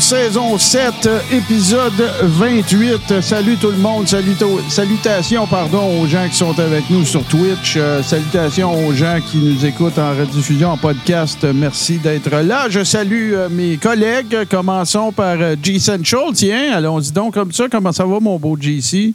[0.00, 1.92] Saison 7, épisode
[2.22, 3.20] 28.
[3.20, 4.06] Salut tout le monde.
[4.08, 7.74] Saluto- salutations pardon, aux gens qui sont avec nous sur Twitch.
[7.76, 11.44] Euh, salutations aux gens qui nous écoutent en rediffusion, en podcast.
[11.54, 12.66] Merci d'être là.
[12.70, 14.46] Je salue euh, mes collègues.
[14.50, 16.32] Commençons par euh, G Central.
[16.34, 17.64] Tiens, allons-y donc comme ça.
[17.70, 19.12] Comment ça va, mon beau GC?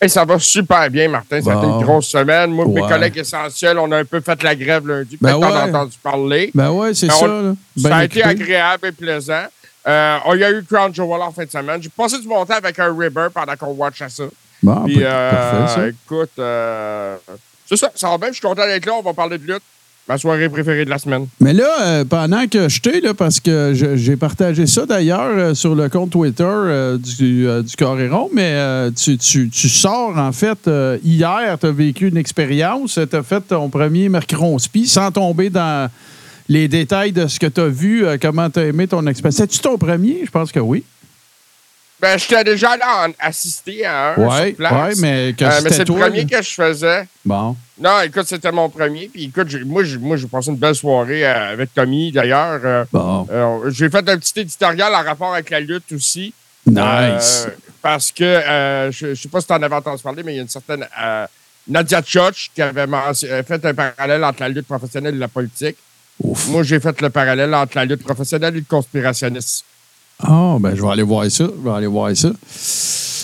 [0.00, 1.40] Hey, ça va super bien, Martin.
[1.42, 2.50] Ça a été une grosse semaine.
[2.52, 5.16] Moi, mes collègues essentiels, on a un peu fait la grève lundi.
[5.20, 5.44] Ben ouais.
[5.46, 6.50] as entendu parler.
[6.54, 7.24] Ben ouais, c'est Ben, ça.
[7.24, 7.54] on- là.
[7.76, 9.44] ça Ben a été agréable et plaisant.
[9.88, 11.82] Euh, il y a eu Crown Jewel en fin de semaine.
[11.82, 14.24] J'ai passé du bon temps avec un Ribber pendant qu'on watchait ça.
[14.62, 15.88] Bon, Puis, pa- euh, parfait, ça.
[15.88, 17.16] écoute, euh,
[17.66, 18.28] c'est ça, ça va bien.
[18.28, 18.92] Je suis content d'être là.
[18.98, 19.62] On va parler de lutte.
[20.08, 21.26] Ma soirée préférée de la semaine.
[21.38, 25.90] Mais là, euh, pendant que je t'ai, parce que j'ai partagé ça d'ailleurs sur le
[25.90, 28.56] compte Twitter du, du Coréron, mais
[28.96, 30.58] tu, tu- tu sors, en fait,
[31.04, 35.90] hier, tu as vécu une expérience, tu as fait ton premier Mercronspi sans tomber dans
[36.48, 39.36] les détails de ce que tu as vu, euh, comment tu as aimé ton expérience.
[39.36, 40.22] C'est-tu ton premier?
[40.24, 40.84] Je pense que oui.
[42.00, 44.98] Ben, j'étais déjà en assister à un Oui, place.
[45.00, 47.08] mais que Euh, mais c'est le premier que je faisais.
[47.24, 47.56] Bon.
[47.80, 49.08] Non, écoute, c'était mon premier.
[49.12, 52.60] Puis écoute, moi, j'ai moi, j'ai passé une belle soirée euh, avec Tommy, d'ailleurs.
[52.64, 53.26] Euh, Bon.
[53.70, 56.32] j'ai fait un petit éditorial en rapport avec la lutte aussi.
[56.66, 57.48] Nice.
[57.82, 60.38] Parce que, je ne sais pas si tu en avais entendu parler, mais il y
[60.38, 60.86] a une certaine
[61.66, 62.86] Nadia Church qui avait
[63.44, 65.76] fait un parallèle entre la lutte professionnelle et la politique.
[66.22, 66.48] Ouf.
[66.48, 69.64] Moi, j'ai fait le parallèle entre la lutte professionnelle et le conspirationnisme.
[70.20, 71.44] Ah, ben je vais aller voir ça.
[71.44, 72.30] Je vais aller voir ça.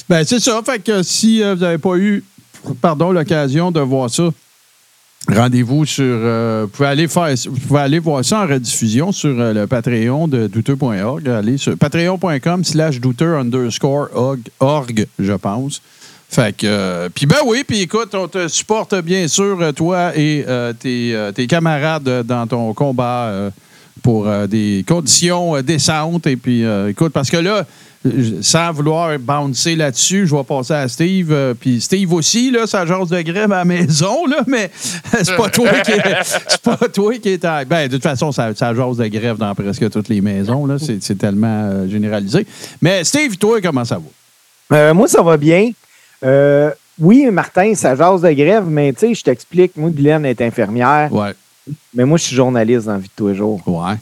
[0.09, 0.61] Ben, c'est ça.
[0.65, 2.23] Fait que si euh, vous n'avez pas eu,
[2.81, 4.29] pardon, l'occasion de voir ça,
[5.29, 6.05] rendez-vous sur.
[6.05, 9.67] euh, vous, pouvez aller faire, vous pouvez aller voir ça en rediffusion sur euh, le
[9.67, 11.29] Patreon de douteux.org.
[11.29, 15.83] Allez sur patreon.com slash douteux underscore org, org, je pense.
[16.35, 16.67] Fait que.
[16.67, 20.73] euh, puis ben oui, puis écoute, on te supporte bien sûr, euh, toi et euh,
[20.73, 23.53] tes, camarades dans ton combat
[24.03, 26.27] pour des conditions décentes.
[26.27, 27.65] Et puis, écoute, parce que là,
[28.41, 31.33] sans vouloir bouncer là-dessus, je vais passer à Steve.
[31.61, 34.71] puis Steve aussi, là, ça jase de grève à la maison, là, mais
[35.23, 38.53] c'est pas toi qui est, c'est pas toi qui est Ben, de toute façon, ça,
[38.57, 40.77] ça de grève dans presque toutes les maisons, là.
[40.79, 42.45] C'est, tellement généralisé.
[42.83, 44.01] Mais Steve, toi, comment ça
[44.71, 44.93] va?
[44.93, 45.71] Moi, ça va bien.
[46.25, 50.41] Euh, oui, Martin, ça jase de grève, mais tu sais, je t'explique, moi, Guylaine est
[50.41, 51.33] infirmière, Ouais.
[51.95, 53.61] mais moi, je suis journaliste dans la vie de tous les jours.
[53.67, 53.95] Ouais.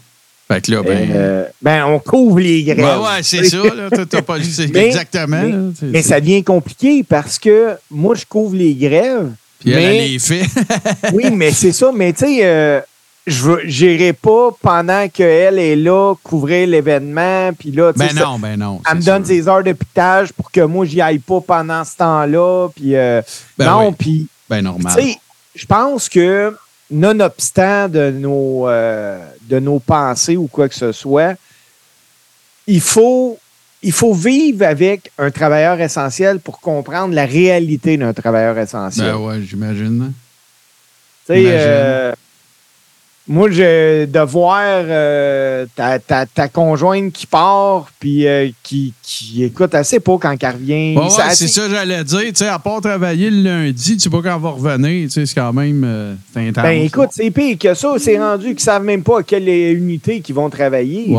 [0.49, 1.09] Fait que là, ben.
[1.15, 2.77] Euh, ben, on couvre les grèves.
[2.79, 3.89] ben ouais, c'est ça, là.
[4.07, 4.37] T'as- pas-
[4.73, 5.41] Mais- exactement.
[5.43, 5.59] mais- là.
[5.79, 9.31] C'est- Mais ça devient compliqué parce que moi, je couvre les grèves.
[9.61, 10.43] Puis elle, mais- elle les fait.
[11.15, 11.91] oui, mais c'est ça.
[11.95, 12.81] Mais tu sais, euh,
[13.27, 17.53] je n'irai pas pendant qu'elle est là couvrir l'événement.
[17.57, 18.81] Puis là, tu sais, ben ça- non, ben non.
[18.91, 19.35] elle me donne sûr.
[19.35, 22.69] ses heures de pitage pour que moi, j'y aille pas pendant ce temps-là.
[22.75, 23.23] Puis euh,
[23.59, 23.95] Ben non, oui.
[23.99, 24.93] puis Ben normal.
[24.97, 25.19] Tu sais,
[25.55, 26.57] je pense que,
[26.91, 31.35] nonobstant de nos, euh, de nos pensées ou quoi que ce soit,
[32.67, 33.39] il faut,
[33.83, 39.13] il faut vivre avec un travailleur essentiel pour comprendre la réalité d'un travailleur essentiel.
[39.13, 40.13] Ben ouais, j'imagine.
[41.27, 42.13] Tu sais,
[43.29, 49.45] moi, je, de voir euh, ta, ta, ta conjointe qui part, puis euh, qui, qui,
[49.45, 50.97] écoute, sait pas quand elle revient.
[50.97, 52.21] Ouais, ouais, Ça, c'est ça que j'allais dire.
[52.21, 55.05] Tu sais, à part travailler le lundi, tu sais pas quand elle va revenir.
[55.05, 56.65] Tu sais, c'est quand même euh, intense.
[56.65, 57.95] Ben écoute, c'est pire que ça.
[57.99, 61.15] C'est rendu qu'ils savent même pas à quelle unité qu'ils vont travailler.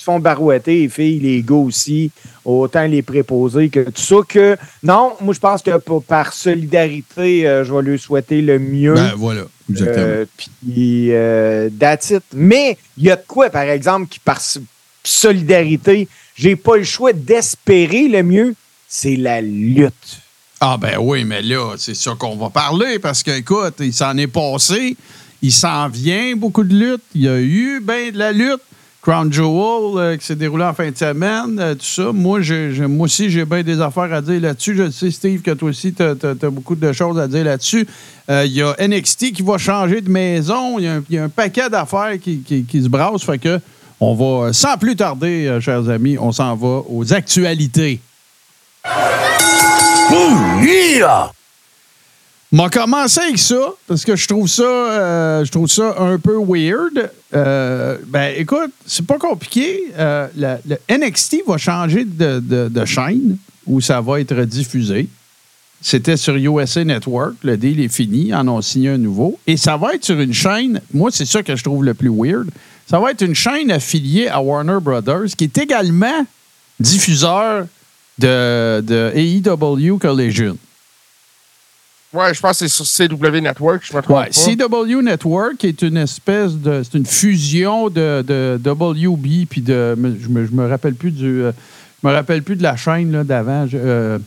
[0.00, 2.10] Se font barouetter, les filles, les gars aussi,
[2.42, 4.16] autant les préposés que tout ça.
[4.26, 8.58] Que non, moi je pense que pour- par solidarité, euh, je vais lui souhaiter le
[8.58, 8.94] mieux.
[8.94, 9.98] Ben voilà, exactement.
[10.06, 12.22] Euh, Puis euh, that's it.
[12.32, 14.40] Mais il y a de quoi, par exemple, qui par
[15.04, 18.54] solidarité, j'ai pas le choix d'espérer le mieux,
[18.88, 20.18] c'est la lutte.
[20.60, 24.16] Ah ben oui, mais là, c'est ça qu'on va parler parce que, écoute, il s'en
[24.16, 24.96] est passé,
[25.42, 28.62] il s'en vient beaucoup de luttes, il y a eu ben de la lutte.
[29.02, 32.12] Crown Jewel euh, qui s'est déroulé en fin de semaine, euh, tout ça.
[32.12, 34.76] Moi, j'ai- j'ai- moi aussi, j'ai bien des affaires à dire là-dessus.
[34.76, 37.86] Je sais, Steve, que toi aussi, tu as, beaucoup de choses à dire là-dessus.
[38.28, 40.78] Euh, Il y a NXT qui va changer de maison.
[40.78, 43.22] Il y, a un- il y a un paquet d'affaires qui, qui- qui se brassent.
[43.24, 43.58] Fait que
[44.00, 48.00] on va, sans plus tarder, chers amis, on s'en va aux actualités.
[52.52, 56.36] M'a commencé avec ça parce que je trouve ça, euh, je trouve ça un peu
[56.36, 57.10] weird.
[57.34, 59.92] Euh, ben, écoute, c'est pas compliqué.
[59.98, 63.36] Euh, le NXT va changer de, de- chaîne
[63.66, 65.08] où ça va être diffusé.
[65.80, 67.34] c'était sur USA Network.
[67.44, 68.34] Le deal est fini.
[68.34, 69.38] En ont signé un nouveau.
[69.46, 70.80] Et ça va être sur une chaîne.
[70.92, 72.48] Moi, c'est ça que je trouve le plus weird.
[72.88, 76.26] Ça va être une chaîne affiliée à Warner Brothers qui est également
[76.80, 77.66] diffuseur
[78.18, 80.56] de, de AEW Collision.
[82.12, 84.32] Ouais, je pense que c'est sur CW Network, je me trompe Ouais, pas.
[84.68, 86.82] CW Network est une espèce de.
[86.82, 89.94] C'est une fusion de, de WB puis de.
[89.96, 91.42] Je me, je me rappelle plus du.
[91.44, 91.52] euh,
[92.02, 93.66] Je me rappelle plus de la chaîne là, d'avant.
[93.74, 94.18] Euh,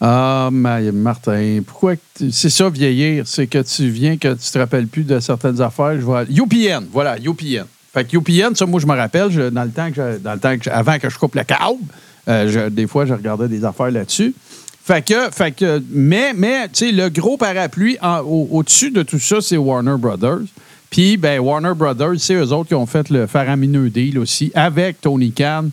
[0.00, 1.94] ah, ma- Martin, pourquoi.
[2.30, 3.26] C'est ça, vieillir.
[3.26, 5.94] C'est que tu viens que tu te rappelles plus de certaines affaires.
[5.94, 6.24] Je vois.
[6.24, 7.64] UPN, voilà, UPN.
[7.92, 10.40] Fait que UPN, ça, moi, je me rappelle, je- dans le temps que dans le
[10.40, 11.78] temps que avant que je coupe le câble,
[12.28, 14.34] euh, des fois, je regardais des affaires là-dessus.
[14.86, 15.02] Fait
[15.52, 20.42] que, mais, mais, tu sais, le gros parapluie au-dessus de tout ça, c'est Warner Brothers.
[20.90, 25.00] Puis, ben, Warner Brothers, c'est eux autres qui ont fait le faramineux deal aussi avec
[25.00, 25.68] Tony Khan.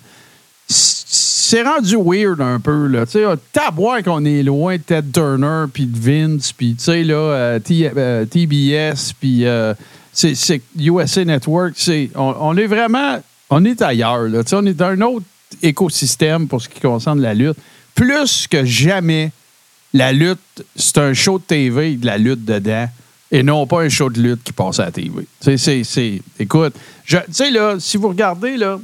[0.67, 3.05] C'est rendu weird un peu, là.
[3.05, 7.03] Tu sais, taboire qu'on est loin de Ted Turner, puis de Vince, puis, tu sais,
[7.03, 9.73] là, euh, T- euh, TBS, puis euh,
[10.13, 11.73] c'est c'est USA Network.
[11.75, 13.19] c'est- On, on est vraiment,
[13.49, 14.43] on est ailleurs, là.
[14.45, 15.25] Tu sais, on est dans un autre
[15.61, 17.57] écosystème pour ce qui concerne la lutte.
[18.01, 19.31] Plus que jamais,
[19.93, 22.87] la lutte, c'est un show de TV de la lutte dedans
[23.31, 25.27] et non pas un show de lutte qui passe à la TV.
[25.39, 26.73] C'est- écoute,
[27.05, 28.79] tu sais, là, si vous regardez, là,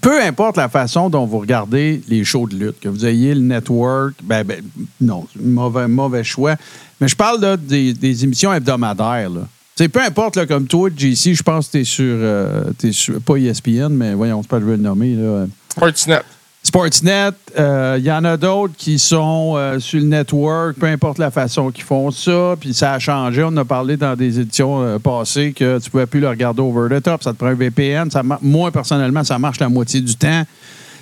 [0.00, 3.42] peu importe la façon dont vous regardez les shows de lutte, que vous ayez le
[3.42, 4.64] network, ben, ben,
[4.98, 6.56] non, mauvais, mauvais choix.
[7.02, 9.28] Mais je parle là, des, émissions hebdomadaires.
[9.28, 9.88] Là.
[9.88, 13.36] Peu importe, là, comme toi, JC, je pense que tu es sur, euh, sur, pas
[13.36, 15.16] ESPN, mais voyons, c'est pas, je vais le nommer.
[15.16, 15.44] Là.
[15.68, 16.22] Sportsnet.
[16.70, 21.18] Sportsnet, euh, il y en a d'autres qui sont euh, sur le network, peu importe
[21.18, 23.42] la façon qu'ils font ça, puis ça a changé.
[23.42, 26.62] On a parlé dans des éditions euh, passées que tu ne pouvais plus le regarder
[26.62, 28.08] over the top, ça te prend un VPN.
[28.40, 30.44] Moi, personnellement, ça marche la moitié du temps.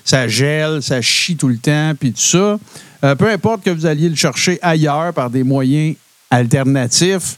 [0.06, 2.58] Ça gèle, ça chie tout le temps, puis tout ça.
[3.04, 5.96] Euh, peu importe que vous alliez le chercher ailleurs par des moyens
[6.30, 7.36] alternatifs,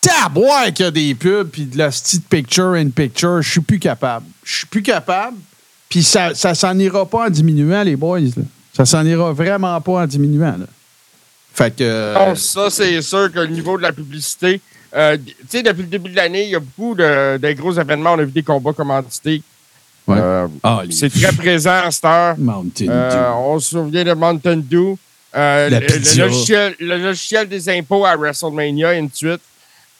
[0.00, 4.24] taboire qu'il y a des pubs, puis de la petite picture-in-picture, je suis plus capable.
[4.44, 5.36] Je suis plus capable.
[5.90, 8.20] Puis ça, ça s'en ira pas en diminuant, les boys.
[8.20, 8.42] là.
[8.72, 10.56] Ça s'en ira vraiment pas en diminuant.
[10.56, 10.66] là.
[11.52, 11.82] Fait que.
[11.84, 14.60] euh, ça, c'est sûr que le niveau de la publicité.
[14.96, 17.72] euh, tu sais, depuis le début de l'année, il y a beaucoup de, de gros
[17.72, 18.12] événements.
[18.12, 19.42] On a vu des combats commandités.
[20.06, 20.16] Ouais.
[20.18, 22.34] Euh, ah, les c'est très présent à cette heure.
[22.38, 23.36] Mountain Euh, Dew.
[23.36, 24.94] on se souvient de Mountain Dew.
[25.34, 29.40] La le, logiciel, le logiciel des impôts à WrestleMania, de suite.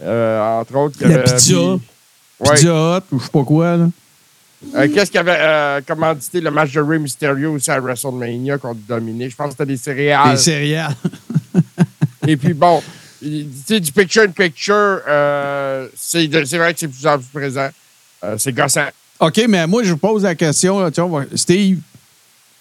[0.01, 0.97] Entre autres.
[1.01, 1.55] La pizza.
[1.55, 2.55] puis- ouais.
[2.55, 3.77] Pizza Hut, ou je sais pas quoi.
[3.77, 3.89] Là.
[4.75, 8.59] Euh, Qu'est-ce qu'il y avait euh, commandité le match de Rey Mysterio aussi à WrestleMania
[8.59, 9.31] contre Dominique?
[9.31, 10.33] Je pense que c'était des céréales.
[10.33, 10.97] Les céréales.
[12.27, 12.83] Et puis bon,
[13.23, 17.69] tu sais, du picture-in-picture, euh, c'est vrai que c'est de plus en plus présent.
[18.25, 18.89] Euh, c'est gossant.
[19.19, 20.81] OK, mais moi, je vous pose la question.
[20.81, 21.79] là, tu vois, Steve,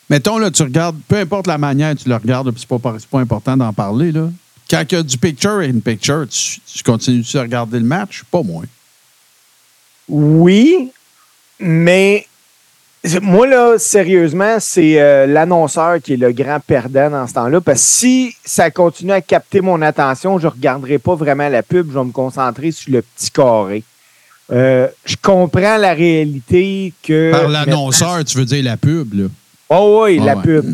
[0.10, 3.20] mettons, là, tu regardes, peu importe la manière tu le regardes, puis c'est pas, pas
[3.20, 4.12] important d'en parler.
[4.12, 4.30] Là.
[4.70, 8.24] Quand il y a du picture-in-picture, tu, tu continues à regarder le match?
[8.32, 8.66] Pas moins.
[10.08, 10.92] Oui,
[11.60, 12.26] mais
[13.22, 17.62] moi, là, sérieusement, c'est euh, l'annonceur qui est le grand perdant dans ce temps-là.
[17.62, 21.64] Parce que si ça continue à capter mon attention, je ne regarderai pas vraiment la
[21.64, 23.84] pub, je vais me concentrer sur le petit carré.
[24.52, 27.32] Euh, je comprends la réalité que.
[27.32, 29.26] Par l'annonceur, tu veux dire la pub, là?
[29.70, 30.44] Oh oui, Ah la ouais.
[30.44, 30.66] pub.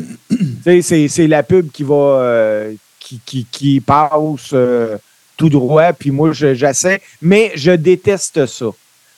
[0.82, 4.54] C'est, la pub qui va euh, qui, qui, qui passe
[5.38, 8.66] tout droit, puis moi je- j'essaie, mais je déteste ça.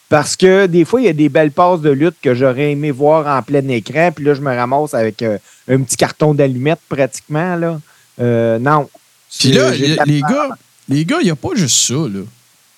[0.09, 2.91] Parce que des fois, il y a des belles passes de lutte que j'aurais aimé
[2.91, 5.37] voir en plein écran, puis là, je me ramasse avec euh,
[5.69, 7.55] un petit carton d'allumettes pratiquement.
[7.57, 7.79] Là.
[8.21, 8.89] Euh, non.
[9.37, 10.49] Puis là, y- les gars,
[10.87, 12.21] les gars, il n'y a pas juste ça, là.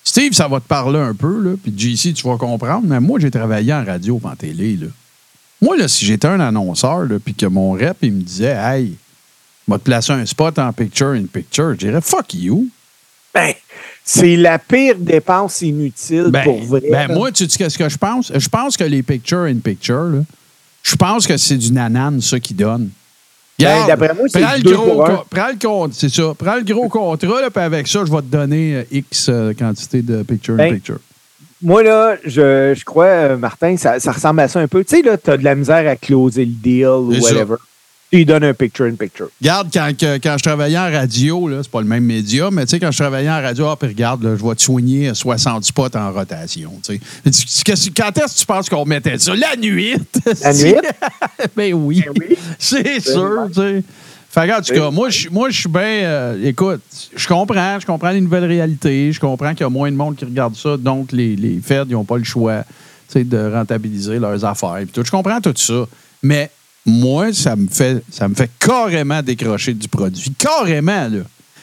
[0.03, 1.51] Steve, ça va te parler un peu, là.
[1.61, 2.87] Puis JC, tu vas comprendre.
[2.87, 4.87] Mais moi, j'ai travaillé en radio en télé, là.
[5.61, 8.95] Moi, là, si j'étais un annonceur, là, puis que mon rep, il me disait, hey,
[9.67, 12.69] va te placer un spot en picture-in-picture, je dirais, fuck you.
[13.35, 13.53] Ben,
[14.11, 16.81] c'est la pire dépense inutile Ben, pour vrai.
[16.89, 18.31] ben, moi, tu sais qu'est-ce que je pense?
[18.33, 20.21] Je pense que les picture-in-picture, là,
[20.81, 22.89] je pense que c'est du nanan, ça, qui donne.
[23.59, 26.33] Ben, d'après moi, c'est le gros Prends le compte, c'est ça.
[26.35, 29.53] Prends le gros contrat, là, puis avec ça, je vais te donner euh, X euh,
[29.53, 30.99] quantité de picture-in-picture.
[31.61, 34.83] Moi, là, je, je crois, euh, Martin, ça, ça ressemble à ça un peu.
[34.83, 37.35] Tu sais, là, tu as de la misère à closer le deal ou ça.
[38.11, 39.29] Lui donnes un picture-in-picture.
[39.41, 42.65] Regarde, quand, que- quand je travaillais en radio, là, c'est pas le même média, mais
[42.65, 45.13] tu sais, quand je travaillais en radio, ah, puis regarde, là, je vais te soigner
[45.13, 46.71] 60 spots en rotation.
[46.83, 46.99] tu
[47.31, 47.63] sais.
[47.95, 49.35] Quand est-ce que tu penses qu'on mettait ça?
[49.35, 49.93] La nuit!
[50.41, 50.75] La nuit?
[51.55, 52.03] ben oui.
[52.05, 52.35] Ben oui.
[52.57, 53.83] C'est sûr, tu sais.
[54.31, 55.81] Fait que, en tout cas, moi, je moi, je suis bien.
[55.81, 56.81] euh, écoute,
[57.15, 60.15] je comprends, je comprends les nouvelles réalités, je comprends qu'il y a moins de monde
[60.15, 62.61] qui regarde ça, donc les, les Feds, ils n'ont pas le choix
[63.07, 64.75] tu sais, de rentabiliser leurs affaires.
[64.83, 65.03] puis tout.
[65.03, 65.87] Je comprends tout ça.
[66.21, 66.51] Mais
[66.89, 70.31] moi, ça me fait ça me fait carrément décrocher du produit.
[70.37, 71.21] Carrément, là.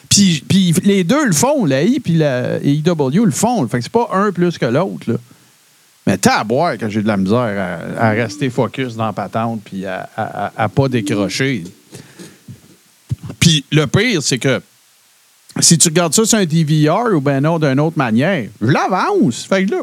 [0.09, 3.67] Puis, puis les deux le font, la I puis la IW le font.
[3.67, 5.17] Fait que c'est pas un plus que l'autre, là.
[6.05, 9.61] Mais t'as à boire que j'ai de la misère à, rester focus dans la patente
[9.65, 11.65] puis à, à- pas décrocher.
[13.41, 14.61] Puis le pire, c'est que
[15.59, 19.43] si tu regardes ça sur un DVR ou ben non d'une autre manière, je l'avance.
[19.43, 19.81] Fait que là,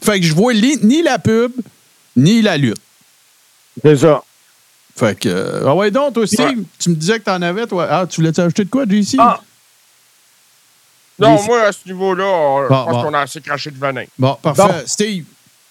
[0.00, 1.52] fait que je vois ni la pub,
[2.16, 2.80] ni la lutte.
[3.82, 4.22] C'est ça.
[4.96, 5.28] Fait que.
[5.28, 6.54] euh, Ah ouais, donc, toi aussi, Ouais.
[6.78, 7.86] tu me disais que t'en avais, toi.
[7.90, 9.16] Ah, tu voulais t'ajouter de quoi, JC?
[9.18, 9.40] Ah.
[11.18, 13.02] Non, moi, à ce niveau-là, je Bon, pense bon.
[13.02, 14.04] qu'on a assez craché de venin.
[14.18, 14.84] Bon, parfait.
[14.86, 15.24] Steve.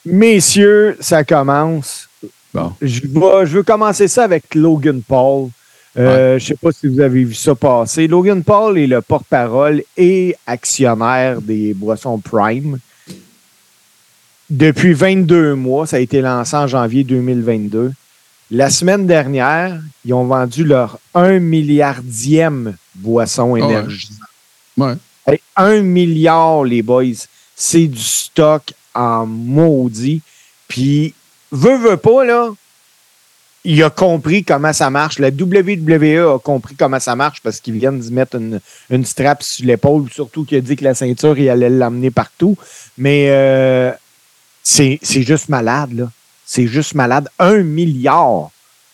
[0.05, 2.07] Messieurs, ça commence.
[2.53, 2.73] Bon.
[2.81, 5.49] Je, vais- je veux commencer ça avec Logan Paul.
[5.97, 8.07] Euh, Je ne sais pas si vous avez vu ça passer.
[8.07, 12.77] Logan Paul est le porte-parole et actionnaire des boissons Prime.
[14.49, 17.91] Depuis 22 mois, ça a été lancé en janvier 2022.
[18.51, 23.62] La semaine dernière, ils ont vendu leur 1 milliardième boisson ouais.
[23.62, 24.18] énergisante.
[24.77, 24.96] Ouais.
[25.27, 27.27] Hey, un milliard, les boys.
[27.56, 30.22] C'est du stock en maudit.
[30.68, 31.13] Puis,
[31.51, 32.50] veut, veut pas, là,
[33.65, 35.20] il a compris comment ça marche.
[35.20, 39.44] La WWE a compris comment ça marche parce qu'ils viennent d'y mettre une, une strap
[39.44, 42.58] sur l'épaule, surtout qu'il a dit que la ceinture, il allait l'amener partout.
[42.98, 43.91] Mais euh,
[44.63, 46.12] c'est c'est juste malade, là.
[46.51, 47.27] C'est juste malade.
[47.38, 48.50] Un milliard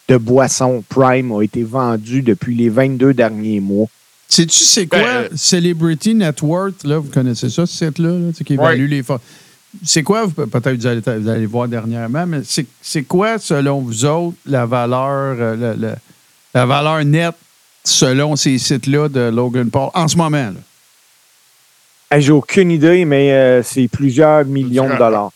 [0.10, 3.88] de boissons Prime ont été vendues depuis les 22 derniers mois.
[4.28, 6.98] Sais-tu, c'est quoi Ben, euh, Celebrity Net Worth, là?
[6.98, 9.22] Vous connaissez ça, ce site-là, là, tu sais, qui évalue les forces.
[9.86, 13.80] C'est quoi, vous- peut-être vous allez, vous allez voir dernièrement, mais c'est c'est quoi, selon
[13.80, 15.96] vous autres, la valeur, euh, la, la-
[16.54, 17.36] la valeur nette
[17.86, 20.52] selon ces sites-là de Logan Paul en ce moment?
[22.12, 22.20] Là?
[22.20, 25.32] J'ai aucune idée, mais euh, c'est plusieurs millions de dollars.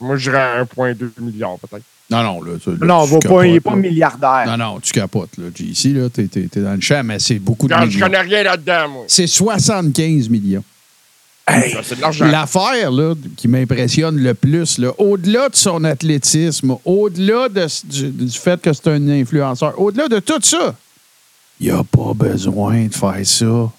[0.00, 1.84] Moi, je dirais à 1,2 milliard, peut-être.
[2.10, 2.52] Non, non, là.
[2.80, 3.76] Non, tu va pas, il n'est pas là.
[3.76, 4.44] milliardaire.
[4.46, 5.48] Non, non, tu capotes, là.
[5.54, 8.00] JC, là, t'es, t'es- t'es dans le champ, mais c'est beaucoup de je millions.
[8.00, 9.04] connais rien là-dedans, moi.
[9.08, 10.64] C'est 75 millions.
[11.46, 12.26] Ça, C'est de l'argent.
[12.26, 18.38] L'affaire là, qui m'impressionne le plus, là, au-delà de son athlétisme, au-delà de- du, du
[18.38, 20.74] fait que c'est un influenceur, au-delà de tout ça,
[21.60, 23.44] il n'a pas besoin de faire ça.
[23.46, 23.70] Non.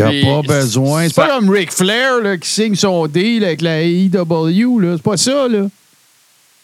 [0.00, 1.08] Il n'a Puis, pas besoin.
[1.08, 4.78] C'est pas comme Ric Flair là, qui signe son deal avec la AEW.
[4.80, 4.96] là.
[4.96, 5.48] C'est pas ça.
[5.48, 5.68] Là.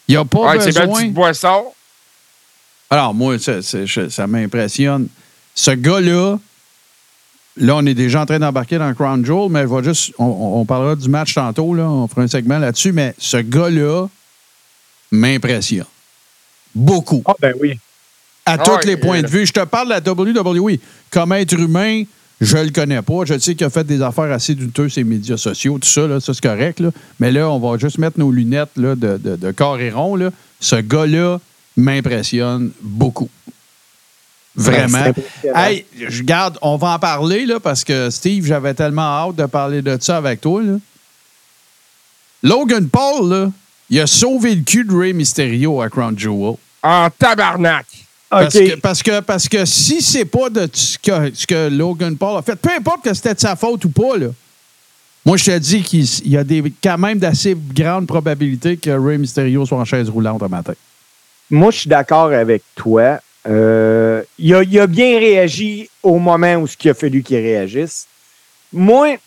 [0.07, 1.07] Il n'a pas Ouais, besoin.
[1.07, 1.65] boisson.
[2.89, 5.07] Alors, moi, ça, ça m'impressionne.
[5.53, 6.37] Ce gars-là,
[7.57, 10.95] là, on est déjà en train d'embarquer dans Crown Jewel, mais vais juste, on, parlera
[10.95, 14.07] du match tantôt, là, on fera un segment là-dessus, mais ce gars-là
[15.11, 15.85] m'impressionne.
[16.73, 17.23] Beaucoup.
[17.25, 17.77] Ah, ben oui.
[18.45, 19.45] À Ah tous les points euh, de vue.
[19.45, 20.77] Je te parle de la WWE.
[21.09, 22.03] Comme être humain,
[22.39, 23.25] je le connais pas.
[23.25, 26.07] Je sais qu'il a fait des affaires assez douteuses sur les médias sociaux, tout ça,
[26.07, 26.79] là, ça c'est correct.
[26.79, 26.91] Là.
[27.19, 30.15] Mais là, on va juste mettre nos lunettes là, de, de, de corps et rond.
[30.15, 30.29] Là.
[30.59, 31.39] Ce gars-là
[31.75, 33.29] m'impressionne beaucoup.
[34.55, 35.13] Vraiment.
[35.55, 39.45] Hey, je garde, on va en parler là, parce que Steve, j'avais tellement hâte de
[39.45, 40.63] parler de ça avec toi.
[40.63, 40.77] Là.
[42.41, 43.51] Logan Paul, là,
[43.89, 46.55] il a sauvé le cul de Ray Mysterio à Crown Jewel.
[46.81, 47.85] En tabarnak.
[48.29, 52.17] Parce, que, parce, que, parce que si c'est pas de ce que, ce que Logan
[52.17, 54.27] Paul a fait, peu importe que c'était de sa faute ou pas, là,
[55.25, 58.89] moi, je te dis qu'il il y a des, quand même d'assez grandes probabilités que
[58.89, 60.73] Ray Mysterio soit en chaise roulante un matin.
[61.49, 63.19] Moi, je suis d'accord avec toi.
[63.47, 67.37] Euh, il, a, il a bien réagi au moment où ce qu'il a fallu qu'il
[67.37, 68.07] réagisse.
[68.73, 69.17] Moi,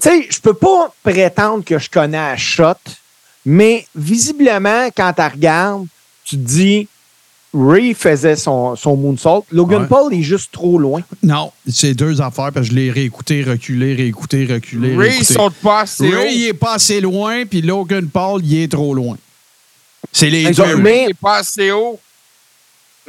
[0.00, 2.74] tu sais, je peux pas prétendre que je connais à shot,
[3.44, 5.86] mais visiblement, quand tu regardes,
[6.24, 6.88] tu te dis,
[7.54, 9.44] Ray faisait son, son moonsault.
[9.52, 9.88] Logan Ouais.
[9.88, 11.02] Paul est juste trop loin.
[11.22, 14.88] Non, c'est deux affaires, parce que je l'ai réécouté, reculé, réécouté, reculé.
[14.88, 15.34] Ray, il réécouté.
[15.34, 16.16] saute pas assez haut.
[16.16, 19.16] Ray, il est pas assez loin, puis Logan Paul, il est trop loin.
[20.10, 20.76] C'est les deux.
[20.76, 21.98] Mais- Il est pas assez haut.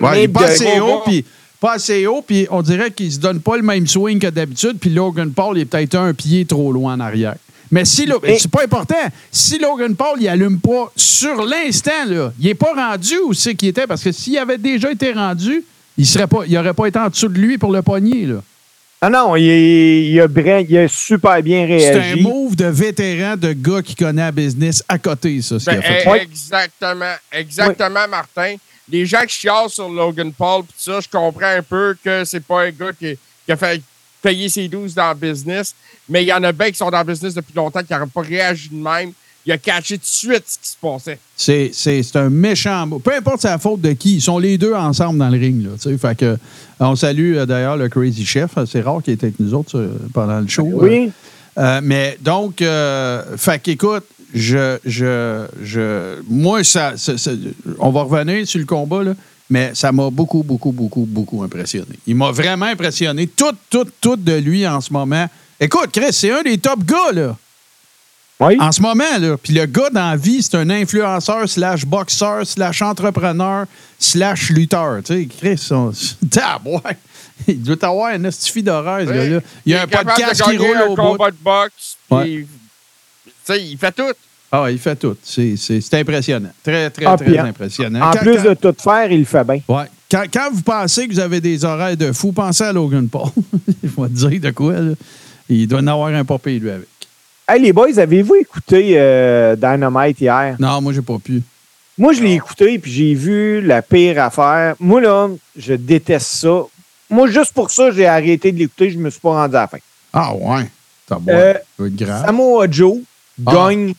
[0.01, 1.23] Ouais, il est pas assez haut, puis
[1.59, 4.77] pas assez haut, puis on dirait qu'il se donne pas le même swing que d'habitude,
[4.79, 7.35] puis Logan Paul il est peut-être un pied trop loin en arrière.
[7.73, 8.95] Mais si Lo- Mais- c'est pas important,
[9.31, 13.55] si Logan Paul il allume pas sur l'instant là, il est pas rendu où c'est
[13.55, 15.63] qu'il était parce que s'il avait déjà été rendu,
[15.97, 18.43] il serait pas il aurait pas été en dessous de lui pour le pogner là.
[19.01, 20.27] Ah non, il, est- il a,
[20.61, 22.21] il a super bien C'est un réagi.
[22.21, 25.79] move de vétéran de gars qui connaît la business à côté ça ce qu'il Ben,
[25.79, 26.19] a fait.
[26.19, 26.21] eh.
[26.21, 27.13] Exactement.
[27.31, 28.55] Exactement, Martin.
[28.89, 32.45] Les gens qui chialent sur Logan Paul, pis ça, je comprends un peu que c'est
[32.45, 33.81] pas un gars qui, qui a fait
[34.21, 35.73] payer ses 12 dans le business,
[36.09, 38.05] mais il y en a bien qui sont dans le business depuis longtemps qui n'auraient
[38.07, 39.11] pas réagi de même.
[39.45, 41.19] Il a catché tout de suite ce qui se passait.
[41.35, 42.99] C'est, c'est, c'est un méchant mot.
[42.99, 45.63] Peu importe c'est la faute de qui, ils sont les deux ensemble dans le ring.
[45.65, 45.97] Là, tu sais.
[45.97, 46.37] fait que,
[46.79, 48.51] on salue euh, d'ailleurs le Crazy Chef.
[48.65, 50.63] C'est rare qu'il était avec nous autres euh, pendant le show.
[50.73, 51.11] Oui.
[51.57, 57.31] Euh, mais donc, euh, fait qu'écoute, je, je, je, moi, ça, ça- ça-
[57.79, 59.13] on va revenir sur le combat, là,
[59.49, 61.99] mais ça m'a beaucoup, beaucoup, beaucoup, beaucoup impressionné.
[62.07, 63.27] Il m'a vraiment impressionné.
[63.27, 65.27] Tout, tout, tout de lui en ce moment.
[65.59, 67.35] Écoute, Chris, c'est un des top gars, là.
[68.39, 68.57] Oui.
[68.59, 69.37] En ce moment, là.
[69.41, 73.65] Puis le gars dans la vie, c'est un influenceur, slash boxeur, slash entrepreneur,
[73.99, 75.01] slash lutteur.
[75.03, 75.91] Tu sais, Chris, on...
[76.29, 76.81] Tabouin.
[77.47, 79.13] il doit avoir un estifie d'horreur, ce Oui.
[79.15, 79.39] gars-là.
[79.65, 81.01] Il y a un podcast de qui roule un au bout.
[81.01, 81.97] combat de boxe.
[82.09, 82.45] puis Ouais.
[83.25, 84.11] Tu sais, il fait tout.
[84.51, 85.15] Ah, il fait tout.
[85.23, 86.51] C'est c'est- c'est impressionnant.
[86.63, 88.01] Très, très, Ah, très en- impressionnant.
[88.07, 89.59] En Quand- plus quand- de tout faire, il le fait bien.
[89.67, 89.85] Ouais.
[90.11, 93.29] Quand, quand vous pensez que vous avez des oreilles de fou, pensez à Logan Paul.
[93.83, 94.93] Il va te dire de quoi, là.
[95.49, 96.87] Il doit en avoir un papier, lui, avec.
[97.47, 100.55] Hey, les boys, avez-vous écouté euh, Dynamite hier?
[100.59, 101.41] Non, moi, j'ai pas pu.
[101.97, 104.75] Moi, je l'ai écouté, puis j'ai vu la pire affaire.
[104.79, 106.61] Moi, là, je déteste ça.
[107.09, 108.89] Moi, juste pour ça, j'ai arrêté de l'écouter.
[108.89, 109.77] Je me suis pas rendu à la fin.
[110.13, 110.65] Ah, ouais.
[111.05, 111.17] T'as.
[111.27, 112.25] Euh, Ça va être grave.
[112.25, 112.97] Samoa Joe
[113.45, 113.51] Ah.
[113.53, 113.93] gagne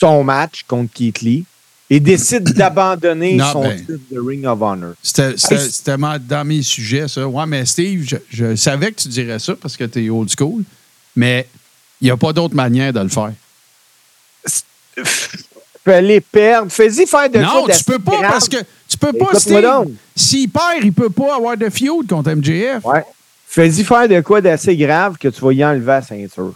[0.00, 1.44] son match contre Keith Lee
[1.90, 4.94] et décide d'abandonner son ben- titre de Ring of Honor.
[5.02, 5.34] C'était
[6.28, 7.28] dans mes sujets, ça.
[7.28, 10.30] Ouais, mais Steve, je, je savais que tu dirais ça parce que tu es old
[10.36, 10.62] school,
[11.16, 11.48] mais
[12.00, 13.32] il n'y a pas d'autre manière de le faire.
[15.84, 16.70] Fais-les perdre.
[16.70, 18.30] Fais-y faire de non, tu peux pas grave.
[18.32, 18.56] parce que
[18.88, 19.30] tu peux pas.
[20.14, 22.84] S'il perd, il peut pas avoir de feud contre MJF.
[22.84, 23.04] Ouais.
[23.48, 26.54] Fais-y faire de quoi d'assez grave que tu vas y enlever la ceinture.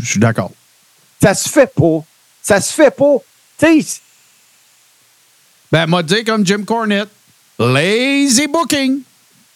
[0.00, 0.52] Je suis d'accord.
[1.20, 2.04] Ça se fait pas.
[2.42, 3.16] Ça se fait pas.
[3.58, 4.00] Tu sais,
[5.72, 7.08] Ben, m'a dit comme Jim Cornette,
[7.58, 9.00] lazy booking.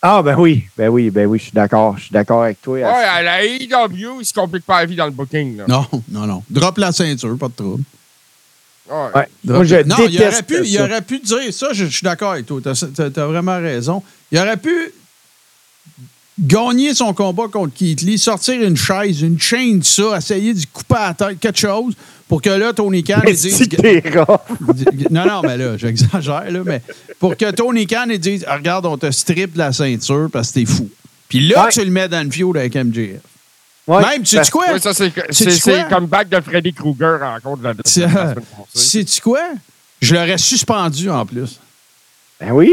[0.00, 1.96] Ah ben oui, ben oui, ben oui, je suis d'accord.
[1.98, 2.76] Je suis d'accord avec toi.
[2.76, 5.56] Ouais, à la AEW, il se complique pas la vie dans le booking.
[5.56, 5.64] Là.
[5.66, 6.42] Non, non, non.
[6.48, 7.82] Drop la ceinture, pas de trouble.
[8.88, 9.28] Ouais.
[9.44, 12.32] Moi, je non, il aurait, pu, il aurait pu dire ça, je, je suis d'accord
[12.32, 12.60] avec toi.
[12.62, 14.02] Tu as, vraiment raison.
[14.32, 14.92] Il aurait pu
[16.38, 20.94] gagner son combat contre Keith Lee, sortir une chaise, une chaîne, ça, essayer de couper
[20.96, 21.94] à la tête, quelque chose,
[22.28, 23.56] pour que là, Tony Khan dise.
[23.56, 24.38] si t'es rough.
[25.10, 26.82] Non, non, mais là, j'exagère, là, mais
[27.18, 30.66] pour que Tony Khan dise Ah, Regarde, on te strip la ceinture parce que t'es
[30.66, 30.88] fou.
[31.28, 31.70] Puis là, Ouais.
[31.70, 33.20] tu le mets dans le feud avec MJF.
[33.86, 34.02] Ouais.
[34.02, 34.70] Même, tu sais quoi?
[34.72, 35.82] Ouais, ça, c'est c'est- c'est quoi?
[35.84, 37.82] le comeback de Freddy Krueger en contre de la, de.
[38.74, 39.40] Sais-tu quoi?
[40.02, 41.58] Je l'aurais suspendu en plus.
[42.38, 42.70] Ben oui.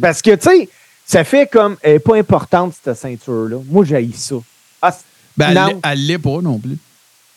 [0.00, 0.68] Parce que, tu sais,
[1.10, 1.76] ça fait comme.
[1.82, 3.56] Elle n'est pas importante, cette ceinture-là.
[3.68, 4.36] Moi, j'ai ça.
[4.80, 4.96] Ah,
[5.36, 5.66] Ben, elle Non.
[5.66, 6.76] l'est- elle l'est pas non plus.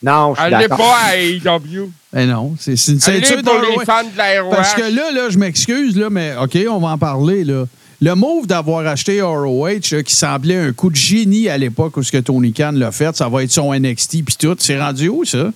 [0.02, 1.90] non, je suis Elle n'est pas à AEW.
[2.12, 4.50] Ben non, c'est c'est une Elle ceinture est pour les fans de la ROH.
[4.50, 7.42] Parce que là, là, je m'excuse, là, mais OK, on va en parler.
[7.44, 7.64] Là.
[8.00, 12.02] Le move d'avoir acheté ROH, là, qui semblait un coup de génie à l'époque où
[12.02, 14.54] ce que Tony Khan l'a fait, ça va être son NXT puis tout.
[14.58, 15.50] C'est rendu où, ça?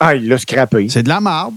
[0.00, 0.88] Ah, il l'a scrappé.
[0.90, 1.54] C'est de la marde.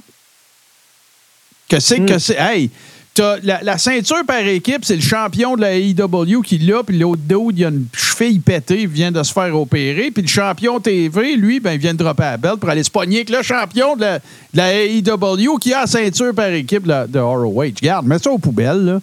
[1.67, 2.05] Que c'est Hmm.
[2.05, 2.37] que c'est.
[2.39, 2.69] Hey!
[3.13, 6.97] T'as la, la ceinture par équipe, c'est le champion de la AEW qui l'a, puis
[6.97, 10.27] l'autre dude, il a une cheville pétée, il vient de se faire opérer, puis le
[10.29, 13.29] champion TV, lui, ben, il vient de dropper la belle pour aller se pogner avec
[13.29, 17.19] le champion de la, de la AEW qui a la ceinture par équipe de, de
[17.19, 17.59] ROH.
[17.81, 18.99] Regarde, mets ça aux poubelles, là.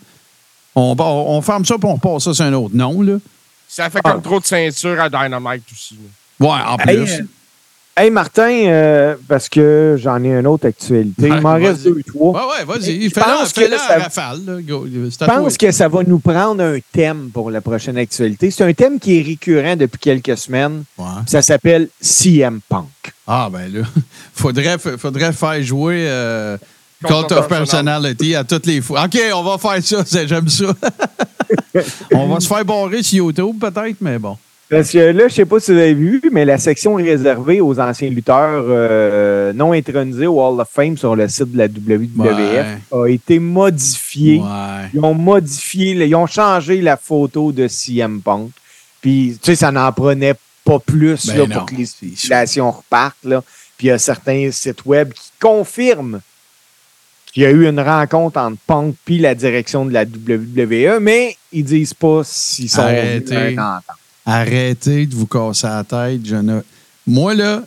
[0.74, 1.02] On, on,
[1.36, 3.14] on ferme ça, puis on passe ça sur un autre nom, là.
[3.68, 4.12] Ça fait Ah.
[4.12, 5.94] comme trop de ceinture à Dynamite aussi.
[6.40, 6.46] là.
[6.46, 7.12] Ouais, en Hey, plus.
[7.20, 7.24] euh,
[8.00, 11.26] Hey, Martin, euh, parce que j'en ai une autre actualité.
[11.26, 12.46] Il m'en reste deux, trois.
[12.46, 13.08] Ouais, ouais, vas-y.
[13.08, 14.62] Je Fais-la pense que fais-la à ça- rafale, là.
[14.62, 18.52] Go, C'est Je pense que ça va nous prendre un thème pour la prochaine actualité.
[18.52, 20.84] C'est un thème qui est récurrent depuis quelques semaines.
[20.96, 21.06] Ouais.
[21.26, 22.86] Ça s'appelle CM Punk.
[23.26, 23.80] Ah, ben là,
[24.32, 26.56] faudrait, faudrait faire jouer euh,
[27.04, 29.06] Cult of of Personality à toutes les fois.
[29.06, 30.66] OK, on va faire ça, c'est- j'aime ça.
[32.14, 34.36] on va se faire barrer sur YouTube, peut-être, mais bon.
[34.70, 37.80] Parce que là, je sais pas si vous avez vu, mais la section réservée aux
[37.80, 42.66] anciens lutteurs euh, non intronisés au Hall of Fame sur le site de la WWF
[42.92, 44.40] a été modifiée.
[44.40, 44.90] Ouais.
[44.92, 48.50] Ils ont modifié, ils ont changé la photo de CM Punk.
[49.00, 53.24] Puis, tu sais, ça n'en prenait pas plus Ben là, pour que les spéculations repartent.
[53.24, 53.42] Là.
[53.78, 56.20] Puis, il y a certains sites web qui confirment
[57.32, 61.36] qu'il y a eu une rencontre entre Punk et la direction de la WWE, mais
[61.52, 63.20] ils disent pas s'ils sont Arrêtez.
[63.20, 63.96] venus à une entente.
[64.30, 66.20] Arrêtez de vous casser la tête.
[66.26, 66.60] Je ne...
[67.06, 67.62] Moi, là,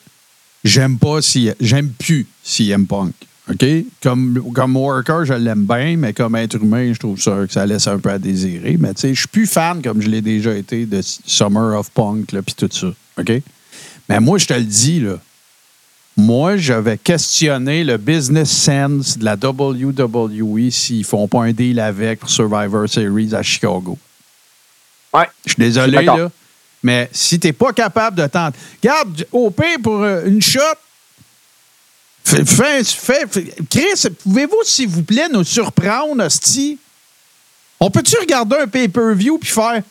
[0.63, 3.13] j'aime pas si j'aime plus CM Punk.
[3.50, 3.65] OK?
[4.04, 7.65] Comme, comme worker, je l'aime bien, mais comme être humain, je trouve ça que ça
[7.65, 8.78] laisse un peu à désirer.
[8.80, 11.89] Mais tu sais, je suis plus fan, comme je l'ai déjà été, de Summer of
[11.89, 12.93] Punk, là, puis tout ça.
[13.17, 13.41] OK?
[14.08, 15.17] Mais moi, je te le dis, là.
[16.15, 21.80] Moi, je vais questionner le business sense de la WWE s'ils font pas un deal
[21.80, 23.97] avec pour Survivor Series à Chicago.
[25.12, 25.26] Ouais.
[25.43, 26.30] Je suis désolé, là.
[26.84, 28.58] Mais si tu n'es pas capable de tenter.
[28.82, 30.60] Regarde, au pire, pour euh, une shot,
[32.24, 36.78] fais, fais- fais- fais- Chris, pouvez-vous, s'il vous plaît, nous surprendre, hostie?
[37.80, 39.82] On peut-tu regarder un pay-per-view puis faire.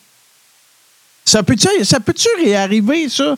[1.25, 3.35] Ça peut-tu ça peut réarriver, ça?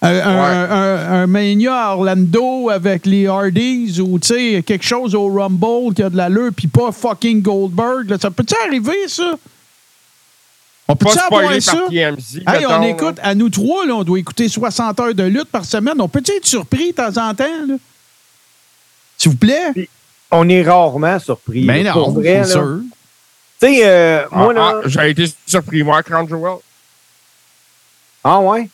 [0.00, 5.14] Un, un- un- un Mania à Orlando avec les Hardys ou tu sais, quelque chose
[5.14, 8.08] au Rumble qui a de l'allure puis pas fucking Goldberg.
[8.10, 8.16] là.
[8.20, 9.34] Ça peut-tu arriver, ça?
[10.90, 11.72] On avoir spoilé ça?
[11.72, 12.36] par TMZ.
[12.36, 12.88] Hey, mettons, on là.
[12.88, 16.00] écoute, à nous trois, là, on doit écouter 60 heures de lutte par semaine.
[16.00, 17.44] On peut-tu être surpris de temps en temps?
[17.66, 17.74] là?
[19.18, 19.88] S'il vous plaît?
[20.30, 21.64] On est rarement surpris.
[21.66, 22.44] Ben là, non, c'est là.
[22.44, 22.80] sûr.
[23.60, 24.74] Tu sais, euh, Ah, moi, là.
[24.84, 26.56] ah, J'ai été surpris, moi, Crown Jewel.
[28.24, 28.68] Ah, ouais?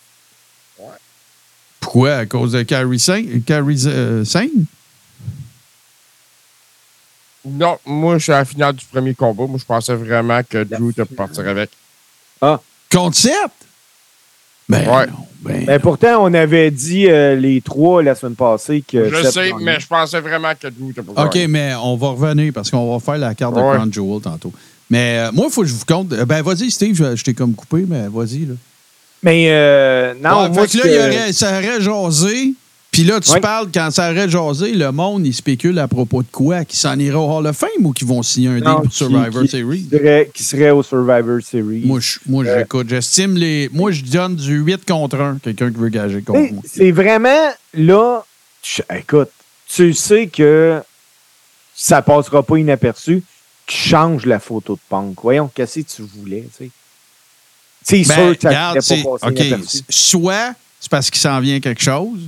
[1.80, 2.14] Pourquoi?
[2.16, 3.42] À cause de Carrie Sane?
[3.42, 4.66] Carrie, euh, Sane?
[7.44, 9.46] Non, moi, je suis à la finale du premier combat.
[9.46, 11.70] Moi, je pensais vraiment que Drew était pour partir avec.
[12.92, 13.32] Contre 7?
[14.68, 15.06] Ben Ouais.
[15.06, 15.12] non.
[15.42, 19.10] Ben, Ben, pourtant, on avait dit euh, les trois la semaine passée que.
[19.10, 20.68] Je sais, mais je pensais vraiment que
[21.02, 23.60] pour OK, mais on va revenir parce qu'on va faire la carte de.
[23.60, 24.52] Crown Jewel tantôt.
[24.88, 26.12] Mais euh, moi, il faut que je vous compte.
[26.14, 28.46] euh, Ben, vas-y, Steve, je, je t'ai comme coupé, mais vas-y.
[28.46, 28.54] Là.
[29.22, 32.54] Mais euh, non, Ouais, moi, fait que là, il y que- aurait, ça aurait jasé.
[32.94, 36.28] Puis là, tu parles, quand ça aurait jasé, le monde, il spécule à propos de
[36.30, 36.64] quoi?
[36.64, 38.96] Qui s'en ira au Hall of Fame ou qui vont signer un deal Non, qui-
[38.96, 39.82] Survivor qui- Series?
[39.82, 41.82] qui serait, qui serait au Survivor Series.
[41.84, 42.88] Moi, je- moi Euh, j'écoute.
[42.88, 43.68] J'estime les.
[43.72, 46.62] Moi, je donne du 8 contre 1, quelqu'un qui veut gager contre moi.
[46.64, 48.24] C'est vraiment là.
[48.62, 49.30] tu- écoute,
[49.68, 50.80] tu sais que
[51.74, 53.24] ça passera pas inaperçu.
[53.66, 55.16] Tu changes la photo de Punk.
[55.20, 56.70] Voyons, qu'est-ce que tu voulais, tu sais?
[57.82, 59.78] C'est Ben, sûr que ça regarde, pas passé OK, inaperçu.
[59.90, 62.20] soit c'est parce qu'il s'en vient quelque chose,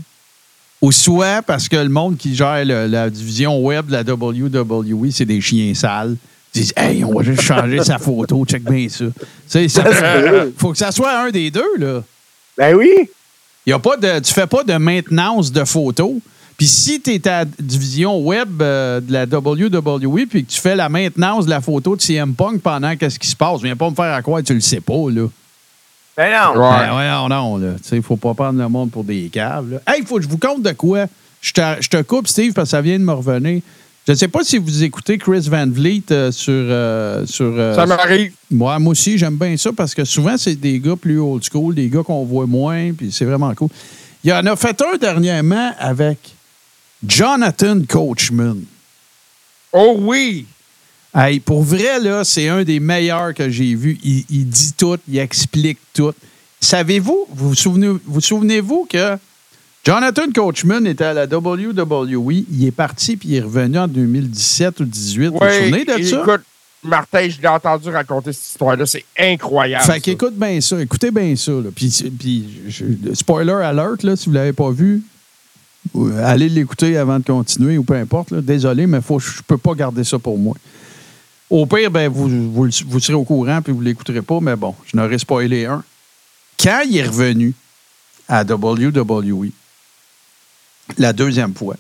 [0.81, 5.11] ou soit parce que le monde qui gère le- la division web de la WWE,
[5.11, 6.17] c'est des chiens sales.
[6.55, 9.05] Ils disent Hey, on va juste changer sa photo, check bien ça.
[9.07, 9.13] Tu
[9.47, 10.53] sais, ça Ça se peut.
[10.57, 12.03] faut que ça soit un des deux, là.
[12.57, 12.91] Ben oui.
[13.67, 16.15] Y a pas de, tu fais pas de maintenance de photos.
[16.57, 20.59] Puis si tu es à la division web euh, de la WWE puis que tu
[20.61, 23.77] fais la maintenance de la photo de CM Punk pendant qu'est-ce qui se passe, viens
[23.77, 25.27] pas me faire à quoi tu le sais pas, là.
[26.17, 26.61] Ben non.
[26.61, 27.73] Ben non, là.
[27.83, 29.81] Tu sais, faut pas prendre le monde pour des caves, là.
[29.87, 31.07] Hey, faut que je vous compte de quoi.
[31.43, 33.61] Je te, je te coupe, Steve, parce que ça vient de me revenir.
[34.07, 36.53] Je ne sais pas si vous écoutez Chris Van Vliet euh, sur...
[36.55, 38.33] euh, sur euh, Ça m'arrive.
[38.51, 41.75] moi, moi aussi, j'aime bien ça parce que souvent, c'est des gars plus old school,
[41.75, 43.69] des gars qu'on voit moins, puis c'est vraiment cool.
[44.23, 46.19] Il y en a fait un dernièrement avec
[47.07, 48.59] Jonathan Coachman.
[49.73, 50.47] Oh oui!
[51.19, 53.99] Hey, pour vrai, là, c'est un des meilleurs que j'ai vu.
[54.05, 56.13] Il, il dit tout, il explique tout.
[56.61, 59.17] Savez-vous, vous vous souvenez, vous souvenez-vous que
[59.85, 64.81] Jonathan Coachman était à la WWE, il est parti puis il est revenu en 2017
[64.81, 65.27] ou 2018.
[65.29, 66.21] vous vous Oui, souvenez de ça?
[66.21, 66.43] écoute,
[66.83, 68.85] Martin, je l'ai entendu raconter cette histoire-là.
[68.85, 69.85] C'est incroyable.
[69.85, 71.53] Fait qu'écoute bien ça, écoutez bien ça.
[71.53, 71.71] Là.
[71.75, 75.03] Puis, puis je- spoiler alert, là, si vous ne l'avez pas vu,
[75.97, 78.33] euh, allez l'écouter avant de continuer ou peu importe.
[78.33, 78.41] là.
[78.43, 80.55] Désolé, mais faut, je ne peux pas garder ça pour moi.
[81.49, 84.75] Au pire, ben, vous, vous, serez au courant puis vous ne l'écouterez pas, mais bon,
[84.85, 85.85] je n'aurais spoilé un.
[86.59, 87.55] Quand il est revenu
[88.29, 89.51] à WWE,
[90.99, 91.77] la deuxième fois,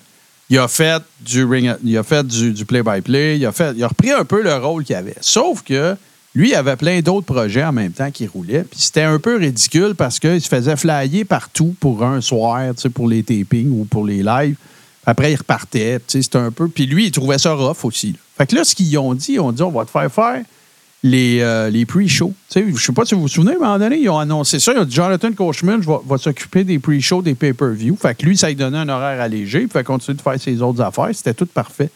[0.48, 3.88] il a fait du ring, il a fait du, play-by-play, il a fait, il a
[3.88, 5.16] repris un peu le rôle qu'il avait.
[5.20, 5.96] Sauf que
[6.36, 8.62] lui, il avait plein d'autres projets en même temps qui roulaient.
[8.62, 13.08] Puis c'était un peu ridicule parce qu'il se faisait flyer partout pour un soir, pour
[13.08, 14.56] les tapings ou pour les lives.
[15.06, 15.98] Après, il repartait.
[16.06, 16.68] C'était un peu.
[16.68, 18.16] Puis lui, il trouvait ça rough aussi.
[18.36, 20.42] Fait que là, ce qu'ils ont dit, ils ont dit on va te faire faire
[21.02, 22.34] les, euh, les pre-shows.
[22.54, 24.72] Je sais pas si vous vous souvenez, à un moment donné, ils ont annoncé ça.
[24.72, 27.96] Ils ont dit Jonathan Coachman va, va s'occuper des pre-shows, des pay-per-view.
[27.96, 29.62] Fait que lui, ça lui donnait un horaire allégé.
[29.62, 31.10] Il fait continuer de faire ses autres affaires.
[31.12, 31.90] C'était tout parfait.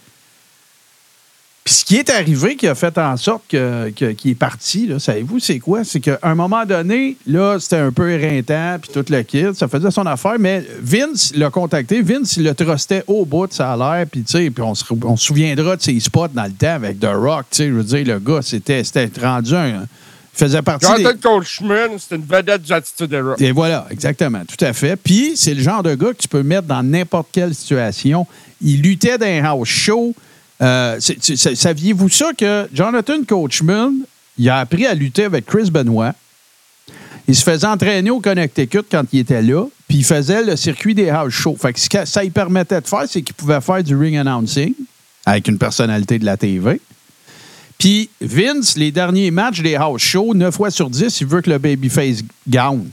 [1.70, 4.88] Puis ce qui est arrivé qui a fait en sorte que- que- qu'il est parti,
[4.88, 5.84] là, savez-vous, c'est quoi?
[5.84, 9.68] C'est qu'à un moment donné, là, c'était un peu éreintant, puis tout le kit, ça
[9.68, 12.02] faisait son affaire, mais Vince l'a contacté.
[12.02, 14.82] Vince, il le trustait au bout de sa l'air, puis tu sais, puis on se,
[15.04, 17.72] on se souviendra de ses spots dans le temps avec The Rock, tu sais, je
[17.74, 19.86] veux dire, le gars, c'était c'était rendu un...
[20.34, 21.02] Il faisait partie des...
[21.04, 23.34] Jonathan Coachman, c'est une vedette du Attitude Era.
[23.38, 24.96] Et voilà, exactement, tout à fait.
[24.96, 28.26] Puis, c'est le genre de gars que tu peux mettre dans n'importe quelle situation.
[28.60, 30.14] Il luttait dans un house show.
[30.62, 33.92] Euh, Saviez-vous ça que Jonathan Coachman,
[34.38, 36.14] il a appris à lutter avec Chris Benoit.
[37.28, 40.94] Il se faisait entraîner au Connecticut quand il était là, puis il faisait le circuit
[40.94, 41.56] des house shows.
[41.60, 44.16] Fait que ce que ça lui permettait de faire, c'est qu'il pouvait faire du ring
[44.16, 44.74] announcing
[45.24, 46.80] avec une personnalité de la TV.
[47.78, 51.50] Puis Vince, les derniers matchs des house shows, 9 fois sur 10, il veut que
[51.50, 52.88] le babyface gagne.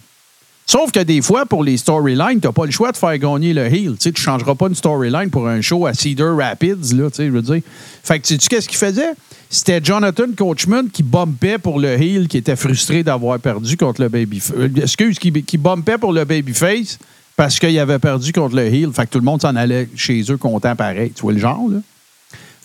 [0.69, 3.53] Sauf que des fois, pour les storylines, tu n'as pas le choix de faire gagner
[3.53, 3.95] le heel.
[3.97, 7.41] Tu ne changeras pas une storyline pour un show à Cedar Rapids, là, je veux
[7.41, 7.61] dire.
[8.03, 9.13] Fait que, sais-tu qu'est-ce qu'il faisait?
[9.49, 14.09] C'était Jonathan Coachman qui bumpait pour le heel, qui était frustré d'avoir perdu contre le
[14.09, 14.57] babyface.
[14.75, 16.99] excuse, qui, qui bumpait pour le babyface
[17.37, 18.91] parce qu'il avait perdu contre le heel.
[18.91, 21.13] Fait que tout le monde s'en allait chez eux content pareil.
[21.15, 21.79] Tu vois le genre, là?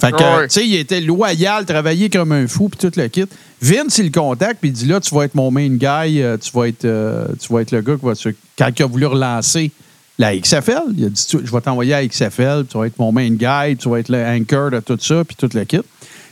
[0.03, 0.49] Fait que, Ouais.
[0.49, 3.25] tu sais, il était loyal, travaillait comme un fou, puis tout le kit.
[3.61, 6.37] Vince, il le contacte, puis il dit là, tu vas être mon main guy, euh,
[6.37, 8.31] tu vas être, euh, tu vas être le gars qui va se.
[8.59, 9.71] Quand il a voulu relancer
[10.19, 13.31] la XFL, il a dit je vais t'envoyer à XFL, tu vas être mon main
[13.31, 15.79] guy, tu vas être le anchor de tout ça, puis tout le kit.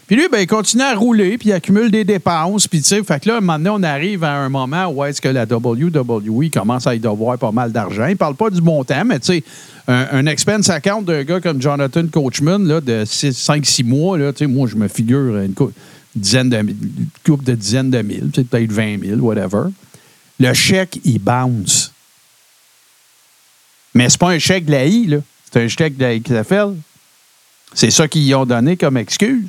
[0.08, 3.02] Puis lui, ben, il continue à rouler, puis il accumule des dépenses, puis tu sais,
[3.04, 6.88] fait que là, maintenant, on arrive à un moment où est-ce que la WWE commence
[6.88, 8.06] à y devoir pas mal d'argent.
[8.06, 9.44] Il parle pas du montant, mais tu sais,
[9.88, 14.68] un, un expense account d'un gars comme Jonathan Coachman, là, de 5-6 mois, là, moi,
[14.68, 15.72] je me figure une, cou-
[16.14, 19.68] dizaine de, une couple de dizaines de mille, peut-être 20 000, whatever.
[20.38, 21.92] Le chèque, il bounce.
[23.94, 25.18] Mais c'est pas un chèque de la I, là.
[25.52, 26.74] C'est un chèque de la XFL.
[27.74, 29.48] C'est ça qu'ils ont donné comme excuse.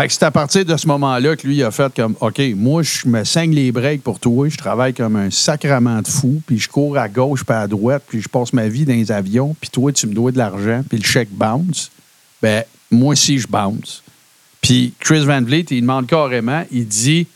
[0.00, 2.82] Fait que c'est à partir de ce moment-là que lui a fait comme OK, moi,
[2.82, 6.58] je me saigne les breaks pour toi, je travaille comme un sacrement de fou, puis
[6.58, 9.54] je cours à gauche puis à droite, puis je passe ma vie dans les avions,
[9.60, 11.90] puis toi, tu me dois de l'argent, puis le chèque bounce.
[12.40, 14.02] Ben, moi aussi, je bounce.
[14.62, 17.26] Puis Chris Van Vliet, il demande carrément, il dit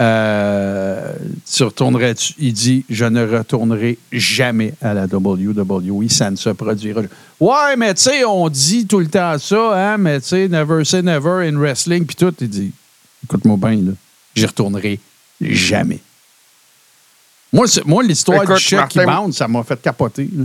[0.00, 1.14] euh,
[1.50, 2.34] Tu retournerais-tu?
[2.38, 7.14] Il dit Je ne retournerai jamais à la WWE, ça ne se produira jamais.
[7.40, 10.84] Ouais, mais tu sais, on dit tout le temps ça, hein, mais tu sais, never
[10.84, 12.34] say never in wrestling, puis tout.
[12.40, 12.72] Il dit
[13.24, 13.92] Écoute-moi bien, là,
[14.34, 15.00] j'y retournerai
[15.40, 16.00] jamais.
[17.52, 20.28] Moi, moi l'histoire du chèque qui bounce, ça m'a fait capoter.
[20.32, 20.44] là.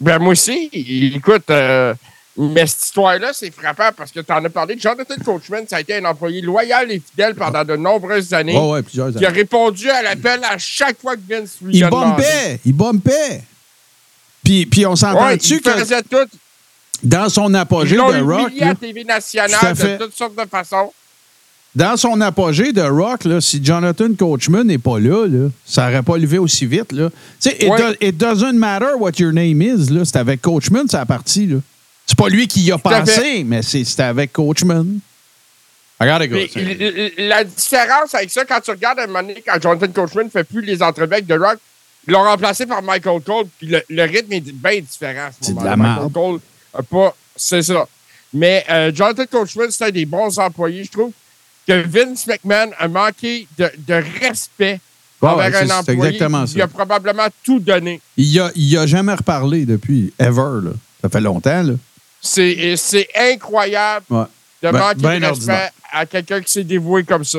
[0.00, 1.94] Ben, moi aussi, écoute, euh,
[2.38, 4.76] mais cette histoire-là, c'est frappant parce que tu en as parlé.
[4.78, 8.56] Jonathan Coachman, ça a été un employé loyal et fidèle pendant de nombreuses années.
[8.56, 9.38] Ouais, ouais, plusieurs qui a années.
[9.38, 13.42] répondu à l'appel à chaque fois que Vince lui Il bumpait, il bumpait.
[14.44, 16.26] Puis, puis on Ouais, s'entend-tu il que faisait tout.
[17.02, 20.92] dans son apogée de Rock, humilié à TV nationale de toutes sortes de façons.
[21.74, 26.02] dans son apogée de Rock, là, si Jonathan Coachman n'est pas là, là ça n'aurait
[26.02, 26.92] pas levé aussi vite.
[26.92, 27.10] Là.
[27.40, 27.78] Tu sais, it, Ouais.
[27.78, 29.90] do- it doesn't matter what your name is.
[29.90, 30.04] là.
[30.04, 31.46] C'est avec Coachman, ça a parti.
[31.46, 31.56] Là.
[32.08, 34.98] C'est pas lui qui y a pensé, mais c'est c'est avec Coachman.
[36.52, 39.60] C'est- l- l- la différence avec ça, quand tu regardes à un moment donné, quand
[39.60, 41.58] Jonathan Coachman ne fait plus les entrevues The Rock,
[42.06, 45.38] ils l'ont remplacé par Michael Cole, puis le, le rythme est bien différent à ce
[45.42, 46.12] C'est de la Michael merde.
[46.12, 46.40] Cole
[46.74, 47.14] a pas.
[47.36, 47.86] C'est ça.
[48.32, 51.12] Mais euh, Jonathan Coachman, c'est un des bons employés, je trouve.
[51.66, 54.80] Que Vince McMahon a manqué de, de respect
[55.20, 56.00] ouais, un c'est- c'est employé.
[56.14, 58.00] exactement Il a probablement tout donné.
[58.16, 60.62] Il a, il a jamais reparlé depuis, ever.
[60.64, 60.70] Là.
[61.02, 61.62] Ça fait longtemps.
[61.62, 61.72] Là.
[62.20, 64.24] C'est c'est incroyable Ouais.
[64.62, 65.70] de Ben- manquer ben de respect ordinaire.
[65.92, 67.38] à quelqu'un qui s'est dévoué comme ça.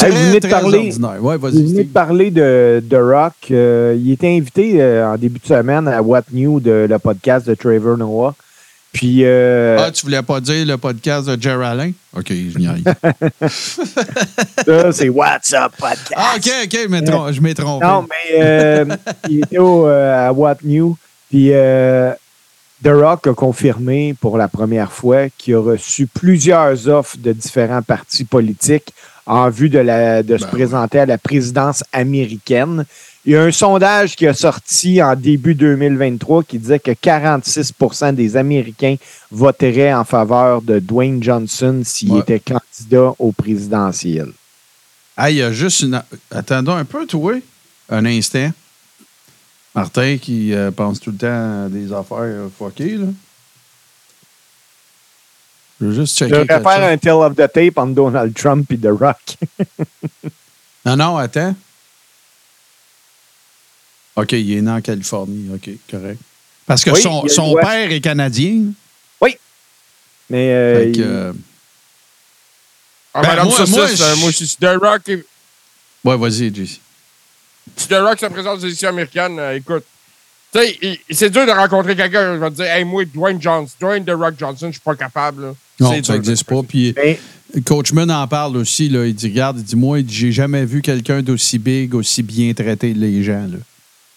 [0.00, 0.92] Hey, vous venez de parler-.
[1.20, 3.32] Ouais, Vous venez de parler de, de Rock.
[3.50, 7.46] Euh, il était invité euh, en début de semaine à What New de le podcast
[7.48, 8.34] de Trevor Noah.
[8.92, 11.92] Puis, euh, Ah, tu voulais pas dire le podcast de Jerry Allen?
[12.16, 12.84] OK, je n'y arrive.
[14.64, 16.12] ça, c'est What's Up Podcast.
[16.16, 17.84] ah, OK, OK, je m'ai trom- je m'ai trompé.
[17.86, 18.84] Non, mais euh,
[19.28, 20.96] il était au, euh, à What New.
[21.30, 22.12] Puis euh,
[22.84, 27.82] The Rock a confirmé pour la première fois qu'il a reçu plusieurs offres de différents
[27.82, 28.92] partis politiques
[29.26, 32.84] en vue de, la, de se Ben présenter à la présidence américaine.
[33.26, 38.14] Il y a un sondage qui a sorti en début 2023 qui disait que 46%
[38.14, 38.94] des Américains
[39.30, 42.20] voteraient en faveur de Dwayne Johnson s'il Ouais.
[42.20, 44.28] était candidat au présidentiel.
[45.16, 46.00] Ah, il y a juste une.
[46.30, 47.34] Attendons un peu, toi.
[47.90, 48.50] Un instant.
[49.78, 53.06] Martin qui euh, pense tout le temps à des affaires euh, fuckées, là.
[55.80, 56.30] Je veux juste Je checker.
[56.32, 59.36] devrais quelque faire un tell of the tape entre Donald Trump et The Rock.
[60.86, 61.54] Non, non, attends.
[64.16, 65.50] OK, il est né en Californie.
[65.54, 66.18] OK, correct.
[66.66, 68.62] Parce que Oui, son, son père est canadien.
[70.30, 71.32] Mais euh, Fait que, il- euh,
[73.14, 73.64] Ah, Ben, madame, moi- ça,
[74.14, 75.08] je- moi, je suis The Rock.
[75.08, 75.24] et-
[76.04, 76.80] ouais, vas-y, JC.
[77.76, 79.84] Si The Rock se présente aux élections américaines, euh, écoute,
[80.52, 83.74] tu sais, c'est dur de rencontrer quelqu'un qui va te dire, hey, moi, Dwayne Johnson,
[83.80, 85.42] Dwayne The Rock Johnson, je suis pas capable.
[85.42, 85.54] là.
[85.80, 86.62] Non, ça n'existe pas.
[86.66, 87.18] Puis mais
[87.64, 88.88] Coachman en parle aussi.
[88.88, 89.06] Là.
[89.06, 92.92] Il dit Regarde, il dit Moi, j'ai jamais vu quelqu'un d'aussi big, aussi bien traiter
[92.94, 93.46] les gens.
[93.50, 93.58] Là.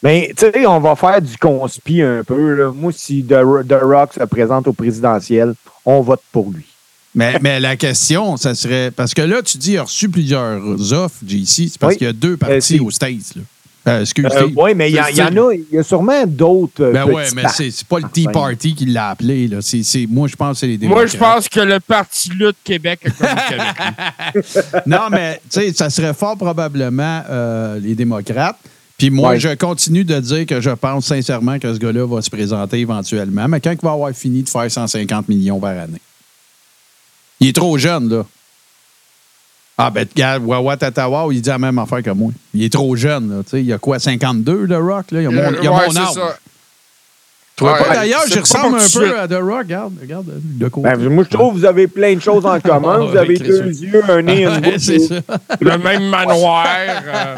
[0.03, 2.55] Mais, tu sais, on va faire du conspi un peu.
[2.55, 2.71] là.
[2.71, 5.53] Moi, si The, The Rock se présente au présidentiel,
[5.85, 6.65] on vote pour lui.
[7.13, 8.89] Mais, mais la question, ça serait.
[8.91, 11.67] Parce que là, tu dis, il a reçu plusieurs offres, JC.
[11.69, 11.97] C'est parce Oui.
[11.97, 13.35] qu'il y a deux Euh, parties aux States.
[13.35, 13.41] Là.
[13.87, 15.81] Euh, excuse Euh, oui, mais il y, en- il y en a, il y a
[15.83, 16.83] sûrement d'autres.
[16.83, 18.27] euh, Ben ouais, petits mais c'est c'est pas le Tea.
[18.31, 19.47] Party qui l'a appelé.
[19.47, 19.57] Là.
[19.61, 21.11] C'est- c'est- moi, je pense que c'est les Moi, démocrates.
[21.11, 24.61] je pense que le Parti Lutte Québec a avec lui.
[24.85, 28.57] Non, mais tu sais, ça serait fort probablement euh, les démocrates.
[28.99, 29.39] Puis moi, Ouais.
[29.39, 33.47] je continue de dire que je pense sincèrement que ce gars-là va se présenter éventuellement,
[33.47, 35.99] mais quand il va avoir fini de faire 150 millions par année?
[37.41, 38.25] Il est trop jeune, là.
[39.77, 42.31] Ah, ben, regarde, Wawa Tatawa, il dit la même affaire que moi.
[42.53, 43.43] Il est trop jeune, là.
[43.43, 45.21] Tu sais, il a quoi, 52, le Rock, là?
[45.21, 46.13] Il a mon, Euh, il a ouais, mon âge.
[46.13, 46.37] ça.
[47.61, 49.57] Ouais, d'ailleurs, pas ressemble un peu à The Rock.
[49.63, 50.89] Regarde, regarde, de côté.
[50.89, 52.99] Ben, moi, je trouve que vous avez plein de choses en commun.
[53.05, 54.73] Vous Ouais, avez deux yeux, un nez, une bouche.
[54.79, 55.15] c'est ça.
[55.59, 56.65] Le même manoir.
[56.67, 57.35] euh,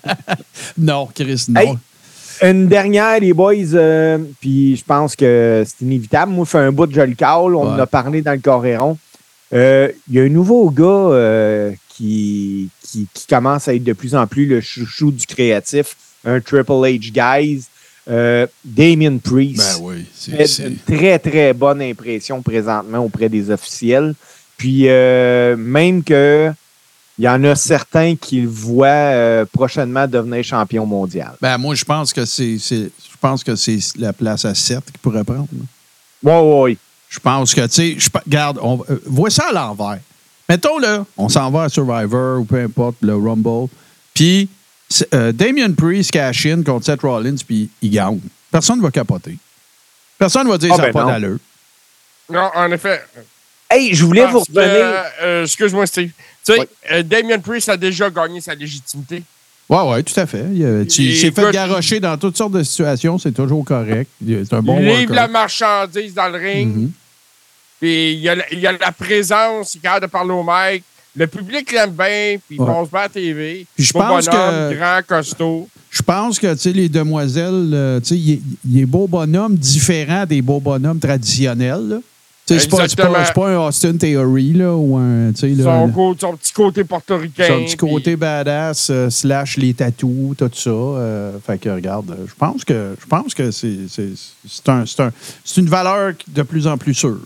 [0.78, 1.60] Non, Chris, non.
[1.60, 1.74] Hey,
[2.42, 6.32] Une dernière, les boys, euh, puis je pense que c'est inévitable.
[6.32, 7.14] Moi, je fais un bout de je le.
[7.56, 8.96] On en a parlé dans le Coréron.
[9.54, 13.92] Euh, Il y a un nouveau gars euh, qui, qui, qui commence à être de
[13.92, 17.64] plus en plus le chouchou du créatif, un Triple H guys,
[18.10, 19.78] euh, Damien Priest.
[19.80, 20.46] Ben oui, c'est.
[20.46, 24.14] fait une très, très bonne impression présentement auprès des officiels.
[24.56, 26.50] Puis même que
[27.16, 31.32] il y en a certains qui le voient prochainement devenir champion mondial.
[31.40, 32.56] Ben, moi, je pense que c'est.
[32.58, 32.88] Je
[33.20, 35.46] pense que c'est la place à 7 qu'il pourrait prendre.
[36.22, 36.78] oui, oui.
[37.08, 39.98] Je pense que, tu sais, je regarde, on, euh, vois ça à l'envers.
[40.48, 43.68] Mettons, là, on s'en va à Survivor ou peu importe, le Rumble.
[44.12, 44.48] Puis,
[45.14, 48.20] euh, Damien Priest cash in contre Seth Rollins, puis il gagne.
[48.50, 49.38] Personne ne va capoter.
[50.18, 51.38] Personne ne va dire Ah, ça n'a ben pas d'allure.
[52.30, 53.02] non, en effet.
[53.70, 55.02] Hey, je voulais vous Parce revenir.
[55.22, 56.10] euh, Excuse-moi, Steve.
[56.44, 56.66] Tu sais, Oui.
[56.92, 59.22] euh, Damien Priest a déjà gagné sa légitimité.
[59.70, 60.44] Oui, oui, tout à fait.
[60.52, 63.18] Il, tu- s'est fait garrocher dans toutes sortes de situations.
[63.18, 64.10] C'est toujours correct.
[64.26, 66.76] C'est un bon il livre la marchandise dans le ring.
[66.76, 66.90] Mhm.
[67.80, 70.84] Puis il y, a il y a la présence, il capable de parler au mic.
[71.16, 72.66] Le public l'aime bien, puis il Ouais.
[72.66, 73.66] passe bien à la TV.
[73.74, 75.68] Puis je pense bonhomme, que- grand, costaud.
[75.90, 79.06] Je pense que, tu sais, les demoiselles, euh, tu sais, il est- il est beau
[79.06, 81.88] bonhomme différent des beaux bonhommes traditionnels.
[81.88, 81.96] là.
[82.46, 82.68] Sais, C'est
[83.34, 85.88] pas, un Austin Theory, là, ou un, là, Son,
[86.36, 87.46] petit côté portoricain.
[87.48, 90.68] son petit côté badass, euh, slash les tatous, tout ça.
[90.70, 94.10] euh, fait que, regarde, je pense que, je pense que c'est, c'est,
[94.46, 97.20] c'est, un, c'est, un- c'est une valeur de plus en plus sûre.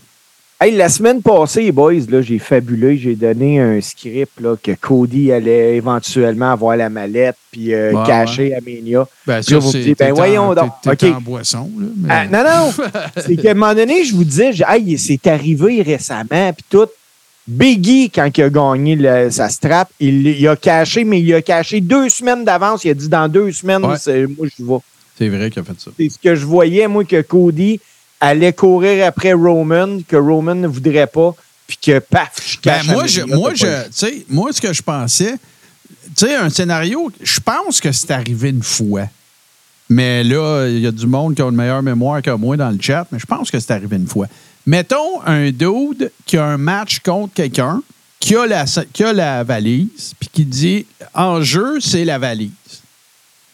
[0.61, 5.31] Hey, la semaine passée, les boys, j'ai fabulé, j'ai donné un script là, que Cody
[5.31, 9.07] allait éventuellement avoir la mallette puis euh, Ouais, cacher à Mania.
[9.25, 10.71] Ben, vous ben, voyons en, donc.
[10.83, 11.15] t'es- t'es OK.
[11.15, 11.85] en boisson, là.
[11.95, 12.73] mais- Ah, non, non,
[13.25, 16.87] c'est qu'à un moment donné, je vous disais, hey, c'est arrivé récemment, puis tout.
[17.47, 21.41] Biggie, quand il a gagné le- sa strap, il, il a caché, mais il a
[21.41, 22.83] caché deux semaines d'avance.
[22.83, 23.95] Il a dit dans deux semaines, Ouais.
[23.97, 24.77] c'est- moi, je vais.
[25.17, 25.91] C'est vrai qu'il a fait ça.
[25.97, 27.79] C'est ce que je voyais, moi, que Cody
[28.19, 31.33] allait courir après Roman, que Roman ne voudrait pas,
[31.67, 33.65] puis que paf, je Ben, cache moi, à je, Mania, moi, je,
[34.29, 35.35] moi, ce que je pensais,
[36.15, 39.03] tu sais, un scénario, je pense que c'est arrivé une fois.
[39.89, 42.69] Mais là, il y a du monde qui a une meilleure mémoire que moi dans
[42.69, 44.27] le chat, mais je pense que c'est arrivé une fois.
[44.65, 47.81] Mettons un dude qui a un match contre quelqu'un,
[48.19, 52.51] qui a la, qui a la valise, puis qui dit en jeu, c'est la valise.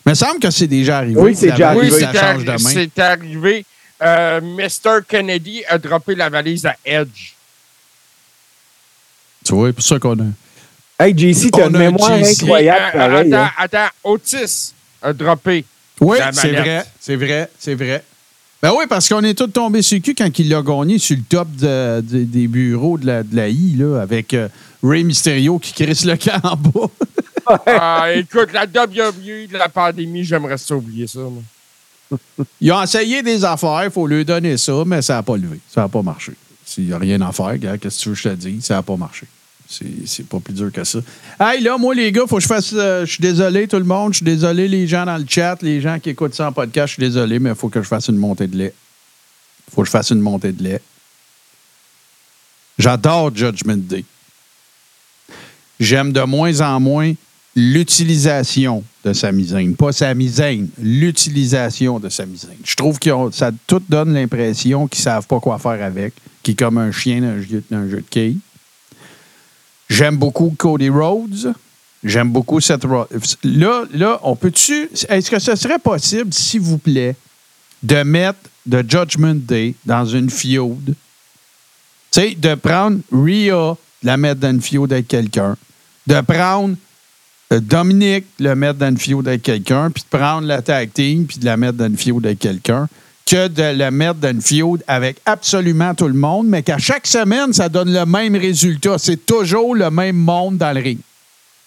[0.06, 1.20] Il me semble que c'est déjà arrivé.
[1.22, 2.06] Oui, c'est déjà valise, Oui, arrivé.
[2.06, 2.70] ça c'est change de arri- main.
[2.74, 3.66] c'est arrivé.
[4.02, 5.00] Euh, Mr.
[5.08, 7.34] Kennedy a droppé la valise à Edge.
[9.46, 10.24] Tu vois, c'est pour ça qu'on a.
[11.00, 13.34] Hey, JC, t'as une a un mémoire incroyable, euh, pareil.
[13.34, 13.52] attends, hein.
[13.58, 15.66] attends, Otis a droppé.
[16.02, 18.04] Oui, c'est vrai, c'est vrai, c'est vrai.
[18.62, 21.16] Ben oui, parce qu'on est tous tombés sur le cul quand il l'a gagné sur
[21.18, 24.48] le top de- de- des bureaux de la, de la I, là, avec euh,
[24.82, 26.90] Ray Mysterio qui crisse le camp en bas.
[27.68, 31.20] Ah, écoute, la WWE de la pandémie, j'aimerais ça oublier ça.
[31.20, 31.44] moi.
[32.62, 35.60] Ils ont essayé des affaires, il faut lui donner ça, mais ça n'a pas levé.
[35.70, 36.34] Ça n'a pas marché.
[36.66, 38.66] S'il n'y a rien à faire, qu'est-ce que tu veux que je te dise?
[38.66, 39.28] Ça n'a pas marché.
[39.68, 41.00] C'est pas plus dur que ça.
[41.40, 42.72] Hey, là, moi, les gars, faut que je fasse.
[42.74, 44.14] euh, je suis désolé, tout le monde.
[44.14, 46.90] Je suis désolé, les gens dans le chat, les gens qui écoutent ça en podcast.
[46.90, 48.74] Je suis désolé, mais il faut que je fasse une montée de lait.
[49.74, 50.82] faut que je fasse une montée de lait.
[52.78, 54.06] J'adore Judgment Day.
[55.80, 57.14] J'aime de moins en moins
[57.56, 59.74] l'utilisation de Sami Zayn.
[59.76, 62.58] Pas Sami Zayn, l'utilisation de Sami Zayn.
[62.64, 66.52] Je trouve que ça tout donne l'impression qu'ils ne savent pas quoi faire avec, qui
[66.52, 68.40] est comme un chien dans un jeu, un jeu de quilles.
[69.88, 71.54] J'aime beaucoup Cody Rhodes.
[72.04, 73.08] J'aime beaucoup Rollins.
[73.44, 74.90] Là, là, on peut-tu.
[75.10, 77.16] Est-ce que ce serait possible, s'il vous plaît,
[77.82, 78.40] de mettre
[78.70, 80.86] The Judgment Day dans une feud?
[80.86, 80.96] Tu
[82.12, 85.56] sais, de prendre Rhea, de la mettre dans une feud avec quelqu'un.
[86.08, 86.76] De prendre
[87.52, 91.38] Dominique, le mettre dans une feud avec quelqu'un, puis de prendre la tag team, puis
[91.38, 92.88] de la mettre dans une feud avec quelqu'un,
[93.26, 97.08] que de la mettre dans une feud avec absolument tout le monde, mais qu'à chaque
[97.08, 98.98] semaine, ça donne le même résultat.
[98.98, 101.00] C'est toujours le même monde dans le ring.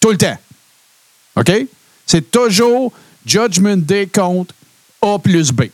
[0.00, 0.38] Tout le temps.
[1.36, 1.52] OK?
[2.06, 2.92] C'est toujours
[3.24, 4.54] Judgment Day contre
[5.02, 5.64] A plus B.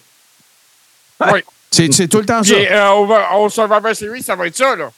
[1.21, 1.41] Oui.
[1.71, 2.55] C'est tout le temps ça.
[2.55, 4.91] Puis, euh, au Survivor Series, ça va être ça, là.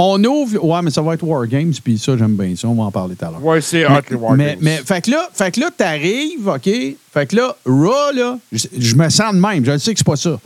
[0.00, 0.64] On ouvre.
[0.64, 2.68] Ouais, mais ça va être War Games, puis ça, j'aime bien ça.
[2.68, 3.44] On va en parler tout à l'heure.
[3.44, 4.58] Ouais, c'est hot, les War mais, Games.
[4.60, 6.70] mais, fait que là, fait que là, t'arrives, OK?
[7.12, 9.64] Fait que là, Raw, là, je, je me sens de même.
[9.64, 10.38] Je le sais que c'est pas ça.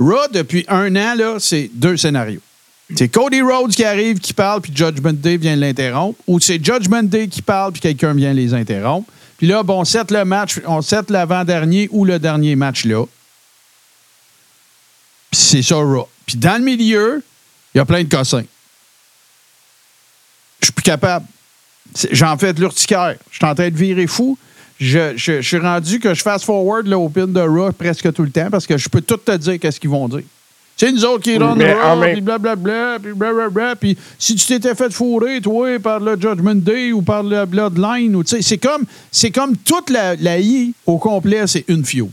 [0.00, 2.40] Raw, depuis un an, là, c'est deux scénarios.
[2.96, 6.18] C'est Cody Rhodes qui arrive, qui parle, puis Judgment Day vient l'interrompre.
[6.26, 9.08] Ou c'est Judgment Day qui parle, puis quelqu'un vient les interrompre.
[9.36, 13.04] Puis là, bon, on set le match, on set l'avant-dernier ou le dernier match là.
[15.30, 16.08] Puis c'est ça, Raw.
[16.26, 17.22] Puis dans le milieu,
[17.74, 18.42] il y a plein de cossins.
[20.68, 21.24] Je suis plus capable.
[22.12, 23.16] J'en fais de l'urticaire.
[23.30, 24.36] Je suis en train de virer fou.
[24.78, 28.12] Je, je- je suis rendu que je fasse forward là, au pin de Raw presque
[28.12, 30.22] tout le temps parce que je peux tout te dire qu'est-ce qu'ils vont dire.
[30.76, 34.74] C'est nous autres qui Mais en Raw, puis blablabla, puis blablabla, puis si tu t'étais
[34.76, 38.58] fait fourrer, toi, par le Judgment Day ou par le Bloodline, ou tu sais, c'est
[38.58, 42.10] comme, c'est comme toute la, la I au complet, c'est une feud.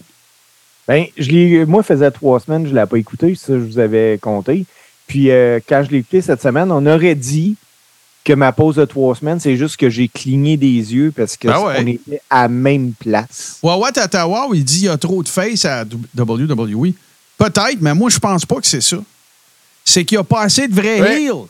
[0.87, 3.77] Ben, je l'ai, moi, faisait trois semaines, je ne l'ai pas écouté, ça, je vous
[3.79, 4.65] avais compté.
[5.07, 7.55] Puis, euh, quand je l'ai écouté cette semaine, on aurait dit
[8.25, 11.47] que ma pause de trois semaines, c'est juste que j'ai cligné des yeux parce que
[11.47, 11.75] ouais.
[11.79, 13.59] on était à la même place.
[13.61, 15.85] Wawa Tatawa, il dit qu'il y a trop de face à
[16.17, 16.91] WWE.
[17.37, 18.97] Peut-être, mais moi, je pense pas que c'est ça.
[19.83, 21.21] C'est qu'il n'y a pas assez de vrais Ouais.
[21.23, 21.45] heels.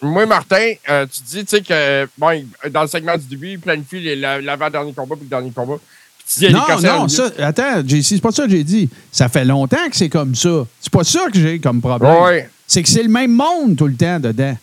[0.00, 3.50] Moi, Martin, euh, tu dis, tu sais, que bon, il- dans le segment du début,
[3.52, 5.76] il planifie l'avant-dernier combat puis le dernier combat.
[6.18, 8.50] Puis tu dis, il y a Non, non, ça, attends, JC, c'est pas ça que
[8.50, 8.88] j'ai dit.
[9.10, 10.66] Ça fait longtemps que c'est comme ça.
[10.80, 12.46] C'est pas ça que j'ai comme problème.
[12.66, 14.56] C'est que c'est le même monde tout le temps dedans.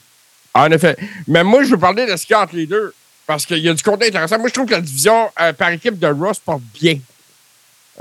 [0.53, 0.95] En effet.
[1.27, 2.93] Mais moi, je veux parler de ce qu'il y a entre les deux.
[3.27, 4.39] Parce qu'il y a du contenu intéressant.
[4.39, 6.97] Moi, je trouve que la division euh, par équipe de Ross porte bien.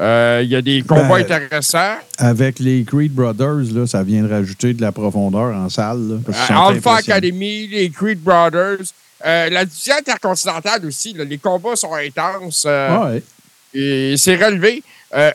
[0.00, 1.96] Euh, Il y a des combats Ben, intéressants.
[2.16, 6.08] Avec les Creed Brothers, là, ça vient de rajouter de la profondeur en salle.
[6.08, 6.96] là, parce Euh, Alpha.
[6.96, 8.78] Academy, les Creed Brothers.
[9.22, 12.64] La division intercontinentale aussi, là, les combats sont intenses.
[12.64, 13.22] Ouais.
[13.74, 14.82] et c'est relevé.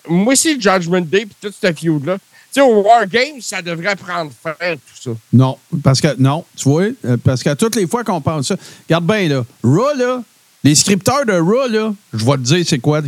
[0.07, 2.17] Moi aussi, Judgment Day puis toute cette feud-là.
[2.53, 5.11] Tu sais, au War Games, ça devrait prendre fin, tout ça.
[5.31, 8.55] Non, parce que non, tu vois, euh, parce qu'à toutes les fois qu'on pense ça,
[8.87, 10.21] regarde bien là, Raw là,
[10.63, 13.01] les scripteurs de Raw là, je vais te dire c'est quoi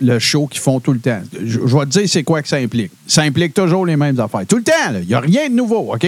[0.00, 1.22] le show qu'ils font tout le temps.
[1.32, 2.90] Je, je vais te dire c'est quoi que ça implique.
[3.06, 4.44] Ça implique toujours les mêmes affaires.
[4.46, 6.06] Tout le temps, là, il n'y a rien de nouveau, OK?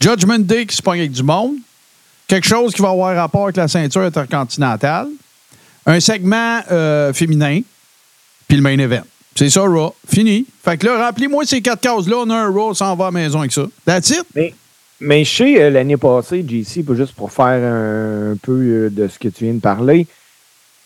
[0.00, 1.54] Judgment Day qui se pogne avec du monde,
[2.26, 5.08] quelque chose qui va avoir rapport avec la ceinture intercontinentale,
[5.86, 7.60] un segment euh, féminin,
[8.46, 9.04] puis le main event.
[9.34, 9.94] C'est ça, Raw.
[10.08, 10.46] Fini.
[10.64, 13.08] Fait que là, remplis-moi ces quatre cases-là, on a un Raw, ça en va à
[13.08, 13.66] la maison avec ça.
[13.84, 14.24] That's it.
[14.34, 14.54] Mais,
[15.00, 19.08] mais je sais, euh, l'année passée, JC, juste pour faire un, un peu euh, de
[19.08, 20.06] ce que tu viens de parler,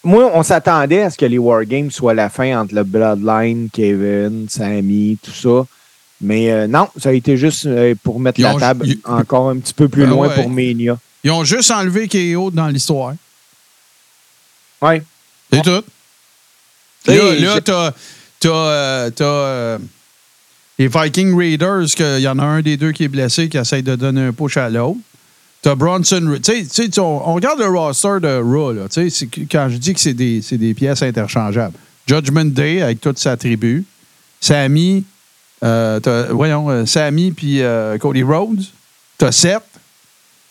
[0.03, 4.47] moi, on s'attendait à ce que les Wargames soient la fin entre le Bloodline, Kevin,
[4.49, 5.67] Sammy, tout ça.
[6.21, 7.69] Mais euh, non, ça a été juste
[8.03, 10.35] pour mettre Ils la table encore un petit peu plus Ben loin ouais.
[10.35, 10.99] pour Mania.
[11.23, 13.13] Ils ont juste enlevé KO dans l'histoire.
[14.81, 15.03] Ouais.
[15.53, 15.85] C'est tout.
[17.07, 17.93] Là, là t'as,
[18.41, 19.79] t'as, euh, t'as, euh,
[20.79, 23.83] les Viking Raiders, qu'il y en a un des deux qui est blessé, qui essaie
[23.83, 24.99] de donner un push à l'autre.
[25.61, 26.39] T'as Bronson.
[26.43, 28.89] Tu sais, on, on regarde le roster de Raw, là.
[28.89, 31.75] Tu sais, quand je dis que c'est des, c'est des pièces interchangeables.
[32.07, 33.85] Judgment Day avec toute sa tribu.
[34.41, 35.05] Sammy,
[35.65, 37.61] euh, t'as- voyons, Sammy puis
[38.01, 38.63] Cody Rhodes.
[39.19, 39.63] T'as Seth.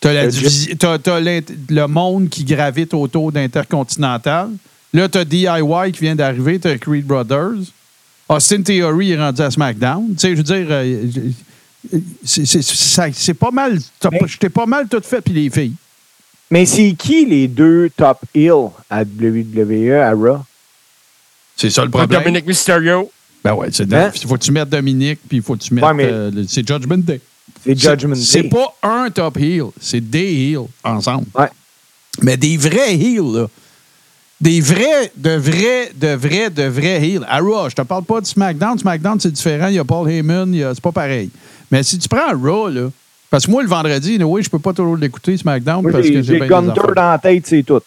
[0.00, 4.50] T'as, la t'as- le monde qui gravite autour d'Intercontinental.
[4.92, 6.58] Là, t'as DIY qui vient d'arriver.
[6.60, 7.72] T'as Creed Brothers.
[8.28, 10.08] Austin Theory est rendu à SmackDown.
[10.14, 11.06] Tu sais, je veux dire, euh,
[12.24, 13.78] c'est, pas mal.
[14.00, 15.72] t'as Mais- pas- Je t'ai pas mal tout fait, puis les filles.
[16.50, 20.38] Mais c'est qui les deux top heels à WWE, à Raw?
[21.56, 22.20] C'est ça le problème.
[22.22, 23.10] Dominic Mysterio.
[23.44, 24.10] Ben ouais, c'est Hein?
[24.14, 25.84] il faut que tu mettes Dominique, puis il faut que tu mettes.
[25.84, 27.20] Ouais, euh, c'est Judgment Day.
[27.64, 28.22] C'est Judgment Day.
[28.22, 31.26] C'est pas un top heel, c'est des heels ensemble.
[31.34, 31.48] Ouais.
[32.22, 33.46] Mais des vrais heels, là.
[34.40, 37.24] Des vrais, de vrais, de vrais, de vrais heels.
[37.28, 38.78] À Raw, je te parle pas de SmackDown.
[38.78, 39.66] SmackDown, c'est différent.
[39.66, 41.28] Il y a Paul Heyman, il a- c'est pas pareil.
[41.72, 42.90] Mais si tu prends Raw, là,
[43.30, 46.22] parce que moi, le vendredi, oui, je peux pas toujours l'écouter, SmackDown, Moi, parce que
[46.22, 47.80] j'ai bien Gunter dans la tête, c'est tout.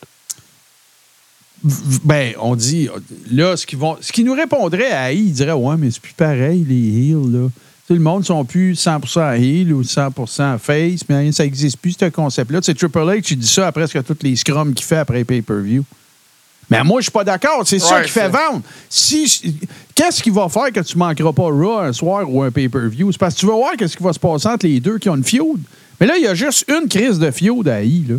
[2.04, 2.90] Ben, on dit,
[3.32, 6.02] là, ce qu'ils vont, ce qui nous répondrait à I, ils diraient, ouais, mais c'est
[6.02, 6.76] plus pareil, les
[7.10, 7.48] heels, là.
[7.90, 12.60] Le monde sont plus 100% heel ou 100% face, mais ça n'existe plus, ce concept-là.
[12.62, 15.84] C'est Triple H qui dit ça après presque tous les scrums qu'il fait après pay-per-view.
[16.72, 17.62] Mais moi, je suis pas d'accord.
[17.66, 18.62] C'est ça qui fait vendre.
[18.90, 19.58] Si,
[19.94, 23.12] qu'est-ce qui va faire que tu manqueras pas Raw un soir ou un pay-per-view?
[23.12, 25.10] C'est parce que tu vas voir qu'est-ce qui va se passer entre les deux qui
[25.10, 25.60] ont une feud.
[26.00, 28.16] Mais là, il y a juste une crise de feud à I, là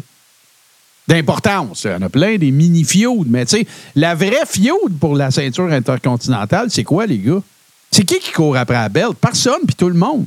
[1.09, 1.83] d'importance.
[1.85, 5.17] Il y en a plein des mini feuds mais tu sais, la vraie feud pour
[5.17, 7.43] la ceinture intercontinentale, c'est quoi, les gars?
[7.91, 9.15] C'est qui qui court après la belle?
[9.21, 10.27] Personne, puis tout le monde.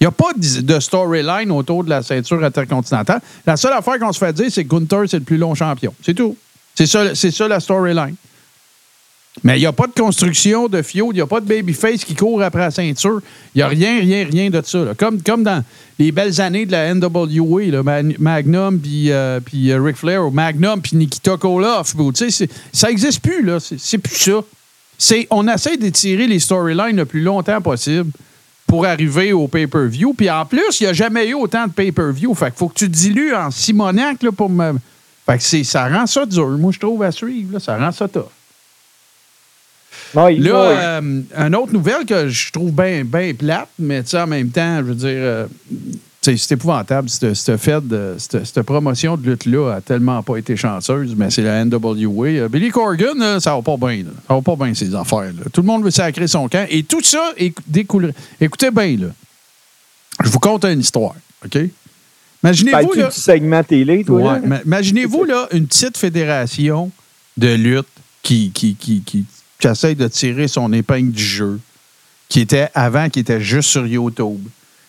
[0.00, 3.20] Il n'y a pas de storyline autour de la ceinture intercontinentale.
[3.44, 5.92] La seule affaire qu'on se fait dire, c'est que Gunther, c'est le plus long champion.
[6.02, 6.36] C'est tout.
[6.78, 8.14] C'est ça, c'est ça la storyline.
[9.42, 12.04] Mais il n'y a pas de construction de feud, il n'y a pas de babyface
[12.04, 13.20] qui court après la ceinture.
[13.52, 14.84] Il n'y a rien, rien, rien de ça.
[14.96, 15.64] Comme, comme dans
[15.98, 17.82] les belles années de la NWA,
[18.20, 21.96] Magnum puis euh, euh, Ric Flair, ou Magnum puis Nikita Koloff.
[22.72, 23.58] Ça n'existe plus, là.
[23.58, 24.40] C'est plus ça.
[24.96, 28.12] C'est, on essaie d'étirer les storylines le plus longtemps possible
[28.68, 30.14] pour arriver au pay-per-view.
[30.14, 32.36] Puis en plus, il n'y a jamais eu autant de pay-per-view.
[32.36, 34.74] Fait faut que tu dilues en Simonac là, pour me.
[35.28, 36.48] Fait que ça rend ça dur.
[36.48, 37.54] Moi, je trouve à suivre.
[37.54, 38.24] là, ça rend ça tough.
[40.14, 40.76] Oui, Là, oui.
[40.78, 44.82] euh, une autre nouvelle que je trouve bien ben plate, mais en même temps, je
[44.84, 45.46] veux dire, euh,
[46.22, 47.08] c'est épouvantable.
[47.10, 47.84] Cette, cette fête
[48.18, 52.26] cette, cette promotion de lutte-là a tellement pas été chanceuse, mais c'est la NWA.
[52.28, 54.04] Euh, Billy Corgan, là, ça va pas bien.
[54.26, 55.20] Ça va pas bien, ces affaires.
[55.24, 55.44] là.
[55.52, 56.66] Tout le monde veut sacrer son camp.
[56.70, 58.14] Et tout ça éc- découlerait.
[58.40, 59.08] Écoutez bien, là.
[60.24, 61.14] Je vous conte une histoire,
[61.44, 61.58] OK?
[62.42, 63.08] Imaginez-vous, là.
[63.08, 64.20] du segment télé, toi?
[64.20, 64.40] Ouais, là?
[64.44, 66.90] mais Imaginez-vous là, une petite fédération
[67.36, 67.86] de lutte
[68.22, 69.24] qui, qui, qui, qui,
[69.58, 71.60] qui essaye de tirer son épingle du jeu,
[72.28, 74.40] qui était avant, qui était juste sur YouTube.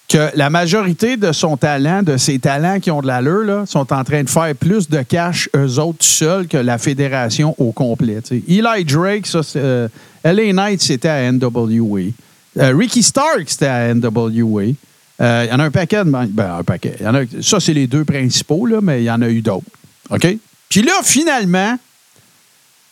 [0.08, 3.94] Que la majorité de son talent, de ses talents qui ont de l'allure, là, sont
[3.94, 8.20] en train de faire plus de cash eux autres seuls que la fédération au complet.
[8.32, 9.88] Eli Drake, ça, c'est, euh,
[10.24, 12.12] LA Knight, c'était à NWA.
[12.58, 14.74] Euh, Ricky Stark, c'était à NWA.
[15.22, 16.04] Euh, Il y en a un paquet.
[16.04, 16.96] de- Ben, un paquet.
[17.06, 19.66] A- ça, c'est les deux principaux, là, mais il y en a eu d'autres.
[20.10, 20.38] OK?
[20.70, 21.78] Puis là, finalement,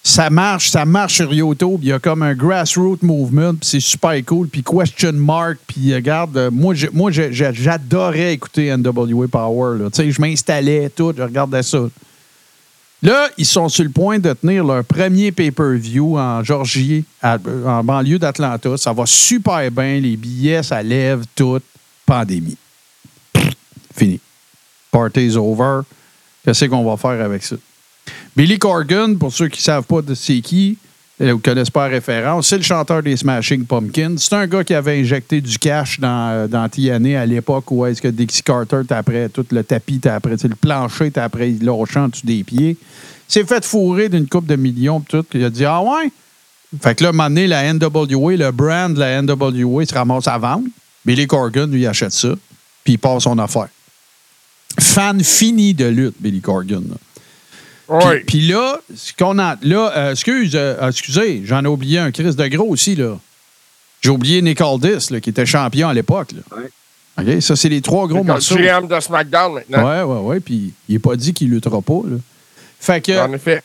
[0.04, 1.80] ça marche, ça marche sur YouTube.
[1.84, 4.48] Il y a comme un grassroots movement, puis c'est super cool.
[4.48, 6.74] Puis question mark, puis regarde, euh, moi,
[7.12, 9.78] j'adorais écouter NWA Power.
[9.92, 11.80] Tu sais, je m'installais, tout, je regardais ça.
[13.04, 18.18] Là, ils sont sur le point de tenir leur premier pay-per-view en Georgie, en banlieue
[18.18, 18.76] d'Atlanta.
[18.76, 21.60] Ça va super bien, les billets, ça lève tout.
[22.08, 22.58] Pandémie.
[23.94, 24.20] Fini.
[24.90, 25.82] Party's over.
[26.44, 27.58] Qu'est-ce qu'on va faire avec ça?
[28.36, 30.78] Billy Corgan, pour ceux qui ne savent pas de c'est qui,
[31.20, 34.16] euh, ou connaissent pas la référence, c'est le chanteur des Smashing Pumpkins.
[34.18, 38.02] C'est un gars qui avait injecté du cash dans, euh, dans à l'époque où est-ce
[38.02, 42.26] que Dixie Carter t'après tout le tapis, t'après le plancher, t'après il lâchait en dessous
[42.26, 42.78] des pieds.
[42.80, 45.26] Il s'est fait fourrer d'une coupe de millions tout.
[45.34, 46.12] Il a dit Ah ouais?
[46.82, 49.94] Fait que là, à un moment donné, la NWA, le brand de la NWA se
[49.94, 50.68] ramasse à vendre.
[51.08, 52.34] Billy Corgan, lui, achète ça,
[52.84, 53.70] puis il passe son affaire.
[54.78, 56.84] Fan fini de lutte, Billy Corgan.
[57.88, 58.20] Oui.
[58.28, 59.56] puis là, ce qu'on a.
[59.62, 63.18] Là, euh, excuse, euh, excusez, j'en ai oublié un Chris de gros aussi, là.
[64.02, 66.32] J'ai oublié Nick Aldis, là, qui était champion à l'époque.
[67.18, 67.42] OK?
[67.42, 68.58] Ça, c'est les trois gros C'est morceaux.
[68.58, 69.88] GM de SmackDown maintenant.
[69.88, 70.40] Ouais, ouais, ouais.
[70.42, 72.18] Puis il n'est pas dit qu'il luttera pas, là.
[72.82, 73.18] Fait que.
[73.26, 73.64] En effet.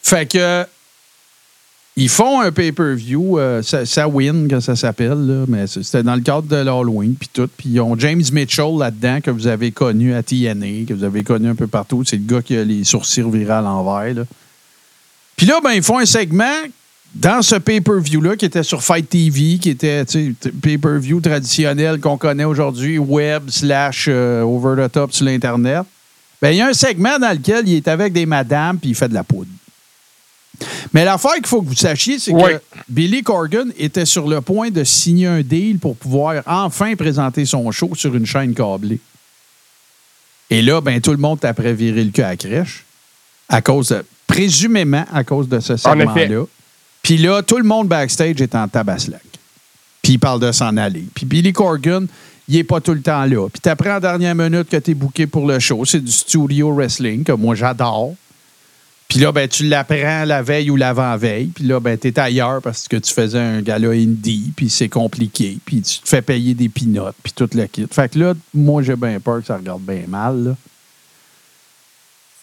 [0.00, 0.64] Fait que.
[1.96, 6.22] Ils font un pay-per-view, euh, ça, ça win, que ça s'appelle, mais c'était dans le
[6.22, 7.48] cadre de l'Halloween, puis tout.
[7.56, 11.22] Puis ils ont James Mitchell là-dedans, que vous avez connu à TNA, que vous avez
[11.22, 12.02] connu un peu partout.
[12.04, 14.24] C'est le gars qui a les sourcils virés à l'envers.
[15.36, 16.62] Puis là, ben, ils font un segment
[17.14, 20.04] dans ce pay-per-view-là qui était sur Fight TV, qui était
[20.62, 25.82] pay-per-view traditionnel qu'on connaît aujourd'hui, web slash euh, over the top sur l'Internet.
[26.42, 28.94] Ben, il y a un segment dans lequel il est avec des madames puis il
[28.96, 29.50] fait de la poudre.
[30.92, 32.52] Mais l'affaire qu'il faut que vous sachiez, c'est Oui.
[32.52, 37.44] que Billy Corgan était sur le point de signer un deal pour pouvoir enfin présenter
[37.44, 39.00] son show sur une chaîne câblée.
[40.50, 42.84] Et là, ben, tout le monde t'a viré le cul à la crèche,
[43.48, 46.44] à cause de- présumément à cause de ce segment-là.
[47.02, 49.20] Puis là, tout le monde backstage est en tabaslac.
[50.02, 51.04] Puis il parle de s'en aller.
[51.14, 52.06] Puis Billy Corgan,
[52.48, 53.48] il est pas tout le temps là.
[53.48, 55.84] Puis t'apprends en dernière minute que t'es booké pour le show.
[55.84, 58.14] C'est du studio wrestling que moi j'adore.
[59.14, 61.46] Puis là, ben, tu l'apprends la veille ou l'avant-veille.
[61.54, 64.52] Puis là, ben, t'es ailleurs parce que tu faisais un gala indie.
[64.56, 65.56] Puis c'est compliqué.
[65.64, 67.14] Puis tu te fais payer des pinottes.
[67.22, 67.86] Puis tout le kit.
[67.88, 70.42] Fait que là, moi, j'ai bien peur que ça regarde bien mal.
[70.42, 70.56] là.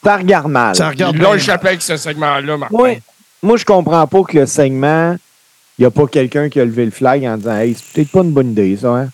[0.02, 0.74] Ça regarde mal.
[0.74, 1.36] Ça regarde mal.
[1.36, 2.78] échappé avec ce segment-là, Martin.
[2.78, 3.00] Moi,
[3.44, 5.18] moi, je comprends pas que le segment,
[5.78, 8.12] il n'y a pas quelqu'un qui a levé le flag en disant Hey, c'est peut-être
[8.12, 9.10] pas une bonne idée, ça, hein?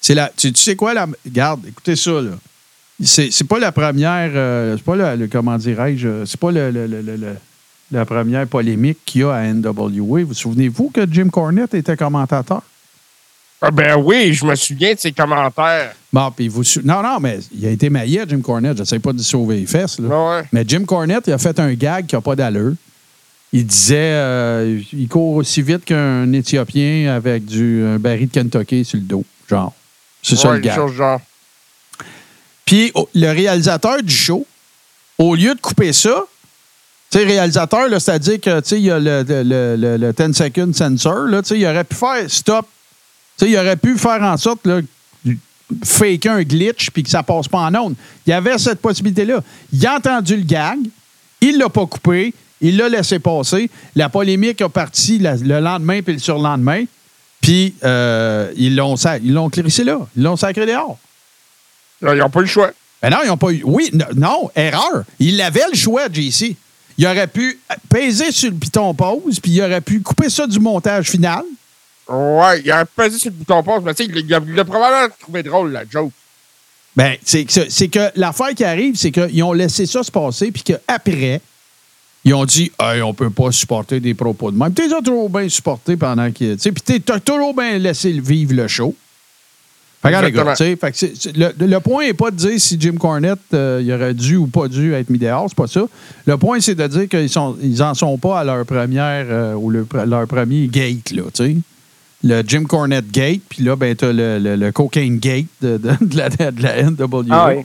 [0.00, 2.30] C'est la, tu, tu sais quoi, la, regarde, écoutez ça, là.
[3.02, 6.70] C'est, c'est pas la première, euh, c'est pas le, le- comment dirais-je, c'est pas le,
[6.70, 7.36] le-
[7.92, 10.24] la première polémique qu'il y a à NWA.
[10.24, 12.62] Vous souvenez-vous que Jim Cornette était commentateur?
[13.62, 15.92] Ah ben oui, je me souviens de ses commentaires.
[16.12, 18.76] Bon, puis vous, sou- non, non, mais il a été maillé, Jim Cornette.
[18.78, 20.08] J'essaie pas de sauver les fesses, là.
[20.38, 20.42] Ouais.
[20.52, 22.72] Mais Jim Cornette, il a fait un gag qui n'a pas d'allure.
[23.52, 28.84] Il disait euh, il court aussi vite qu'un Éthiopien avec du, un baril de Kentucky
[28.84, 29.24] sur le dos.
[29.48, 29.74] Genre.
[30.22, 30.74] C'est ça le gag.
[30.76, 31.20] choses genre.
[32.70, 34.46] Puis oh, le réalisateur du show,
[35.18, 36.22] au lieu de couper ça,
[37.10, 40.12] tu sais, réalisateur, c'est-à-dire que, tu sais, il y a le, le, le, le- le
[40.12, 42.68] 10 second sensor, tu sais, il aurait pu faire stop.
[43.36, 44.80] Tu sais, il aurait pu faire en sorte, là,
[45.82, 47.96] faker un glitch puis que ça passe pas en onde.
[48.24, 49.42] Il y avait cette possibilité-là.
[49.72, 50.78] Il a entendu le gag,
[51.40, 53.68] il l'a pas coupé, il l'a laissé passer.
[53.96, 56.84] La polémique a parti le lendemain puis le surlendemain.
[57.40, 58.94] Puis euh, ils l'ont
[59.24, 59.98] ils l'ont là.
[60.16, 60.98] Ils l'ont sacré dehors.
[62.02, 62.70] Ils n'ont pas eu le choix.
[63.02, 63.62] Ben non, ils n'ont pas eu.
[63.64, 65.04] Oui, non, erreur.
[65.18, 66.56] Il avait le choix, JC.
[66.98, 70.60] Il aurait pu peser sur le piton pause, puis il aurait pu couper ça du
[70.60, 71.44] montage final.
[72.08, 74.64] Ouais, il a pesé sur le bouton pause, mais tu sais, il a, il a
[74.64, 76.12] probablement trouvé drôle, la joke.
[76.96, 80.62] Ben, c'est que, que l'affaire qui arrive, c'est qu'ils ont laissé ça se passer, puis
[80.62, 81.40] qu'après,
[82.24, 84.74] Ils ont dit, hey, on peut pas supporter des propos de même.
[84.74, 86.56] Tu les as toujours bien supportés pendant qu'ils.
[86.56, 88.94] Tu sais, puis tu as toujours bien laissé vivre le show.
[90.08, 90.44] Regarde, les gars,
[90.76, 94.14] fait que le, le point n'est pas de dire si Jim Cornette euh, il aurait
[94.14, 95.82] dû ou pas dû être mis dehors, c'est pas ça.
[96.26, 99.54] Le point, c'est de dire qu'ils sont, ils en sont pas à leur première euh,
[99.54, 101.56] ou le- leur premier gate, là, tu sais.
[102.22, 106.04] Le Jim Cornette Gate, puis là, ben, t'as le, le, le Cocaine Gate de, de-
[106.04, 107.24] de la, de la NWA.
[107.30, 107.64] Ah oui.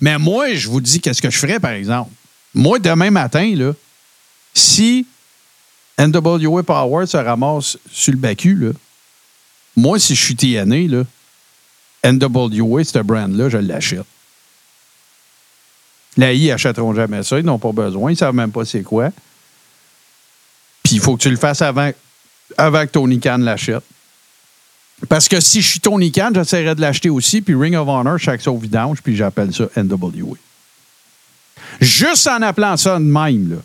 [0.00, 2.10] Mais moi, je vous dis qu'est-ce que je ferais, par exemple.
[2.54, 3.72] Moi, demain matin, là,
[4.54, 5.06] si
[5.98, 8.70] NWA Power se ramasse sur le bacu, là,
[9.76, 11.02] moi, si je suis TNA, là,
[12.12, 14.04] NWA, ce brand-là, je l'achète.
[16.16, 17.38] La I achèteront jamais ça.
[17.38, 18.10] Ils n'ont pas besoin.
[18.10, 19.10] Ils ne savent même pas c'est quoi.
[20.82, 21.90] Puis il faut que tu le fasses avant,
[22.56, 23.82] avant que Tony Khan l'achète.
[25.08, 27.42] Parce que si je suis Tony Khan, j'essaierai de l'acheter aussi.
[27.42, 30.36] Puis Ring of Honor, chaque sauf vidange, puis j'appelle ça NWA.
[31.80, 33.56] Juste en appelant ça de même, là,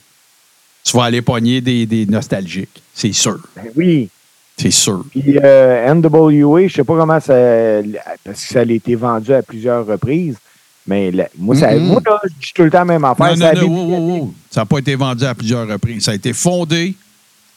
[0.83, 2.81] tu vas aller pogner des, des nostalgiques.
[2.93, 3.39] C'est sûr.
[3.55, 4.09] Ben oui.
[4.61, 5.03] C'est sûr.
[5.11, 7.33] Puis euh, NWA, je sais pas comment ça.
[8.23, 10.35] Parce que ça a été vendu à plusieurs reprises.
[10.87, 11.83] Mais là, moi, ça, Mhm.
[11.87, 13.37] moi là, je dis tout le temps la même affaire.
[13.37, 16.03] Non, ça n'a pas été vendu à plusieurs reprises.
[16.03, 16.95] Ça a été fondé,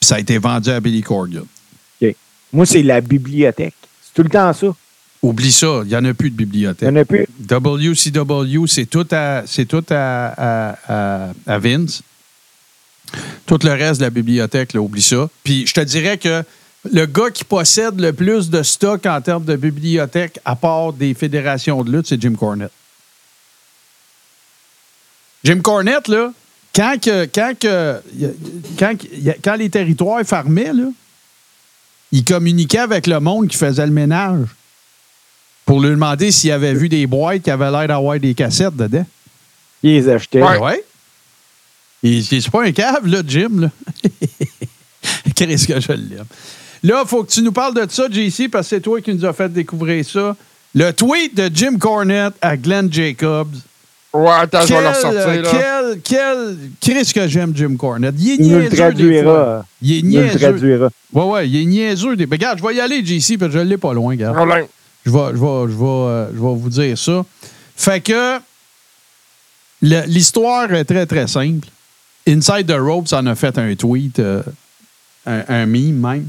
[0.00, 1.44] puis ça a été vendu à Billy Corgan.
[2.52, 3.74] Moi, c'est la bibliothèque.
[4.02, 4.68] C'est tout le temps ça.
[5.22, 6.88] Oublie ça, il n'y en a plus de Il n'y bibliothèque.
[6.88, 7.26] en a plus.
[7.40, 12.02] WCW, c'est tout à, c'est tout à, à- à- à Vince.
[13.46, 15.28] Tout le reste de la bibliothèque, là, oublie ça.
[15.42, 16.42] Puis je te dirais que
[16.92, 21.14] le gars qui possède le plus de stock en termes de bibliothèque, à part des
[21.14, 22.72] fédérations de lutte, c'est Jim Cornette.
[25.44, 26.32] Jim Cornette, là,
[26.74, 28.00] quand, que- quand, que-
[28.78, 28.94] quand,
[29.42, 30.88] quand les territoires fermaient, là,
[32.12, 34.46] il communiquait avec le monde qui faisait le ménage
[35.66, 39.06] pour lui demander s'il avait vu des boîtes qui avaient l'air d'avoir des cassettes dedans.
[39.82, 40.42] Il les achetait.
[40.42, 40.58] Ouais.
[40.58, 40.84] Ouais.
[42.22, 43.70] C'est pas un cave, là, Jim, là.
[45.34, 46.24] Qu'est-ce que je l'aime.
[46.84, 49.12] Là, il faut que tu nous parles de ça, JC, parce que c'est toi qui
[49.14, 50.36] nous as fait découvrir ça.
[50.74, 53.54] Le tweet de Jim Cornette à Glenn Jacobs.
[54.12, 55.48] Ouais, attends, je vais le Quel, ressortir, là.
[55.50, 58.14] quel, quel, Qu'est-ce que j'aime Jim Cornette?
[58.18, 59.66] Il est Il nous le niaiseux des traduira.
[59.82, 60.38] Il est Il nous le niaiseux.
[60.38, 60.88] traduira.
[61.12, 62.14] Ouais, ouais, il est niaiseux.
[62.16, 62.26] Des...
[62.26, 64.36] Mais regarde, je vais y aller, JC, parce que je l'ai pas loin, regarde.
[64.36, 64.66] Problème.
[65.06, 67.24] Je vais, je vais, je vais, euh, je vais vous dire ça.
[67.76, 68.38] Fait que
[69.82, 71.66] le- l'histoire est très, très simple.
[72.28, 74.42] Inside the Ropes en a fait un tweet, euh,
[75.26, 76.28] un, un meme même.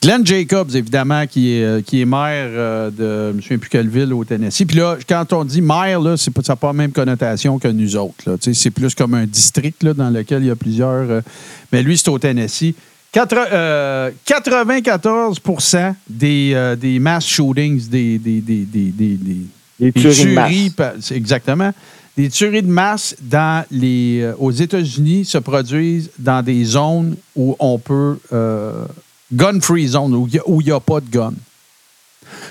[0.00, 3.68] Glenn Jacobs, évidemment, qui est, euh, qui est maire euh, de je me souviens plus
[3.68, 4.64] quelle ville au Tennessee.
[4.64, 7.58] Puis là, quand on dit maire, là, c'est pas, ça n'a pas la même connotation
[7.58, 8.36] que nous autres.
[8.52, 11.10] C'est plus comme un district là, dans lequel il y a plusieurs.
[11.10, 11.20] euh,
[11.72, 12.74] mais lui, c'est au Tennessee.
[13.10, 15.40] Quatre- euh, 94
[16.08, 19.36] des, des mass shootings, des, des, des, des, des- des-
[19.80, 21.10] Les des tueries de masse.
[21.12, 21.72] exactement.
[22.16, 27.78] Des tueries de masse dans les, aux États-Unis se produisent dans des zones où on
[27.78, 28.18] peut.
[29.32, 31.32] Gun-free zone, où il a- n'y a, pas de gun.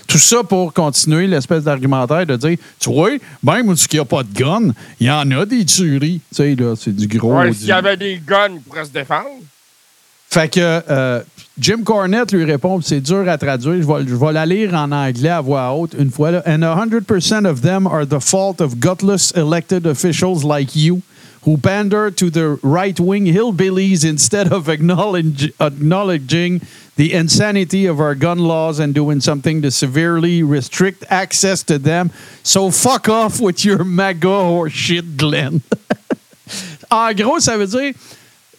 [0.07, 3.11] Tout ça pour continuer l'espèce d'argumentaire de dire Tu vois,
[3.43, 6.21] même où il n'y a pas de gun, il y en a des tueries.
[6.30, 7.38] Tu sais, là, c'est du gros.
[7.38, 9.30] Ouais, du- s'il y avait des guns, il pourrait se défendre.
[10.30, 10.59] fait que
[10.89, 11.21] euh,
[11.59, 14.91] Jim Cornette lui répond, c'est dur à traduire, je vais, je vais la lire en
[14.91, 16.32] anglais à voix haute une fois.
[16.32, 16.43] Là.
[16.45, 21.01] And 100% of them are the fault of gutless elected officials like you
[21.43, 26.61] who pander to the right-wing hillbillies instead of acknowledge, acknowledging
[26.95, 32.11] the insanity of our gun laws and doing something to severely restrict access to them.
[32.43, 35.61] So fuck off with your MAGA or shit, Glenn.
[36.91, 37.93] en gros, ça veut dire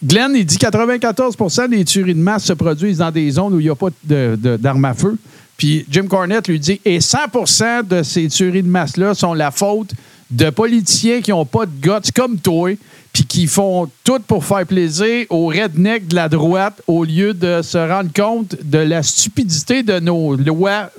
[0.02, 3.64] Glenn, il dit 94 des tueries de masse se produisent dans des zones où il
[3.64, 5.16] n'y a pas d'armes à feu.
[5.56, 9.90] Puis Jim Cornette lui dit et 100% de ces tueries de masse-là sont la faute
[10.30, 12.76] de politiciens qui n'ont pas de guts comme toi,
[13.12, 17.62] puis qui font tout pour faire plaisir aux rednecks de la droite au lieu de
[17.62, 20.90] se rendre compte de la stupidité de nos lois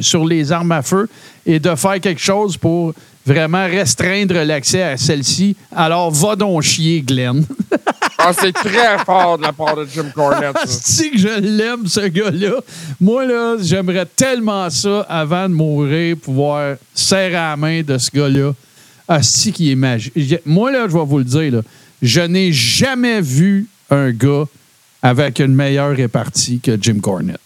[0.00, 1.08] sur les armes à feu
[1.44, 2.94] et de faire quelque chose pour
[3.28, 5.54] vraiment restreindre l'accès à celles-ci.
[5.74, 7.44] Alors, va donc chier, Glenn.
[8.16, 10.56] Ah, c'est très fort de la part de Jim Cornette.
[10.56, 12.60] Asti que je l'aime, ce gars-là.
[13.00, 18.52] Moi, là, j'aimerais tellement ça avant de mourir, pouvoir serrer la main de ce gars-là.
[19.08, 20.12] Asti qui est magique.
[20.44, 21.60] Moi, là, je vais vous le dire, là,
[22.02, 24.44] je n'ai jamais vu un gars
[25.02, 27.40] avec une meilleure répartie que Jim Cornette.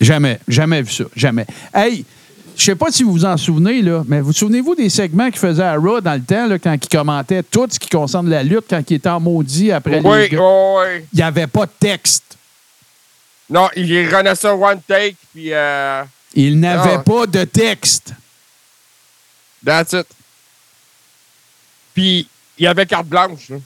[0.00, 1.44] Jamais, jamais vu ça, jamais.
[1.74, 2.04] Hey,
[2.56, 5.38] je sais pas si vous vous en souvenez, là, mais vous souvenez-vous des segments qu'il
[5.40, 8.42] faisait à Raw dans le temps, là, quand il commentait tout ce qui concerne la
[8.42, 10.38] lutte, quand il était en maudit après les Oui, gars?
[10.40, 11.04] oui.
[11.12, 12.36] Il n'y avait pas de texte.
[13.50, 16.02] Non, il renaît ça one take, puis euh,
[16.34, 16.98] Il n'avait Ah.
[16.98, 18.12] pas de texte.
[19.64, 20.06] that's it.
[21.98, 22.28] Puis,
[22.58, 23.48] il y avait carte blanche.
[23.50, 23.56] là.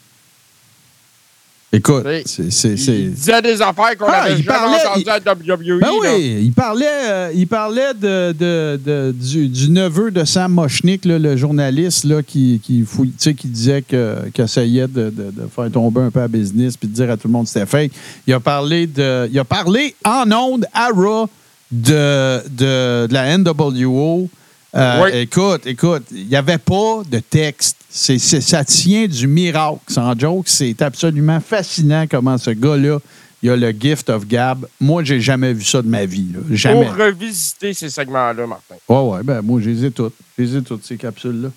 [1.75, 2.51] Écoute, c'est.
[2.51, 5.81] c'est- Il disait des affaires qu'on Ah, avait jamais parlait- entendues à WWE.
[5.81, 10.53] Ben oui, il parlait, euh, il parlait de, de- de- du, du neveu de Sam
[10.53, 15.11] Mochnick, là, le journaliste là, qui, qui, fouille- qui disait que- qu'il essayait de,
[15.55, 17.65] faire tomber un peu à business puis de dire à tout le monde que c'était
[17.65, 17.93] fake.
[18.27, 19.29] Il a parlé de.
[19.33, 21.27] Il a parlé en ondes à Raw
[21.71, 24.29] de, de la NWO.
[24.75, 25.11] Euh, Oui.
[25.15, 27.77] Écoute, écoute, il n'y avait pas de texte.
[27.91, 29.81] C'est, c'est- ça tient du miracle.
[29.89, 32.99] Sans joke, c'est absolument fascinant comment ce gars-là,
[33.43, 34.67] il a le gift of gab.
[34.81, 36.29] Moi, j'ai jamais vu ça de ma vie.
[36.33, 36.39] là.
[36.53, 36.87] Jamais.
[36.87, 38.77] Pour revisiter ces segments-là, Martin.
[38.89, 40.15] Ouais, ouais, ben moi, je les ai toutes.
[40.39, 41.49] Je les ai toutes, ces capsules-là.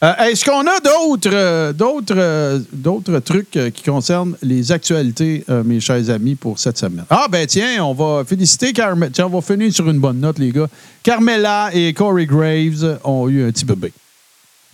[0.00, 5.44] Euh, Est-ce qu'on a d'autres euh, d'autres euh, d'autres trucs euh, qui concernent les actualités,
[5.50, 7.04] euh, mes chers amis, pour cette semaine?
[7.10, 9.10] Ah, ben tiens, on va féliciter Carmela.
[9.10, 10.68] Tiens, on va finir sur une bonne note, les gars.
[11.02, 13.92] Carmela et Corey Graves ont eu un petit bébé.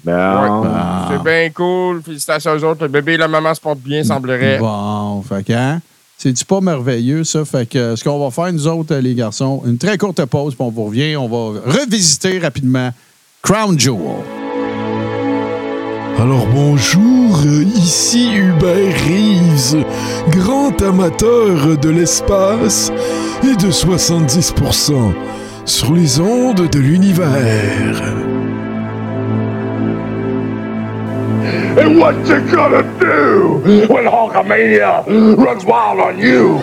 [0.05, 1.09] Ben, Ah.
[1.11, 2.03] C'est bien cool.
[2.03, 2.83] Félicitations aux autres.
[2.83, 4.59] Le bébé et la maman se portent bien, semblerait.
[4.59, 5.81] Bon, fait que, hein?
[6.19, 7.47] C'est-tu pas merveilleux, ça?
[7.47, 10.63] Fait que ce qu'on va faire, nous autres, les garçons, une très courte pause, puis
[10.67, 11.17] on vous revient.
[11.17, 12.91] On va revisiter rapidement
[13.41, 14.44] Crown Jewel.
[16.21, 17.41] Alors bonjour,
[17.77, 19.85] ici Hubert Reeves,
[20.31, 22.93] grand amateur de l'espace
[23.43, 25.13] et de 70%
[25.65, 28.01] sur les ondes de l'univers.
[31.77, 33.61] And what you gonna do
[33.93, 35.05] when Hulkamania
[35.37, 36.61] runs wild on you?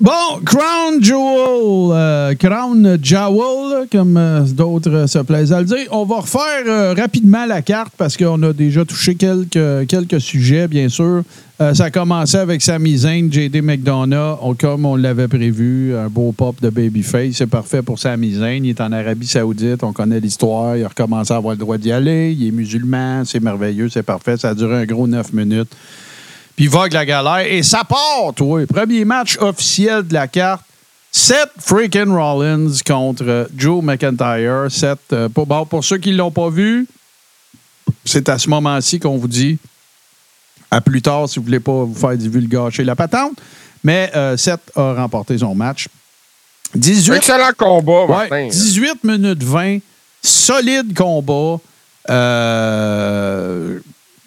[0.00, 0.12] Bon,
[0.44, 5.88] Crown Jewel, euh, Crown Jewel, comme euh, d'autres euh, se plaisent à le dire.
[5.90, 11.22] On va refaire rapidement la carte parce qu'on a déjà touché quelques, sujets, bien sûr.
[11.58, 16.30] Ça a commencé avec Sami Zayn, JD McDonough, on- comme on l'avait prévu, un beau
[16.30, 17.32] pop de Babyface.
[17.34, 18.62] C'est parfait pour Sami Zayn.
[18.64, 20.76] Il est en Arabie Saoudite, on connaît l'histoire.
[20.76, 22.30] Il a recommencé à avoir le droit d'y aller.
[22.38, 24.36] Il est musulman, c'est merveilleux, c'est parfait.
[24.36, 25.70] Ça a duré un gros neuf minutes.
[26.58, 27.46] Puis vogue la galère.
[27.46, 28.66] Et ça part, toi.
[28.66, 30.64] Premier match officiel de la carte.
[31.12, 34.66] Seth freaking Rollins contre Joe McIntyre.
[34.68, 36.88] Seth, euh, pour, bon, pour ceux qui ne l'ont pas vu,
[38.04, 39.56] c'est à ce moment-ci qu'on vous dit
[40.68, 43.38] à plus tard si vous ne voulez pas vous faire divulgacher la patente.
[43.84, 45.86] Mais euh, Seth a remporté son match.
[46.74, 48.48] 18, Excellent combat, Ouais, Martin.
[48.48, 49.78] 18 minutes 20.
[50.20, 51.60] Solide combat.
[52.10, 53.78] Euh,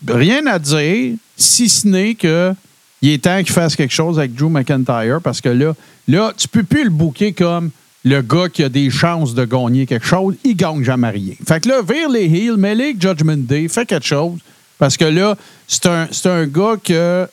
[0.07, 2.53] rien à dire, si ce n'est que
[3.01, 5.73] il est temps qu'il fasse quelque chose avec Drew McIntyre parce que là,
[6.07, 7.71] là tu peux plus le booker comme
[8.03, 10.35] le gars qui a des chances de gagner quelque chose.
[10.43, 11.33] Il gagne jamais rien.
[11.47, 14.39] Fait que là, vire les heels, mets les Judgment Day, fais quelque chose
[14.77, 15.35] parce que là,
[15.67, 17.27] c'est un, c'est un gars que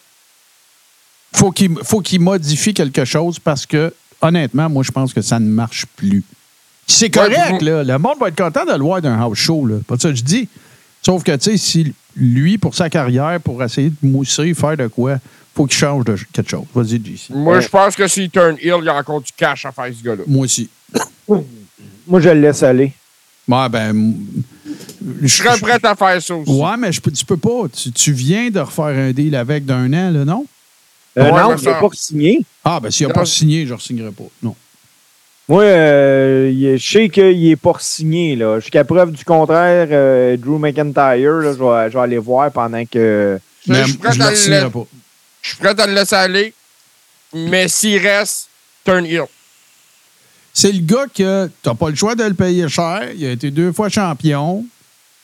[1.33, 5.39] faut qu'il faut qu'il modifie quelque chose parce que honnêtement, moi je pense que ça
[5.39, 6.25] ne marche plus.
[6.87, 7.85] C'est correct, Ouais, là.
[7.85, 9.77] Le monde va être content de le voir d'un house show, là.
[9.87, 10.49] Pas ça que je dis.
[11.03, 14.87] Sauf que, tu sais, si lui, pour sa carrière, pour essayer de mousser, faire de
[14.89, 15.19] quoi,
[15.55, 16.64] faut qu'il change de quelque chose.
[16.75, 17.31] Vas-y, JC.
[17.31, 19.87] Moi, je pense que s'il turn heel, il y a encore du cash à faire,
[19.97, 20.23] ce gars-là.
[20.27, 20.69] Moi aussi.
[21.29, 22.93] moi, je le laisse aller.
[23.47, 24.14] Ouais, ben.
[25.23, 26.51] Je serais prêt à faire ça aussi.
[26.53, 27.62] Ouais, mais je tu peux pas.
[27.75, 30.45] Tu, tu viens de refaire un deal avec d'un an, là, non?
[31.16, 32.41] Euh, Ouais, non, mais il n'est ça- pas signé.
[32.64, 34.25] Ah, ben, s'il n'a pas signé, je ne signerai pas.
[34.43, 34.55] Non.
[35.49, 38.37] Moi, euh, est- je sais qu'il n'est pas signé.
[38.37, 38.61] Là.
[38.61, 42.85] Jusqu'à preuve du contraire, euh, Drew McIntyre, là, je, vais, je vais aller voir pendant
[42.85, 43.39] que.
[43.67, 44.87] Je Mais suis prêt je à ne le signerai la- pas.
[45.43, 46.53] Je suis prêt à le laisser aller.
[47.35, 48.49] Mais s'il reste,
[48.85, 49.25] turn heel.
[50.53, 53.09] C'est le gars que tu n'as pas le choix de le payer cher.
[53.15, 54.65] Il a été deux fois champion.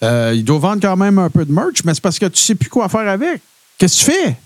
[0.03, 2.39] Euh, il doit vendre quand même un peu de merch, mais c'est parce que tu
[2.41, 3.41] sais plus quoi faire avec.
[3.79, 4.37] Qu'est-ce que tu fais?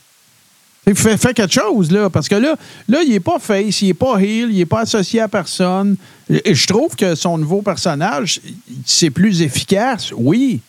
[0.94, 2.08] Fais, fais quelque chose, là.
[2.08, 2.56] Parce que là,
[2.88, 5.96] là il n'est pas face, il n'est pas heel, il n'est pas associé à personne.
[6.30, 8.40] Et je trouve que son nouveau personnage,
[8.86, 10.60] c'est plus efficace, oui.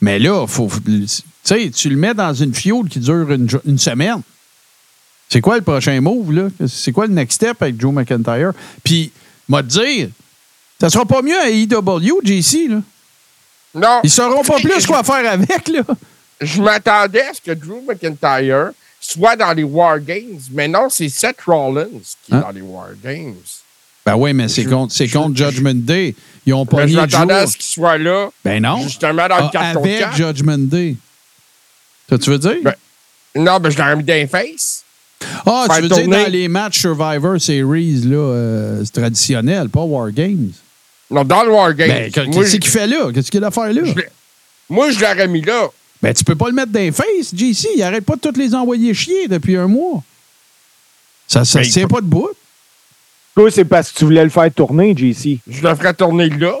[0.00, 1.06] Mais là, faut, tu
[1.42, 4.22] sais, tu le mets dans une fiole qui dure une, semaine.
[5.28, 6.48] C'est quoi le prochain move, là?
[6.66, 8.52] C'est quoi le next step avec Joe McIntyre?
[8.82, 9.12] Puis,
[9.48, 10.08] moi te dire,
[10.80, 12.82] ça sera pas mieux à AEW, JC, là.
[13.74, 14.00] Non.
[14.02, 15.82] Ils sauront pas plus quoi faire avec, là.
[16.40, 21.08] Je m'attendais à ce que Drew McIntyre soit dans les War Games, mais non, c'est
[21.08, 21.86] Seth Rollins
[22.24, 22.40] qui est Hein?
[22.40, 23.34] dans les War Games.
[24.06, 26.14] Ben oui, mais c'est Je- contre, c'est je- contre Judgment Day.
[26.46, 28.82] Ils ont pas Mais mis je m'attendais à ce qu'il soit là, Ben non.
[28.82, 30.16] justement dans le Ah, 4 contre avec 4.
[30.16, 30.96] Judgment Day.
[32.08, 32.56] Ça, tu veux dire?
[32.62, 32.74] Ben,
[33.36, 34.84] Non, ben je l'aurais mis dans face.
[35.46, 40.10] ah, tu veux dire dans les matchs Survivor Series, là, euh, c'est traditionnel, pas War
[40.10, 40.50] Games.
[41.10, 41.88] Non, dans le War Games.
[41.88, 43.10] Ben, qu'est-ce moi, je- qu'il fait là?
[43.12, 43.82] Qu'est-ce qu'il a à faire là?
[43.84, 44.08] je l'ai-
[44.68, 45.68] moi, je l'aurais mis là.
[46.02, 47.68] Ben, tu peux pas le mettre dans les face, JC.
[47.76, 50.02] Il arrête pas de toutes les envoyer chier depuis un mois.
[51.28, 52.30] Ça ne Ben, tient pas debout.
[53.34, 55.38] Toi, c'est parce que tu voulais le faire tourner, JC.
[55.46, 56.54] Je le ferais tourner là.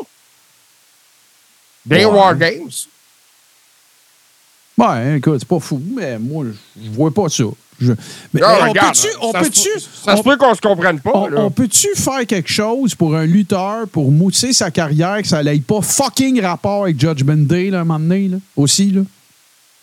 [1.88, 2.12] Les Ouais.
[2.12, 2.70] War Games.
[4.78, 6.46] Ouais, écoute, c'est pas fou, mais moi,
[6.82, 7.44] je vois pas ça.
[7.80, 7.92] Je-
[8.32, 10.54] mais, Non, mais on regarde, peut-tu, on ça se peut-tu, peut- ça se peut qu'on
[10.54, 11.10] se comprenne pas.
[11.14, 11.40] on, là.
[11.40, 15.60] on peut-tu faire quelque chose pour un lutteur pour mousser sa carrière que ça n'aille
[15.60, 19.02] pas fucking rapport avec Judgment Day, là, un moment donné, là, aussi, là?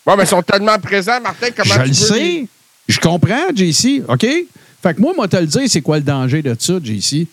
[0.08, 2.48] Ouais, mais ils sont tellement présents, Martin, comment Je tu le veux les- sais.
[2.88, 4.02] Je comprends, JC.
[4.08, 4.26] OK?
[4.82, 7.28] Fait que moi, moi, te le dire, c'est quoi le danger de ça, JC?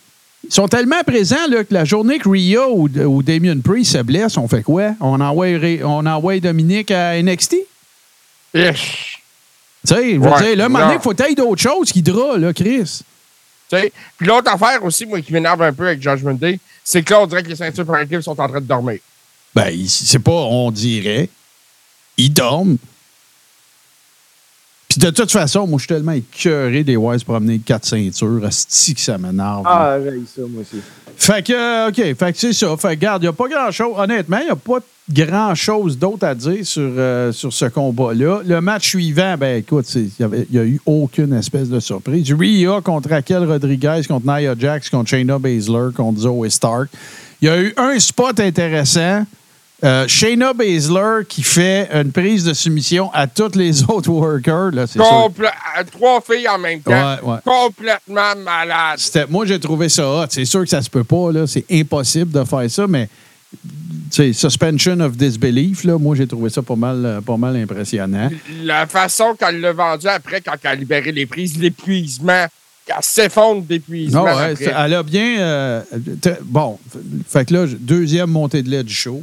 [0.47, 3.99] Ils sont tellement présents là, que la journée que Rhea ou, ou Damien Priest se
[4.03, 4.95] blesse, on fait quoi?
[5.01, 5.47] On envoie,
[5.85, 7.57] on envoie Dominique à NXT?
[8.55, 9.23] Ish.
[9.87, 10.93] Tu sais, je veux Ouais, dire, là, non.
[10.93, 12.83] il faut être d'autres choses qui dra, là, Chris.
[12.85, 13.93] Tu sais.
[14.19, 17.21] Puis l'autre affaire aussi, moi, qui m'énerve un peu avec Judgment Day, c'est que là,
[17.23, 18.99] on dirait que les ceintures par équipe sont en train de dormir.
[19.55, 21.29] Ben, c'est pas, on dirait.
[22.17, 22.77] Ils dorment.
[24.89, 28.45] Puis de toute façon, moi, je suis tellement écœuré des Wise promener quatre ceintures.
[28.45, 29.63] Asti que ça m'énerve.
[29.65, 30.81] Ah, j'ai ça, moi aussi.
[31.17, 32.77] Fait que, euh, OK, fait que c'est ça.
[32.77, 33.95] Fait que, regarde, il n'y a pas grand-chose.
[33.97, 34.79] Honnêtement, il n'y a pas
[35.11, 38.43] grand-chose d'autre à dire sur, euh, sur ce combat-là.
[38.45, 40.11] Le match suivant, ben écoute, il
[40.51, 42.33] n'y a eu aucune espèce de surprise.
[42.33, 46.89] Rhea contre Raquel Rodriguez, contre Nia Jax, contre Shayna Baszler, contre Zoe Stark.
[47.43, 49.27] Il y a eu un spot intéressant.
[49.83, 54.71] Euh, Shayna Baszler qui fait une prise de soumission à tous les autres workers.
[54.71, 55.05] Là, sûr.
[55.93, 56.91] Trois filles en même temps.
[56.93, 57.39] Ouais, ouais.
[57.45, 58.33] Complètement.
[58.97, 60.27] C'était- moi, j'ai trouvé ça hot.
[60.31, 61.33] C'est sûr que ça se peut pas.
[61.33, 61.47] là.
[61.47, 63.09] C'est impossible de faire ça, mais
[64.11, 68.31] suspension of disbelief, là, moi, j'ai trouvé ça pas mal, euh, pas mal impressionnant.
[68.63, 72.47] La façon qu'elle l'a vendu après, quand elle a libéré les prises, l'épuisement,
[72.87, 74.25] qu'elle s'effondre d'épuisement.
[74.25, 75.39] Non, ouais, elle a bien.
[75.41, 75.83] euh,
[76.43, 76.79] bon,
[77.29, 79.23] fait que là, deuxième montée de lait du show.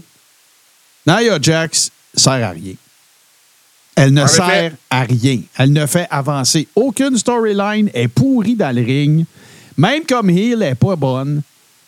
[1.06, 2.74] Nia Jax sert à rien.
[3.96, 4.76] Elle ne En sert effet.
[4.90, 5.42] à rien.
[5.58, 7.90] Elle ne fait avancer aucune storyline.
[7.94, 9.26] Elle est pourrie dans le ring.
[9.78, 11.42] Même comme elle n'est pas bonne.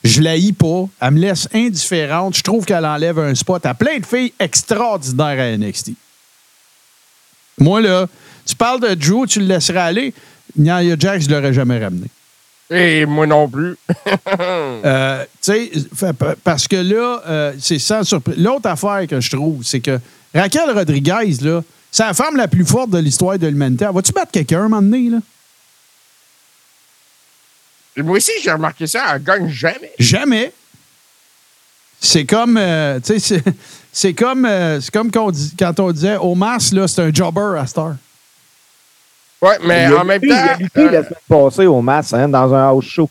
[0.03, 0.86] Je la haïs pas.
[0.99, 2.36] Elle me laisse indifférente.
[2.38, 5.91] Je trouve qu'elle enlève un spot à plein de filles extraordinaires à NXT.
[7.59, 8.07] Moi, là,
[8.45, 10.14] tu parles de Drew, tu le laisserais aller.
[10.57, 12.07] Nia Jax, je ne l'aurais jamais ramené.
[12.76, 13.76] Et moi non plus.
[14.86, 15.71] Euh, tu sais,
[16.43, 18.36] parce que là, euh, c'est sans surprise.
[18.38, 19.97] L'autre affaire que je trouve, c'est que
[20.36, 21.61] Raquel Rodriguez, là,
[21.91, 23.86] c'est la femme la plus forte de l'histoire de l'humanité.
[23.93, 25.19] Va-tu battre quelqu'un un moment donné, là?
[27.95, 29.91] Et moi aussi, j'ai remarqué ça, elle gagne jamais.
[29.99, 30.51] Jamais.
[31.99, 33.41] C'est comme, euh, tu sais,
[33.91, 37.95] c'est- comme, dit- quand on disait Omas, là, c'est un jobber à Star.
[39.44, 42.14] Ouais, mais en même lutté- il a temps, lutté euh, la semaine passée au match,
[42.14, 43.10] hein, dans un house show.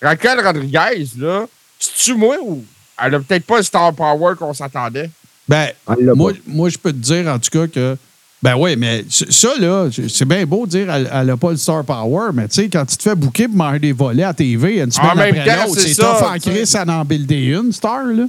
[0.00, 1.46] Raquel Rodriguez, là,
[1.80, 2.64] c'est-tu moi ou
[3.02, 5.10] elle a peut-être pas le star power qu'on s'attendait?
[5.48, 7.96] Ben, Elle moi, moi, je peux te dire, en tout cas, que.
[8.42, 11.82] Ben oui, mais ça, là, c'est bien beau de dire qu'elle n'a pas le star
[11.84, 14.78] power, mais tu sais, quand tu te fais bouquer pour manger des volets à TV
[14.80, 16.50] une semaine même après temps, l'autre, c'est tough en tu sais.
[16.50, 18.26] crise à en builder une, star, là.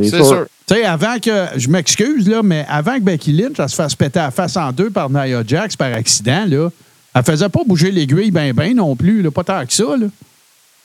[0.00, 0.46] C'est sûr.
[0.68, 1.46] Tu sais, avant que.
[1.56, 4.70] Je m'excuse, là, mais avant que Becky Lynch elle se fasse péter la face en
[4.70, 6.68] deux par Nia Jax par accident, là,
[7.14, 10.06] elle faisait pas bouger l'aiguille ben ben non plus, là, pas tant que ça, là.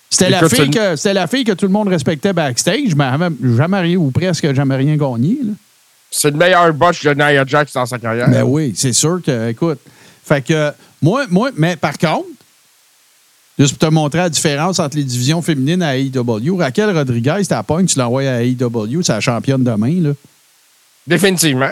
[0.09, 3.05] C'était la, fille que, c'était la fille que tout le monde respectait backstage, mais
[3.57, 5.53] jamais rien, ou presque jamais rien gagné, là.
[6.11, 8.29] C'est le meilleur botch de Nia Jax dans sa carrière.
[8.29, 9.79] Ben oui, c'est sûr que, écoute.
[10.23, 10.71] Fait que,
[11.01, 12.27] moi, moi, mais par contre,
[13.57, 17.63] juste pour te montrer la différence entre les divisions féminines à AEW, Raquel Rodriguez, t'as
[17.63, 20.11] pas tu l'envoies à AEW, c'est la championne demain, là.
[21.05, 21.71] Définitivement.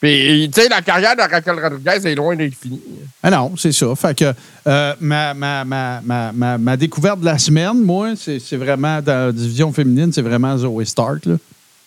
[0.00, 2.80] Puis, tu sais, la carrière de Raquel Rodriguez est loin d'être finie.
[3.22, 3.94] Ah non, c'est ça.
[3.94, 4.34] Fait que
[4.66, 9.72] euh, ma, ma, ma, ma, découverte de la semaine, moi, c'est vraiment dans la division
[9.72, 11.24] féminine, c'est vraiment Zoe Stark.
[11.26, 11.36] Là.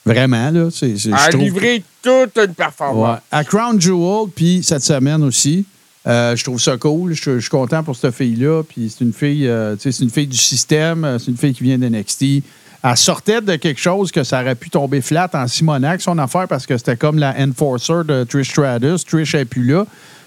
[0.05, 0.69] Vraiment, là.
[0.71, 3.15] C'est, Elle a livré toute une performance.
[3.15, 3.21] Ouais.
[3.32, 5.65] À Crown Jewel, puis cette semaine aussi.
[6.08, 7.14] Euh, je trouve ça cool.
[7.14, 8.64] Je, je suis content pour cette fille-là.
[8.64, 11.03] Puis c'est une fille, euh, c'est une fille du système.
[11.03, 12.43] euh, C'est une fille qui vient d'NXT.
[12.88, 16.47] Elle sortait de quelque chose que ça aurait pu tomber flat en Simonac, son affaire,
[16.47, 19.03] parce que c'était comme la enforcer de Trish Stratus.
[19.03, 19.86] Trish n'est plus là.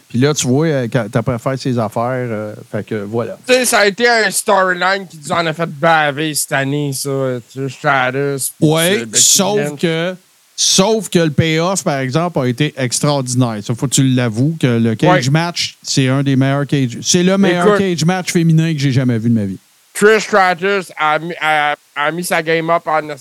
[0.08, 2.02] Puis là, tu vois, euh, t'as pas fait ses affaires.
[2.04, 3.36] euh, fait que voilà.
[3.46, 6.92] Tu sais, ça a été un storyline qui nous en a fait baver cette année,
[6.94, 7.10] ça.
[7.54, 8.52] Trish Stratus.
[8.58, 10.14] Oui, Becky sauf que,
[10.60, 13.60] sauf que le payoff, par exemple, a été extraordinaire.
[13.64, 15.30] Ça, faut que tu l'avoues, que le cage Ouais.
[15.32, 16.98] match, c'est un des meilleurs cage.
[17.00, 17.78] C'est le meilleur Écoute.
[17.78, 19.58] cage match féminin que j'ai jamais vu de ma vie.
[19.94, 23.14] Trish Stratus a mis, a- a mis sa game up en Ouais.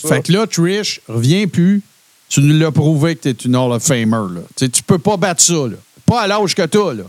[0.00, 0.08] ça.
[0.08, 1.82] Fait que là, Trish, reviens plus.
[2.28, 4.06] Tu nous l'as prouvé que tu es une Hall of Famer.
[4.34, 4.40] Là.
[4.56, 5.52] Tu peux pas battre ça.
[5.52, 5.76] Là.
[6.06, 6.92] Pas à l'âge que t'as.
[6.94, 7.04] Là.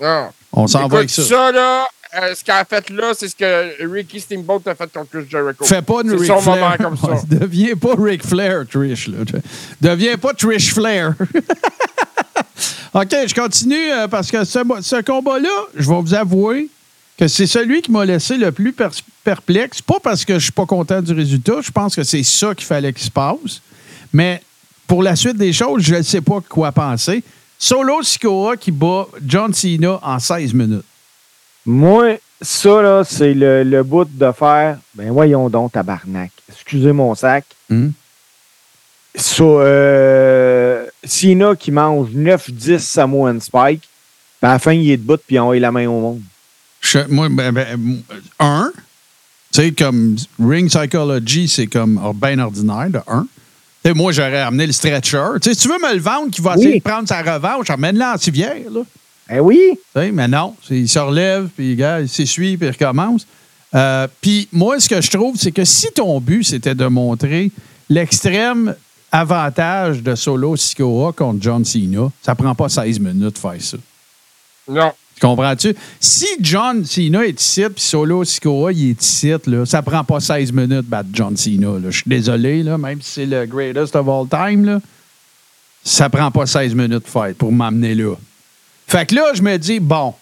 [0.00, 0.28] Non.
[0.52, 1.52] On s'en va avec ça.
[1.52, 1.86] là,
[2.16, 5.26] euh, ce qu'elle a fait là, c'est ce que Ricky Steamboat a fait contre Chris
[5.30, 5.64] Jericho.
[5.64, 6.56] Fais pas une Ric son Flair.
[6.56, 7.22] moment comme ça.
[7.28, 9.08] Deviens pas Ric Flair, Trish.
[9.08, 9.18] Là.
[9.80, 11.14] Deviens pas Trish Flair.
[12.94, 16.68] OK, je continue euh, parce que ce, ce combat-là, je vais vous avouer
[17.16, 18.88] que c'est celui qui m'a laissé le plus per-
[19.22, 19.80] perplexe.
[19.80, 22.66] Pas parce que je suis pas content du résultat, je pense que c'est ça qu'il
[22.66, 23.60] fallait qu'il se passe.
[24.12, 24.42] Mais
[24.86, 27.22] pour la suite des choses, je ne sais pas quoi penser.
[27.58, 30.84] Solo Sikoa qui bat John Cena en 16 minutes.
[31.66, 34.78] Moi, ça, là, c'est le, le bout de faire.
[34.94, 36.30] Ben, voyons donc, tabarnak.
[36.50, 37.44] Excusez mon sac.
[37.68, 37.90] Hmm?
[39.14, 43.82] Ça, euh, Cena qui mange 9-10 Samoan Spike.
[44.40, 46.22] Puis à la fin, il est debout, puis on a la main au monde.
[46.80, 48.02] Je- moi, ben, ben,
[48.38, 48.72] un,
[49.52, 53.26] tu sais, comme Ring Psychology, c'est comme bien ordinaire, de un.
[53.82, 55.18] Tu sais, moi, j'aurais amené le stretcher.
[55.42, 56.60] Tu sais, si tu veux me le vendre, qui va Oui.
[56.62, 58.80] essayer de prendre sa revanche, amène-le en civière, là.
[59.32, 59.78] Eh oui!
[59.94, 63.26] Mais non, il se relève, puis gars, il s'essuie, puis il recommence.
[63.74, 67.52] Euh, puis moi, ce que je trouve, c'est que si ton but, c'était de montrer
[67.88, 68.74] l'extrême
[69.12, 73.76] avantage de Solo Sikoa contre John Cena, ça prend pas 16 minutes de faire ça.
[74.68, 74.92] Non.
[75.14, 75.76] Tu Comprends-tu?
[76.00, 80.18] Si John Cena est ici, puis Solo Sikoa, il est ici, là, ça prend pas
[80.18, 81.78] 16 minutes de battre John Cena.
[81.78, 81.90] là.
[81.90, 84.80] Je suis désolé, là, même si c'est le greatest of all time, là,
[85.84, 88.14] ça prend pas 16 minutes de faire pour m'amener là.
[88.90, 90.14] Fait que là, je me dis, bon,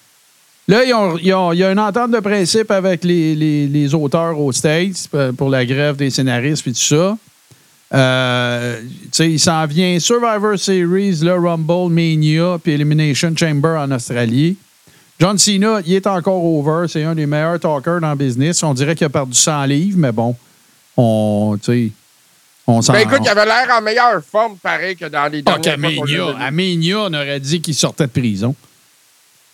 [0.69, 5.49] là, il y a une entente de principe avec les, les- auteurs aux States pour
[5.49, 7.17] la grève des scénaristes et tout ça.
[7.95, 8.83] Euh,
[9.21, 14.59] il s'en vient Survivor Series, le Rumble, Mania, puis Elimination Chamber en Australie.
[15.19, 16.87] John Cena, il est encore over.
[16.87, 18.63] C'est un des meilleurs talkers dans le business.
[18.63, 20.37] On dirait qu'il a perdu 100 livres, mais bon,
[20.99, 21.91] on, tu sais,
[22.69, 25.43] on s'en Ben écoute, il avait l'air en meilleure forme, pareil, que dans les
[26.05, 26.21] vu.
[26.39, 28.55] à Mania, on aurait dit qu'il sortait de prison.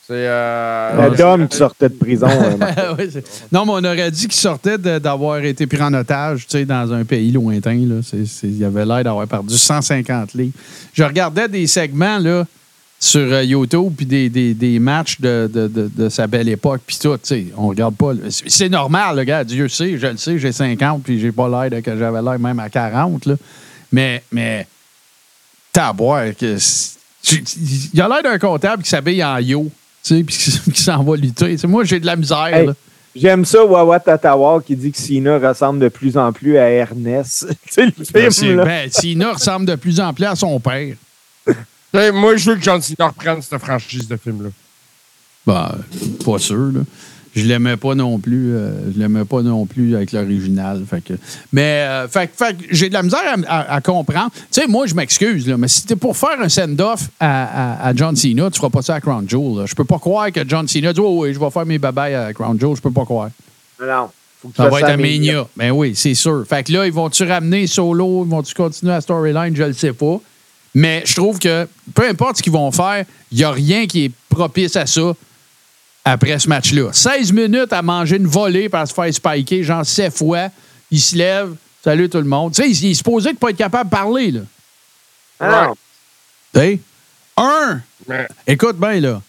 [0.07, 0.12] C'est.
[0.29, 2.29] Euh, La dame qui sortait de prison.
[3.11, 6.65] c'est- non, mais on aurait dit qu'il sortait d'avoir été pris en otage tu sais,
[6.67, 7.77] dans un pays lointain.
[7.87, 8.01] Là.
[8.03, 10.53] C'est- c'est- il avait l'air d'avoir perdu 150 livres.
[10.93, 12.45] Je regardais des segments là,
[13.05, 16.81] sur euh, YouTube puis des, des- des matchs de, de- de- de sa belle époque.
[16.87, 18.13] Puis tout, tu sais, on regarde pas.
[18.31, 19.45] C'est normal, le gars.
[19.45, 22.39] Dieu sait, je le sais, j'ai 50 puis j'ai pas l'air de que j'avais l'air
[22.39, 23.27] même à 40.
[23.27, 23.35] Là.
[23.93, 24.67] Mais, mais
[25.95, 26.57] boire que.
[27.93, 29.71] Il a l'air d'un comptable qui s'habille en yo.
[30.03, 31.57] Tu sais, puis qui, qui s'en va lutter.
[31.67, 32.47] Moi, j'ai de la misère.
[32.55, 32.75] Hey, là.
[33.17, 37.47] J'aime ça, Wawa Tatawa, qui dit que Cena ressemble de plus en plus à Ernest.
[37.77, 38.65] le Ben, film, c'est- là.
[38.65, 40.95] ben, Cena ressemble de plus en plus à son père.
[42.13, 44.51] Moi, je veux que John Cena reprenne cette franchise de film-là.
[45.47, 45.77] Ben,
[46.25, 46.81] pas sûr, là.
[47.37, 48.55] Je l'aimais pas non plus.
[48.55, 50.85] euh, je l'aimais pas non plus avec l'original.
[50.89, 51.15] Fait que,
[51.53, 53.19] mais euh, fait, fait j'ai de la misère
[53.49, 54.31] à, à- à comprendre.
[54.33, 57.89] Tu sais, moi, je m'excuse, là, mais si t'es pour faire un send-off à, à-
[57.89, 59.59] à John Cena, tu feras pas ça à Crown Jewel.
[59.59, 59.67] là.
[59.67, 62.15] Je peux pas croire que John Cena dit Oh oui, je vais faire mes babayes
[62.15, 62.77] à Crown Jewel.
[62.77, 63.31] Je peux pas croire.
[63.81, 64.09] Non,
[64.41, 64.97] faut que tu Ça va être à.
[64.97, 65.47] Mania.
[65.57, 66.45] Ben oui, c'est sûr.
[66.49, 68.25] Fait que là, ils vont-tu ramener Solo?
[68.25, 69.57] Ils vont-tu continuer la storyline?
[69.57, 70.21] Je le sais pas.
[70.75, 74.07] Mais je trouve que peu importe ce qu'ils vont faire, il n'y a rien qui
[74.07, 75.12] est propice à ça
[76.05, 76.93] après ce match-là.
[76.93, 80.49] 16 minutes à manger une volée par se faire spiker, genre 7 fois.
[80.91, 81.55] Il se lève.
[81.83, 82.53] Salut tout le monde.
[82.55, 84.41] Tu sais, il il est supposé de pas être capable de parler, là.
[85.41, 85.72] Ah,
[86.55, 86.81] sais?
[87.37, 88.29] Un, Ouais.
[88.47, 89.22] écoute bien, là.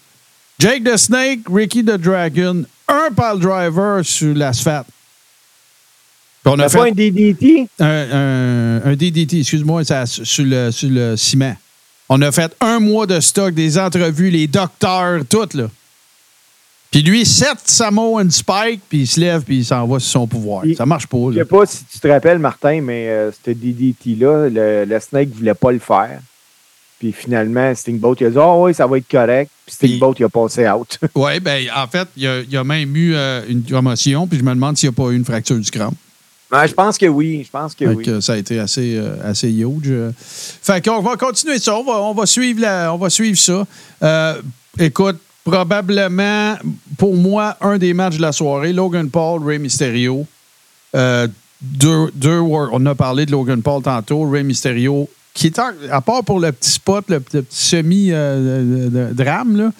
[0.59, 4.87] Jake the Snake, Ricky the Dragon, un pile driver sur l'asphalte.
[6.45, 7.67] On a fait pas un DDT?
[7.79, 11.55] un, un- un DDT, excuse-moi, ça, sur, le, sur le ciment.
[12.09, 15.67] On a fait un mois de stock, des entrevues, les docteurs, tout, là.
[16.91, 20.27] Puis lui, 7 Samoan Spike, puis il se lève, puis il s'en va sur son
[20.27, 20.65] pouvoir.
[20.65, 21.43] Il- Ça marche pas, Je là.
[21.43, 25.55] sais pas si tu te rappelles, Martin, mais euh, ce DDT-là, le, le Snake voulait
[25.55, 26.19] pas le faire.
[26.99, 29.51] Puis finalement, Stingbolt, il a dit Ah oui, ça va être correct.
[29.65, 30.97] Puis Stingbolt, il a passé out.
[31.15, 34.25] Oui, ben en fait, il y a, il y a même eu euh, une commotion,
[34.27, 35.91] puis je me demande s'il n'y a pas eu une fracture du crâne.
[36.55, 37.43] Ouais, je pense que oui.
[37.45, 38.21] Je pense que oui.
[38.21, 39.83] ça a été assez, euh, assez huge.
[39.87, 41.75] Euh, Fait qu'on va continuer ça.
[41.75, 43.65] On va, on va suivre, la- on va suivre ça.
[44.03, 44.41] Euh,
[44.79, 46.55] écoute, probablement,
[46.97, 50.25] pour moi, un des matchs de la soirée, Logan Paul, Rey Mysterio.
[50.95, 51.27] Euh,
[51.61, 56.23] deux, on a parlé de Logan Paul tantôt, Rey Mysterio, qui est, en- à part
[56.23, 59.71] pour le petit spot, le, le petit semi-drame,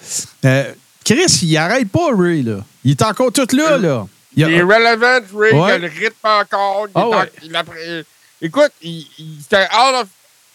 [1.04, 2.42] Chris, il arrête pas, Ray.
[2.42, 2.58] Là.
[2.84, 3.78] Il est encore tout là.
[3.78, 4.06] là.
[4.36, 5.18] Il a- Il est relevant,
[5.50, 6.86] il a le rythme encore.
[6.88, 7.32] il Ah en- ouais.
[7.42, 7.64] il a-
[8.42, 9.06] écoute, il,
[9.48, 10.06] c'est un Hall of,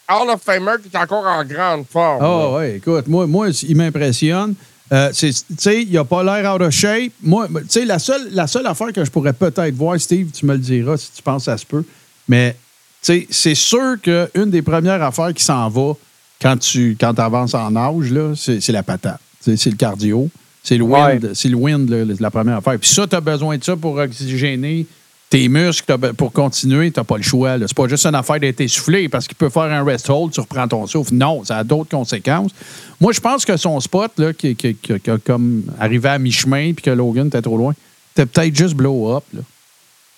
[0.09, 2.21] Hall of Famer qui est encore en grande forme.
[2.21, 2.49] Là.
[2.57, 4.55] ouais, écoute, moi, moi il m'impressionne.
[4.93, 7.13] Euh, tu sais, il n'a pas l'air out of shape.
[7.23, 10.45] Moi, tu sais, la seule, la seule affaire que je pourrais peut-être voir, Steve, tu
[10.45, 11.85] me le diras si tu penses que ça se peut,
[12.27, 12.57] mais
[13.01, 15.93] tu sais, c'est sûr qu'une des premières affaires qui s'en va
[16.41, 19.19] quand tu quand avances en âge, c'est la patate.
[19.39, 20.29] C'est le cardio.
[20.63, 22.77] C'est le wind, c'est le wind là, la première affaire.
[22.79, 24.85] Puis ça, tu as besoin de ça pour oxygéner
[25.29, 26.91] tes muscles t'as pour continuer.
[26.91, 27.57] Tu n'as pas le choix.
[27.57, 27.65] là.
[27.67, 30.39] C'est pas juste une affaire d'être essoufflé parce qu'il peut faire un rest hold, tu
[30.41, 31.13] reprends ton souffle.
[31.15, 32.51] Non, ça a d'autres conséquences.
[32.99, 36.19] Moi, je pense que son spot, là, qui, qui- qui- qui a comme arrivé à
[36.19, 37.73] mi-chemin puis que Logan était trop loin,
[38.13, 39.23] c'était peut-être juste blow up.
[39.33, 39.39] Là.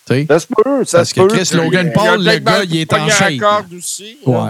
[0.07, 0.25] Tu sais?
[0.27, 1.27] Ça se peut, ça Parce se que peut.
[1.27, 3.39] Chris Logan Paul, le gars, il est en shape.
[3.77, 4.17] aussi.
[4.25, 4.49] Ouais.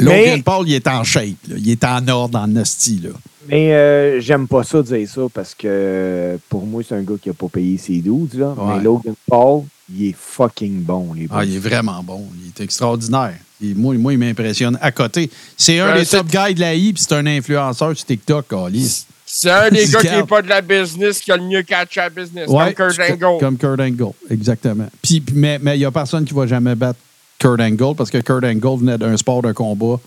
[0.00, 1.24] Logan Mais- Paul, il est en shape.
[1.46, 1.56] là.
[1.58, 3.00] Il est en ordre, en hostie.
[3.04, 3.10] Là.
[3.48, 7.30] Mais euh, j'aime pas ça dire ça parce que pour moi, c'est un gars qui
[7.30, 8.34] a pas payé ses dudes.
[8.34, 8.54] Là.
[8.56, 8.76] Ouais.
[8.76, 9.62] Mais Logan Paul,
[9.94, 11.12] il est fucking bon.
[11.14, 12.24] Les Ah, il est vraiment bon.
[12.42, 13.34] Il est extraordinaire.
[13.60, 15.30] Il- moi, moi, il m'impressionne à côté.
[15.56, 18.52] C'est un Euh, des top guys de la I, puis c'est un influenceur sur TikTok,
[18.52, 19.06] Alice.
[19.26, 22.00] C'est un des gars qui n'est pas de la business qui a le mieux catché
[22.00, 22.48] à la business.
[22.48, 23.40] Ouais, comme Kurt Angle.
[23.40, 24.86] Comme Kurt Angle, exactement.
[25.02, 26.98] Puis, puis- mais mais il n'y a personne qui va jamais battre
[27.38, 29.98] Kurt Angle parce que Kurt Angle venait d'un sport de combat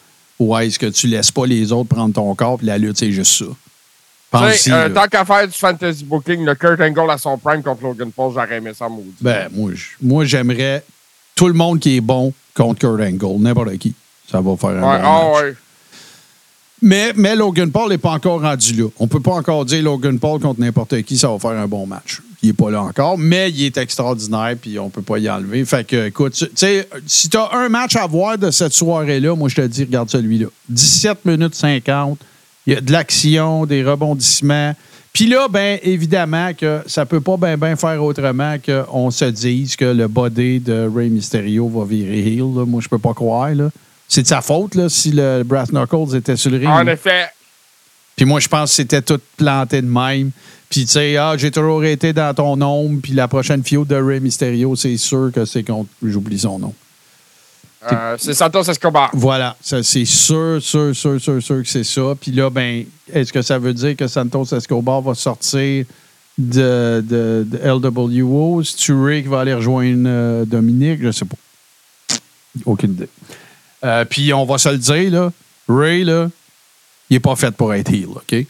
[0.41, 3.11] où est-ce que tu laisses pas les autres prendre ton corps, puis la lutte, c'est
[3.11, 3.45] juste ça?
[4.33, 8.11] Euh, tant qu'à faire du fantasy booking, le Kurt Angle à son prime contre Logan
[8.11, 9.13] Paul, j'aurais aimé ça maudit.
[9.19, 9.71] Ben, moi,
[10.01, 10.83] moi, j'aimerais
[11.35, 13.93] tout le monde qui est bon contre Kurt Angle, n'importe qui.
[14.29, 15.43] Ça va faire un ouais, bon ah match.
[15.43, 15.55] ouais.
[16.81, 18.87] Mais, mais Logan Paul n'est pas encore rendu là.
[18.97, 21.85] On peut pas encore dire Logan Paul contre n'importe qui, ça va faire un bon
[21.85, 22.21] match.
[22.43, 25.63] Il n'est pas là encore, mais il est extraordinaire, puis on peut pas y enlever.
[25.63, 29.35] Fait que, écoute, tu sais, si tu as un match à voir de cette soirée-là,
[29.35, 30.47] moi, je te dis, regarde celui-là.
[30.69, 32.17] 17 minutes 50,
[32.65, 34.73] il y a de l'action, des rebondissements.
[35.13, 39.75] Puis là, ben évidemment que ça peut pas bien ben faire autrement qu'on se dise
[39.75, 42.55] que le body de Rey Mysterio va virer heel.
[42.55, 42.65] là.
[42.65, 43.53] Moi, je peux pas croire.
[43.53, 43.69] là.
[44.07, 46.69] C'est de sa faute là, si le Brass Knuckles était sur le ring.
[46.69, 47.27] En effet,
[48.15, 50.31] Puis moi, je pense que c'était tout planté de même.
[50.72, 53.01] Puis, tu sais, ah, j'ai toujours été dans ton ombre.
[53.03, 55.89] Puis la prochaine feud de Rey Mysterio, c'est sûr que c'est contre.
[56.01, 56.74] J'oublie son nom.
[57.91, 59.09] euh, c'est Santos Escobar.
[59.13, 59.57] Voilà.
[59.59, 62.15] C'est sûr, sûr, sûr, sûr, sûr que c'est ça.
[62.19, 65.86] Puis là, ben, est-ce que ça veut dire que Santos Escobar va sortir
[66.38, 68.63] de, de, de LWO?
[68.63, 70.99] C'est-tu Ray qui va aller rejoindre euh, Dominique?
[71.01, 71.36] Je sais pas.
[72.65, 73.09] Aucune idée.
[73.84, 75.32] Euh, puis on va se le dire, là.
[75.67, 76.30] Ray, là,
[77.09, 78.45] il n'est pas fait pour être heel, OK?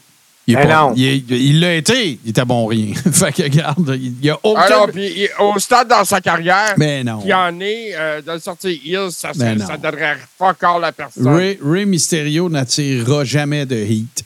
[0.46, 0.94] Il est Ben pas- non.
[0.96, 2.92] il l'a été, il était bon rien.
[3.12, 4.60] fait que, regarde, il n'y a aucun.
[4.60, 7.20] Alors, puis au stade dans sa carrière, Mais non.
[7.20, 11.28] qui en est euh, de le sortir Hills, ça, ça donnerait fuck all la personne.
[11.28, 14.24] Ray, Ray Mysterio n'attirera jamais de heat.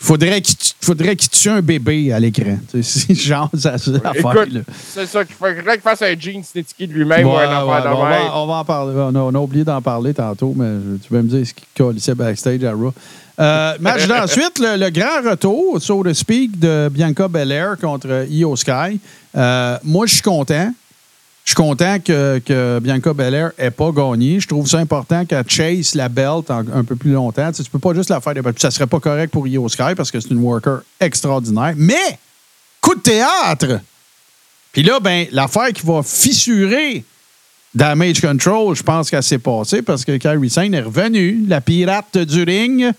[0.00, 2.56] Faudrait qu'il faudrait qu'il tue un bébé à l'écran.
[2.82, 6.92] C'est genre ça, ça Écoute, c'est ça qu'il faudrait qu'il fasse un jean sneaky de
[6.92, 8.94] lui-même ou un ouais, de on, va, on va en parler.
[8.96, 11.64] On a, on a oublié d'en parler tantôt, mais tu vas me dire ce qui
[11.76, 12.94] colissait backstage à Raw.
[13.40, 18.98] Euh, match d'ensuite, le, grand retour, so to speak, de Bianca Belair contre Io Sky.
[19.36, 20.72] Euh, moi, je suis content.
[21.44, 24.38] Je suis content que, que Bianca Belair n'ait pas gagné.
[24.38, 27.50] Je trouve ça important qu'elle chase la belt un peu plus longtemps.
[27.52, 28.34] Tu, tu peux pas juste la faire.
[28.34, 31.72] de- Ça serait pas correct pour Io Sky parce que c'est une worker extraordinaire.
[31.76, 32.18] Mais,
[32.82, 33.80] coup de théâtre!
[34.72, 37.02] Puis là, ben, l'affaire qui va fissurer
[37.74, 42.18] Damage Control, je pense qu'elle s'est passée parce que Kyrie Sane est revenu, la pirate
[42.18, 42.92] du ring.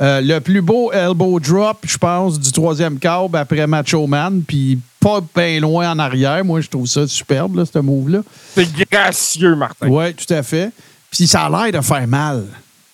[0.00, 4.78] Euh, le plus beau elbow drop, je pense, du troisième câble après Macho Man, puis
[4.98, 6.44] pas bien loin en arrière.
[6.44, 8.20] Moi, je trouve ça superbe, là, ce move-là.
[8.54, 9.86] C'est gracieux, Martin.
[9.88, 10.70] Oui, tout à fait.
[11.10, 12.44] Puis ça a l'air de faire mal.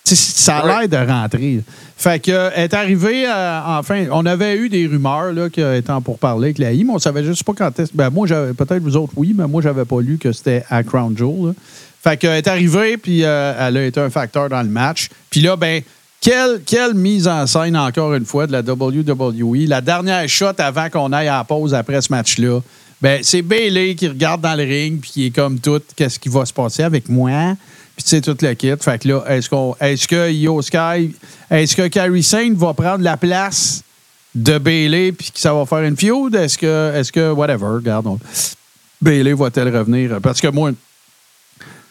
[0.03, 1.61] Ça a l'air de rentrer.
[1.95, 5.93] Fait que euh, est arrivé, euh, enfin, on avait eu des rumeurs là, qui étaient
[6.03, 7.91] pour parler avec la I, mais on savait juste pas quand est-ce.
[7.93, 10.83] Ben, moi, j'avais, peut-être vous autres, oui, mais moi, j'avais pas lu que c'était à
[10.83, 11.47] Crown Jewel.
[11.47, 11.53] là.
[12.03, 15.09] Fait que, est arrivée, puis euh, elle a été un facteur dans le match.
[15.29, 15.83] Puis là, ben,
[16.21, 19.67] quelle, mise en scène, encore une fois, de la WWE.
[19.67, 22.59] La dernière shot avant qu'on aille à pause après ce match-là,
[23.01, 26.29] ben, c'est Bailey qui regarde dans le ring, puis qui est comme tout, qu'est-ce qui
[26.29, 27.55] va se passer avec moi?
[27.95, 28.71] Puis tu sais, tout le kit.
[28.79, 31.13] Fait que là, est-ce, qu'on, est-ce que Io Sky,
[31.49, 33.81] est-ce que Carrie Saint va prendre la place
[34.35, 36.35] de Bailey, puis que ça va faire une feud?
[36.35, 38.19] Est-ce que, est-ce que, whatever, regarde, on-
[39.01, 40.19] Bailey va-t-elle revenir?
[40.21, 40.71] Parce que moi,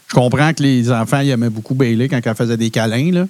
[0.07, 3.26] je comprends que les enfants aimaient beaucoup Bailey quand elle faisait des câlins, là.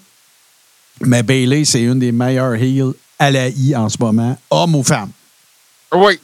[1.01, 4.83] Mais Bailey, c'est une des meilleures heels à la I en ce moment, homme ou
[4.83, 5.11] femme?
[5.93, 6.19] Oui.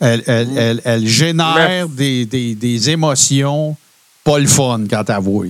[0.00, 3.76] Elle, elle, elle, elle génère des, des, des émotions
[4.24, 5.46] pas le fun quand elle voit.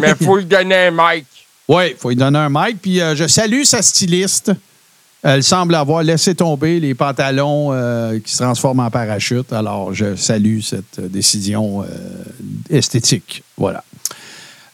[0.00, 1.24] Mais il faut lui donner un mic.
[1.68, 2.78] Oui, il faut lui donner un mic.
[2.82, 4.52] Puis euh, je salue sa styliste.
[5.22, 9.52] Elle semble avoir laissé tomber les pantalons euh, qui se transforment en parachute.
[9.52, 11.86] Alors, je salue cette euh, décision euh,
[12.70, 13.42] esthétique.
[13.56, 13.82] Voilà.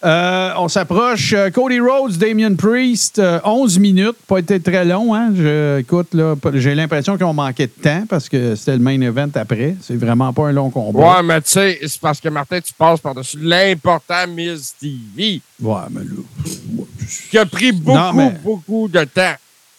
[0.05, 1.33] Euh, on s'approche.
[1.33, 4.17] Euh, Cody Rhodes, Damien Priest, euh, 11 minutes.
[4.27, 5.15] Pas été très long.
[5.15, 5.33] Hein?
[5.35, 9.01] Je, écoute, là, j'ai l'impression qu'ils ont manqué de temps parce que c'était le main
[9.01, 9.77] event après.
[9.81, 10.99] C'est vraiment pas un long combat.
[10.99, 15.75] Ouais, mais tu sais, c'est parce que Martin, tu passes par-dessus l'important Miss TV, Ouais,
[15.91, 16.85] mais là.
[17.31, 19.35] qui a pris beaucoup, Non, mais- beaucoup de temps.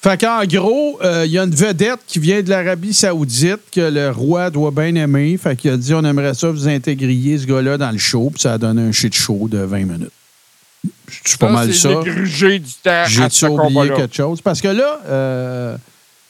[0.06, 3.82] Fait qu'en gros, euh, il y a une vedette qui vient de l'Arabie Saoudite que
[3.82, 5.36] le roi doit bien aimer.
[5.36, 8.30] Fait qu'il a dit on aimerait ça vous intégriez ce gars-là dans le show.
[8.32, 10.12] Puis ça a donné un shit show de 20 minutes.
[11.08, 12.02] Je suis pas mal c'est ça.
[12.24, 14.42] J'ai-tu ce oublié quelque chose?
[14.42, 15.76] Parce que là, euh,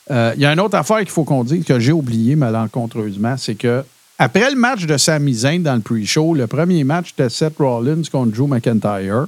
[0.09, 3.35] euh, il y a une autre affaire qu'il faut qu'on dise que j'ai oublié malencontreusement,
[3.35, 3.83] c'est que
[4.17, 8.03] après le match de Sami Zayn dans le pre-show, le premier match de Seth Rollins
[8.09, 9.25] contre Drew McIntyre,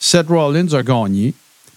[0.00, 1.34] Seth Rollins a gagné.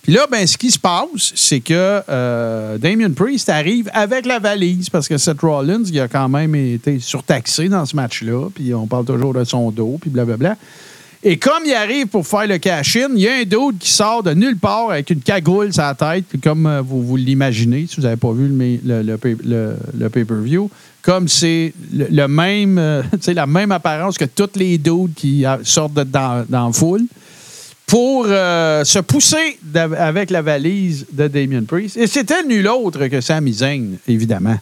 [0.08, 4.40] Puis là, ben, ce qui se passe, c'est que euh, Damien Priest arrive avec la
[4.40, 8.48] valise parce que Seth Rollins, il a quand même été surtaxé dans ce match-là.
[8.56, 10.56] Puis on parle toujours de son dos, puis blablabla.
[11.24, 14.24] Et comme il arrive pour faire le cash-in, il y a un dude qui sort
[14.24, 17.86] de nulle part avec une cagoule sur la tête, puis comme euh, vous, vous l'imaginez,
[17.90, 20.70] si vous n'avez pas vu le, le, le pay- le- le pay-per-view,
[21.02, 26.46] comme c'est le, même, euh, la même apparence que tous les dudes qui sortent dans,
[26.48, 27.04] dans la foule,
[27.88, 29.58] pour euh, se pousser
[29.98, 31.98] avec la valise de Damien Priest.
[31.98, 34.58] Et c'était nul autre que Sami Zayn, évidemment.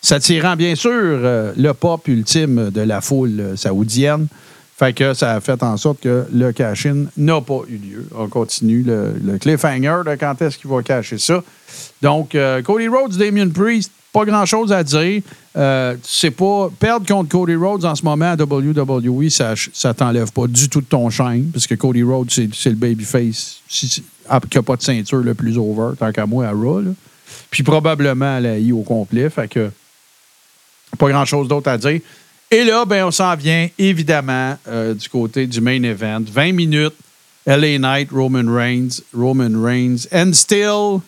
[0.00, 4.28] S'attirant bien sûr euh, le pop ultime de la foule saoudienne.
[4.78, 8.08] Fait que ça a fait en sorte que le cash-in n'a pas eu lieu.
[8.16, 11.42] On continue le, le cliffhanger de quand est-ce qu'il va cacher ça.
[12.00, 15.22] Donc, euh, Cody Rhodes, Damien Priest, pas grand-chose à dire.
[15.56, 20.30] Euh, c'est pas perdre contre Cody Rhodes en ce moment à WWE, ça, ça t'enlève
[20.32, 23.60] pas du tout de ton chaîne, parce que Cody Rhodes, c'est, le babyface
[24.28, 26.82] ah, qui n'a pas de ceinture le plus over, tant qu'à moi à Raw.
[27.50, 29.28] Puis probablement à la I au complet.
[29.28, 29.70] Fait que
[30.98, 32.00] pas grand-chose d'autre à dire.
[32.50, 36.22] Et là, ben, on s'en vient évidemment euh, du côté du main event.
[36.26, 36.94] 20 minutes,
[37.46, 41.02] LA Knight, Roman Reigns, Roman Reigns, and still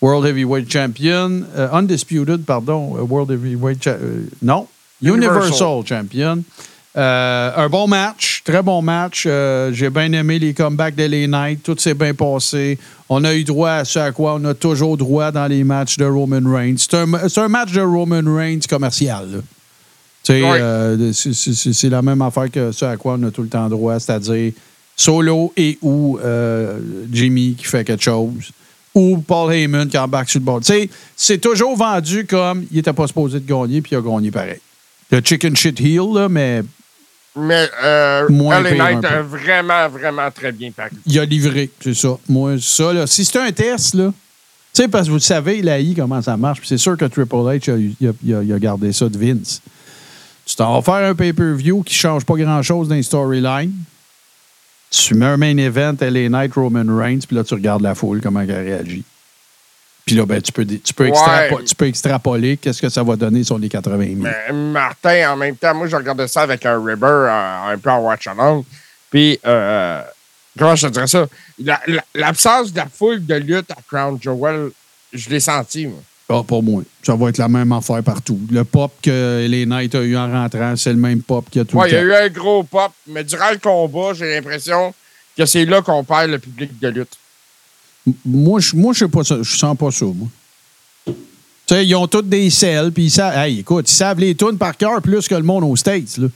[0.00, 4.66] World Heavyweight Champion, euh, Undisputed, pardon, euh, World Heavyweight Cha- euh, non,
[5.02, 5.86] Universal, Universal.
[5.86, 6.44] Champion.
[6.96, 9.24] Euh, un bon match, très bon match.
[9.72, 11.62] J'ai bien aimé les comebacks de LA Knight.
[11.62, 12.78] Tout s'est bien passé.
[13.08, 15.96] On a eu droit à ce à quoi on a toujours droit dans les matchs
[15.96, 16.76] de Roman Reigns.
[16.78, 16.94] C'est
[17.38, 19.42] un, match de Roman Reigns commercial.
[20.24, 24.52] c'est- la même affaire que ce à quoi on a tout le temps droit, c'est-à-dire
[24.96, 26.18] Solo et ou
[27.12, 28.50] Jimmy qui fait quelque chose,
[28.98, 30.60] ou Paul Heyman qui embarque sur le bord.
[31.16, 34.60] C'est toujours vendu comme il n'était pas supposé de gagner, puis il a gagné pareil.
[35.10, 36.62] Le chicken shit heel, là, mais
[37.36, 40.90] Mais euh, Moins Knight a vraiment, vraiment très bien paru.
[41.06, 42.18] il a livré, c'est ça.
[42.28, 44.12] Moi, ça, là, si c'est un test, là,
[44.74, 47.04] tu sais, parce que vous savez, la I, comment ça marche, puis c'est sûr que
[47.04, 49.62] Triple H, a, il a- il a- il a gardé ça de Vince.
[50.44, 53.72] Tu t'en vas faire un pay-per-view qui change pas grand-chose dans les storylines.
[54.90, 58.20] Tu mets un main event, LA Knight, Roman Reigns, puis là, tu regardes la foule,
[58.22, 59.04] comment elle réagit.
[60.06, 61.10] Puis là, ben, tu peux, tu peux, Ouais.
[61.10, 64.16] extrapo- tu peux extrapoler qu'est-ce que ça va donner sur les 80 000.
[64.22, 67.90] Mais Martin, en même temps, moi, je regardais ça avec un rubber euh, un peu
[67.90, 68.64] en watch along.
[69.10, 70.00] Puis, euh,
[70.58, 71.26] comment je te dirais ça?
[71.62, 74.70] La- la- L'absence de la foule de lutte à Crown Jewel,
[75.12, 76.00] je l'ai senti, moi.
[76.30, 76.82] Ah, pour moi.
[77.02, 78.38] Ça va être la même affaire partout.
[78.50, 81.62] Le pop que les Knights a eu en rentrant, c'est le même pop qu'il y
[81.62, 82.14] a tout Ouais, il le y temps.
[82.16, 84.92] a eu un gros pop, mais durant le combat, j'ai l'impression
[85.36, 87.16] que c'est là qu'on perd le public de lutte.
[88.26, 89.36] Moi, je moi, je sais pas ça.
[89.42, 90.28] Je sens pas ça, moi.
[91.06, 91.14] Tu
[91.74, 93.36] sais, ils ont tous des selles, puis ils savent.
[93.36, 96.28] Hey, écoute, ils savent les tunes par cœur plus que le monde aux States, là.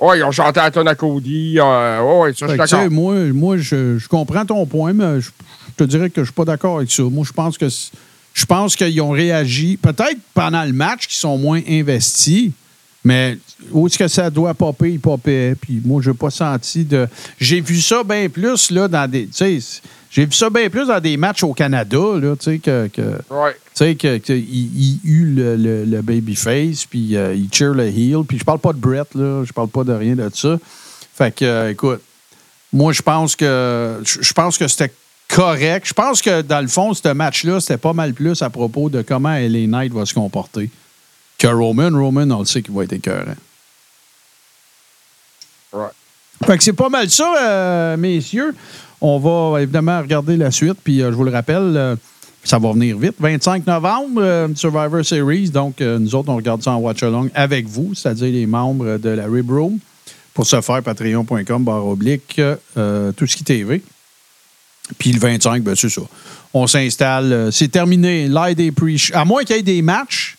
[0.00, 1.56] Ouais, ils ont chanté à tonne à Cody.
[1.58, 5.72] euh, ouais, ça, je suis moi, moi je, je comprends ton point, mais je, je
[5.76, 7.04] te dirais que je suis pas d'accord avec ça.
[7.04, 7.66] Moi, je pense que
[8.34, 12.50] je pense qu'ils ont réagi, peut-être pendant le match, qu'ils sont moins investis,
[13.04, 13.38] mais
[13.70, 15.54] où est-ce que ça doit popper, ils poppaient.
[15.60, 17.06] Puis moi, je n'ai pas senti de.
[17.38, 19.28] J'ai vu ça bien plus là, dans des.
[20.10, 22.88] J'ai vu ça bien plus dans des matchs au Canada, là, tu sais, que.
[22.88, 23.52] que Ouais.
[23.52, 27.72] tu sais, que, que il, il eut le, le, le babyface, puis euh, il cheer
[27.74, 28.24] le heel.
[28.26, 29.44] Puis je parle pas de Brett, là.
[29.44, 30.58] Je parle pas de rien de ça.
[31.14, 32.00] Fait que, euh, écoute,
[32.72, 34.92] moi, je pense que je pense que c'était
[35.28, 35.86] correct.
[35.88, 39.02] Je pense que, dans le fond, ce match-là, c'était pas mal plus à propos de
[39.02, 40.70] comment LA Knight va se comporter
[41.38, 41.90] que Roman.
[41.90, 43.34] Roman, on le sait qu'il va être écœurant.
[45.72, 45.88] Ouais.
[46.44, 48.54] Fait que c'est pas mal ça, euh, messieurs.
[49.00, 51.96] On va évidemment regarder la suite, puis euh, je vous le rappelle, euh,
[52.44, 53.16] ça va venir vite.
[53.18, 55.50] 25 novembre, Survivor Series.
[55.50, 59.26] Donc, nous autres, on regarde ça en watch-along avec vous, c'est-à-dire les membres de la
[59.26, 59.78] Rib Room.
[60.34, 63.82] Pour ce faire, patreon.com, barre oblique, tout ce qui TV.
[64.98, 66.02] Puis le 25, ben, c'est ça.
[66.52, 67.32] On s'installe.
[67.32, 68.28] euh, c'est terminé.
[68.28, 70.36] Live des pre À moins qu'il y ait des matchs,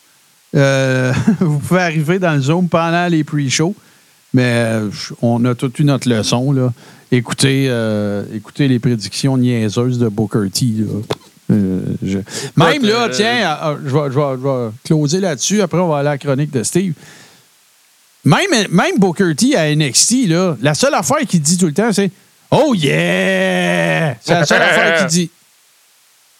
[0.55, 3.75] euh, vous pouvez arriver dans le Zoom pendant les pre-shows.
[4.33, 4.89] Mais euh,
[5.21, 6.51] on a toute eu notre leçon.
[6.51, 6.73] Là.
[7.11, 10.65] Écoutez, euh, écoutez les prédictions niaiseuses de Booker T.
[10.79, 10.85] là.
[11.51, 12.17] Euh, je-
[12.57, 15.61] Même là, tiens, je vais, je vais- je vais closer là-dessus.
[15.61, 16.93] Après, on va aller à la chronique de Steve.
[18.25, 21.93] Même, même Booker T à NXT, là, la seule affaire qu'il dit tout le temps,
[21.93, 22.09] c'est
[22.57, 24.15] Oh yeah!
[24.21, 25.29] C'est la seule affaire qu'il dit.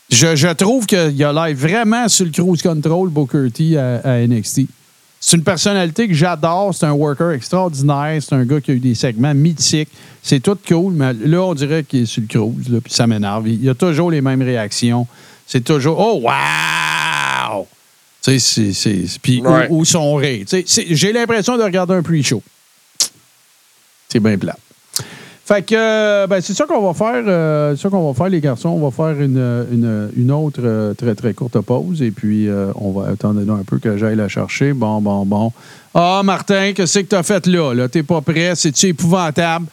[0.09, 4.17] Je, je trouve qu'il a l'air vraiment sur le cruise control, Booker T à, à
[4.27, 4.61] NXT.
[5.19, 6.73] C'est une personnalité que j'adore.
[6.75, 8.21] C'est un worker extraordinaire.
[8.21, 9.89] C'est un gars qui a eu des segments mythiques.
[10.21, 13.07] C'est tout cool, mais là, on dirait qu'il est sur le cruise, là, puis ça
[13.07, 13.47] m'énerve.
[13.47, 15.07] Il y a toujours les mêmes réactions.
[15.47, 17.67] C'est toujours Oh, wow!
[18.21, 19.07] Tu sais, c'est- c'est.
[19.07, 20.41] c'est- Puis où, où sont rire?
[20.41, 22.41] Tu sais, c'est- J'ai l'impression de regarder un pre-show.
[24.09, 24.55] C'est bien plat.
[25.47, 27.23] Fait que, euh, ben, c'est ça qu'on va faire.
[27.27, 28.69] euh, c'est ça qu'on va faire, les garçons.
[28.69, 29.37] On va faire une,
[29.71, 32.01] une, une autre euh, très, très courte pause.
[32.01, 34.73] Et puis, euh, on va attendre un peu que j'aille la chercher.
[34.73, 35.51] Bon, bon, bon.
[35.93, 37.73] Ah, Martin, qu'est-ce que tu as fait là?
[37.75, 37.87] là?
[37.87, 38.53] T'es pas prêt?
[38.55, 39.67] C'est-tu épouvantable?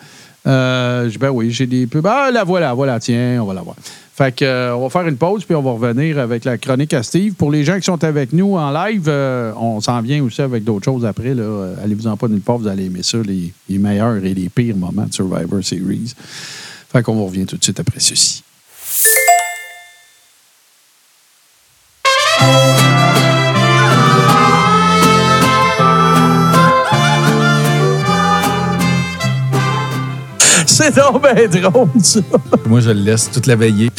[0.46, 2.06] Euh, ben oui, j'ai des pubs.
[2.06, 3.76] Ah, la voilà, voilà, tiens, on va la voir.
[4.14, 7.02] Fait euh, on va faire une pause, puis on va revenir avec la chronique à
[7.02, 7.34] Steve.
[7.34, 10.64] Pour les gens qui sont avec nous en live, euh, on s'en vient aussi avec
[10.64, 11.34] d'autres choses après.
[11.34, 11.42] là.
[11.42, 14.76] Euh, Allez-vous-en pas nulle part, vous allez aimer ça, les, les meilleurs et les pires
[14.76, 16.12] moments de Survivor Series.
[16.92, 18.42] Fait qu'on vous revient tout de suite après ceci.
[30.82, 32.20] C'est donc bien drôle, ça.
[32.66, 33.90] Moi, je le laisse toute la veillée.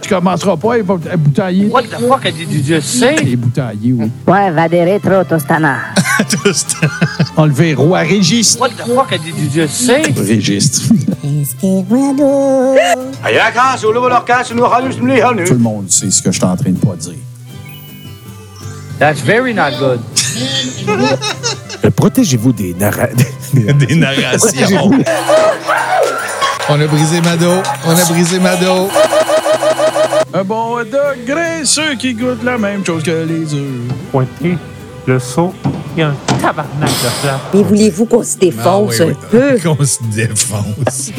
[0.00, 1.66] Tu commenceras pas à bouteiller.
[1.66, 3.16] What the fuck did you just say?
[3.16, 4.10] Les bouteiller, oui.
[4.26, 5.76] Ouais, va des rétro Tostana.
[7.36, 8.60] Enlever roi registre.
[8.60, 10.02] What the fuck did you just say?
[10.16, 10.88] Registre.
[15.46, 17.14] Tout le monde sait ce que je suis en train de pas dire.
[18.98, 20.00] That's very not good.
[21.96, 23.06] Protégez-vous des narra...
[23.52, 24.90] Des narrations.
[26.68, 27.50] On a brisé Mado.
[27.86, 28.88] On a brisé Mado.
[30.32, 33.92] Un bon degré, ceux qui goûtent la même chose que les œufs.
[34.12, 34.56] pointer
[35.06, 35.52] le saut.
[35.96, 37.40] Il y a un tabarnak de ça.
[37.52, 39.58] Mais voulez-vous qu'on se défonce Ah, oui, un peu?
[39.62, 41.10] Qu'on se défonce.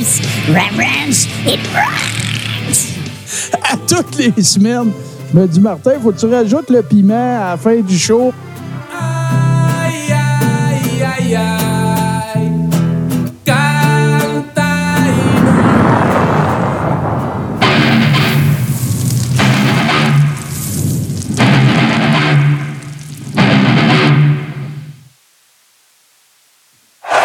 [3.63, 4.91] À toutes les semaines,
[5.33, 7.13] je me dis, Martin, faut que tu rajoutes le piment
[7.47, 8.31] à la fin du show.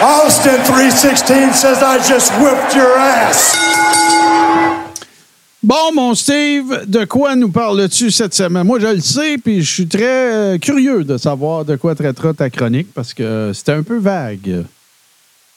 [0.03, 3.76] Austin 316 says I just whipped your ass.
[5.67, 8.63] Bon, mon Steve, de quoi nous parles-tu cette semaine?
[8.63, 12.33] Moi, je le sais, puis je suis très euh, curieux de savoir de quoi traitera
[12.33, 14.65] ta chronique parce que c'était un peu vague.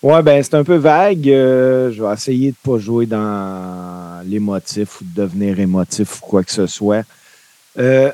[0.01, 1.29] Ouais, ben c'est un peu vague.
[1.29, 6.43] Euh, je vais essayer de pas jouer dans l'émotif ou de devenir émotif ou quoi
[6.43, 7.05] que ce soit.
[7.77, 8.11] Euh,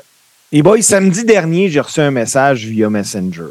[0.52, 3.48] et boys, samedi dernier, j'ai reçu un message via Messenger.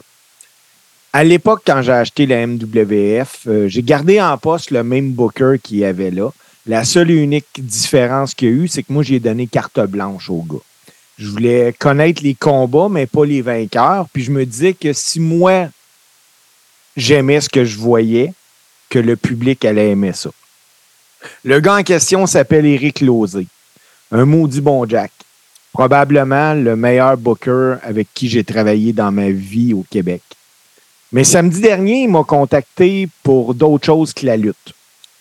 [1.13, 5.55] À l'époque, quand j'ai acheté la MWF, euh, j'ai gardé en poste le même booker
[5.63, 6.29] qu'il y avait là.
[6.67, 9.79] La seule et unique différence qu'il y a eu, c'est que moi, j'ai donné carte
[9.81, 10.63] blanche au gars.
[11.17, 14.07] Je voulais connaître les combats, mais pas les vainqueurs.
[14.11, 15.69] Puis je me disais que si moi,
[16.97, 18.33] j'aimais ce que je voyais,
[18.89, 20.31] que le public allait aimer ça.
[21.43, 23.47] Le gars en question s'appelle Éric Lozé.
[24.11, 25.11] Un maudit bon Jack.
[25.73, 30.21] Probablement le meilleur booker avec qui j'ai travaillé dans ma vie au Québec.
[31.11, 34.74] Mais samedi dernier, il m'a contacté pour d'autres choses que la lutte.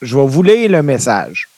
[0.05, 1.49] Je vais vous lire le message.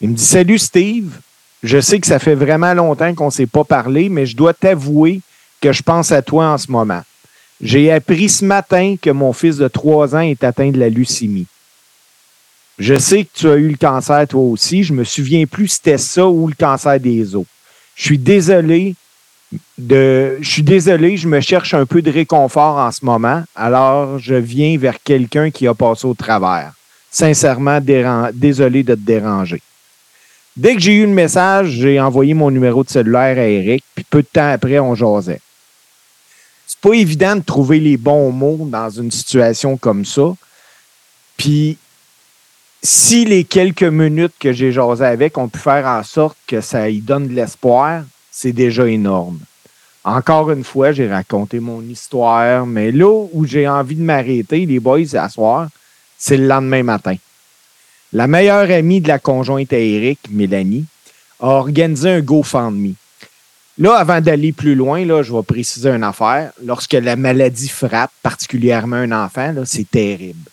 [0.00, 1.18] Il me dit Salut Steve,
[1.62, 4.54] je sais que ça fait vraiment longtemps qu'on ne s'est pas parlé, mais je dois
[4.54, 5.20] t'avouer
[5.60, 7.02] que je pense à toi en ce moment.
[7.60, 11.46] J'ai appris ce matin que mon fils de 3 ans est atteint de la leucémie.
[12.78, 14.84] Je sais que tu as eu le cancer toi aussi.
[14.84, 17.44] Je me souviens plus si c'était ça ou le cancer des os.
[17.96, 18.94] Je suis désolé
[19.76, 20.38] de.
[20.40, 23.42] Je suis désolé, je me cherche un peu de réconfort en ce moment.
[23.56, 26.72] Alors, je viens vers quelqu'un qui a passé au travers.
[27.10, 27.80] Sincèrement,
[28.32, 29.60] désolé de te déranger.
[30.56, 34.04] Dès que j'ai eu le message, j'ai envoyé mon numéro de cellulaire à Eric, puis
[34.08, 35.40] peu de temps après, on jasait
[36.70, 40.32] c'est pas évident de trouver les bons mots dans une situation comme ça.
[41.36, 41.76] Puis,
[42.80, 46.88] si les quelques minutes que j'ai jasé avec ont pu faire en sorte que ça
[46.88, 49.40] y donne de l'espoir, c'est déjà énorme.
[50.04, 54.78] Encore une fois, j'ai raconté mon histoire, mais là où j'ai envie de m'arrêter, les
[54.78, 55.68] boys, à soir,
[56.20, 57.16] c'est le lendemain matin.
[58.12, 60.84] La meilleure amie de la conjointe à Eric, Mélanie,
[61.40, 62.94] a organisé un GoFundMe.
[63.78, 66.52] Là, avant d'aller plus loin, là, je vais préciser une affaire.
[66.62, 70.50] Lorsque la maladie frappe particulièrement un enfant, c'est terrible.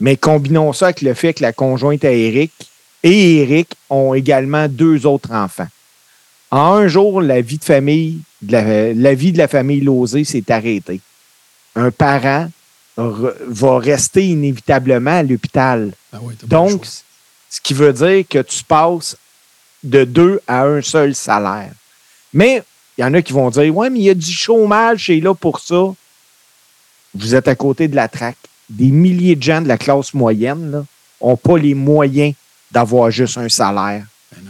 [0.00, 2.52] Mais combinons ça avec le fait que la conjointe à Eric
[3.02, 5.66] et Eric ont également deux autres enfants.
[6.50, 11.00] En un jour, la vie de famille, la vie de la famille Lozé s'est arrêtée.
[11.74, 12.48] Un parent
[12.98, 15.92] re- va rester inévitablement à l'hôpital.
[16.12, 16.84] Ah Donc,
[17.50, 19.16] ce qui veut dire que tu passes
[19.82, 21.70] de deux à un seul salaire.
[22.32, 22.62] Mais
[22.96, 25.20] il y en a qui vont dire Ouais, mais il y a du chômage, c'est
[25.20, 25.84] là pour ça.
[27.14, 28.36] Vous êtes à côté de la traque.
[28.68, 30.84] Des milliers de gens de la classe moyenne
[31.22, 32.34] n'ont pas les moyens
[32.70, 34.04] d'avoir juste un salaire.
[34.36, 34.42] Ben.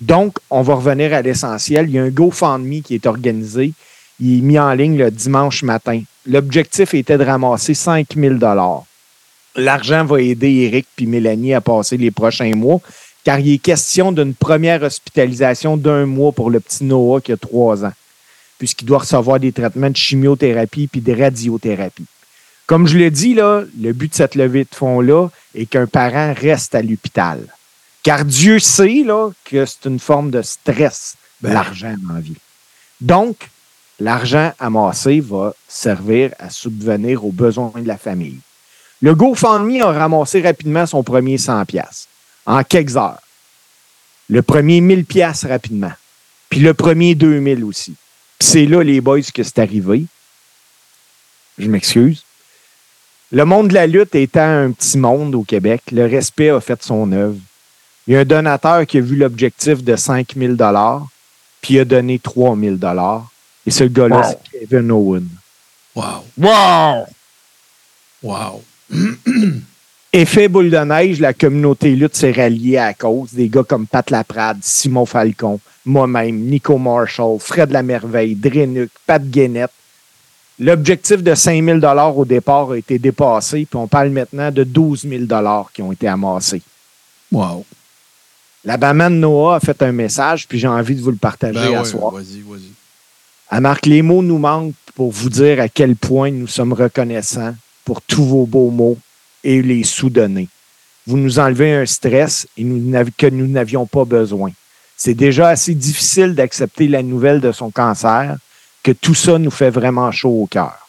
[0.00, 1.86] Donc, on va revenir à l'essentiel.
[1.88, 3.74] Il y a un GoFundMe qui est organisé.
[4.18, 6.02] Il est mis en ligne le dimanche matin.
[6.26, 8.34] L'objectif était de ramasser 5 000
[9.56, 12.80] L'argent va aider Eric puis Mélanie à passer les prochains mois,
[13.24, 17.36] car il est question d'une première hospitalisation d'un mois pour le petit Noah qui a
[17.36, 17.92] trois ans,
[18.58, 22.06] puisqu'il doit recevoir des traitements de chimiothérapie puis de radiothérapie.
[22.66, 26.32] Comme je l'ai dit, là, le but de cette levée de fonds-là est qu'un parent
[26.34, 27.44] reste à l'hôpital.
[28.02, 32.36] Car Dieu sait là, que c'est une forme de stress, l'argent dans la vie.
[33.00, 33.50] Donc,
[34.02, 38.40] l'argent amassé va servir à subvenir aux besoins de la famille.
[39.00, 42.08] Le GoFundMe a ramassé rapidement son premier 100 pièces
[42.44, 43.22] en quelques heures.
[44.28, 45.92] Le premier 1000 pièces rapidement.
[46.48, 47.94] Puis le premier 2000 aussi.
[48.40, 50.04] C'est là, les boys, que c'est arrivé.
[51.58, 52.24] Je m'excuse.
[53.30, 56.82] Le monde de la lutte étant un petit monde au Québec, le respect a fait
[56.82, 57.38] son œuvre.
[58.06, 60.54] Il y a un donateur qui a vu l'objectif de 5 000
[61.60, 62.76] puis a donné 3 000
[63.66, 64.34] Et ce gars-là, Wow.
[64.52, 65.28] c'est Kevin Owen.
[65.94, 66.24] Wow.
[66.38, 67.06] Wow!
[68.22, 68.62] Wow.
[70.12, 74.10] Effet boule de neige, la communauté lutte s'est ralliée à cause des gars comme Pat
[74.10, 79.70] Laprade, Simon Falcon, moi-même, Nico Marshall, Fred Lamerveille, Drenuc, Pat Guénette.
[80.58, 81.78] L'objectif de 5 000
[82.14, 85.24] au départ a été dépassé, puis on parle maintenant de 12 000
[85.72, 86.62] qui ont été amassés.
[87.32, 87.64] Wow.
[88.64, 91.74] La Baman Noah a fait un message, puis j'ai envie de vous le partager Ben
[91.74, 92.12] à ouais, soir.
[92.12, 92.70] vas-y, vas-y.
[93.54, 97.54] Elle marque les mots nous manquent pour vous dire à quel point nous sommes reconnaissants
[97.84, 98.96] pour tous vos beaux mots
[99.44, 100.48] et les sous-donner.
[101.06, 104.52] Vous nous enlevez un stress que nous n'avions pas besoin.
[104.96, 108.38] C'est déjà assez difficile d'accepter la nouvelle de son cancer
[108.82, 110.88] que tout ça nous fait vraiment chaud au cœur.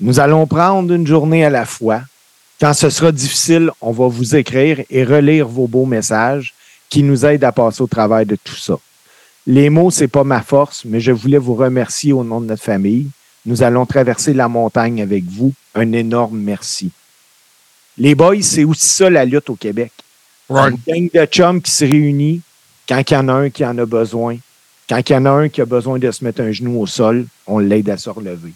[0.00, 2.02] Nous allons prendre une journée à la fois.
[2.60, 6.52] Quand ce sera difficile, on va vous écrire et relire vos beaux messages
[6.90, 8.76] qui nous aident à passer au travail de tout ça.
[9.46, 12.62] Les mots, c'est pas ma force, mais je voulais vous remercier au nom de notre
[12.62, 13.08] famille.
[13.44, 15.52] Nous allons traverser la montagne avec vous.
[15.74, 16.92] Un énorme merci.
[17.98, 19.92] Les boys, c'est aussi ça la lutte au Québec.
[20.48, 20.76] Right.
[20.86, 22.40] Une gang de chums qui se réunit
[22.88, 24.36] quand il y en a un qui en a besoin.
[24.88, 26.86] Quand il y en a un qui a besoin de se mettre un genou au
[26.86, 28.52] sol, on l'aide à se relever.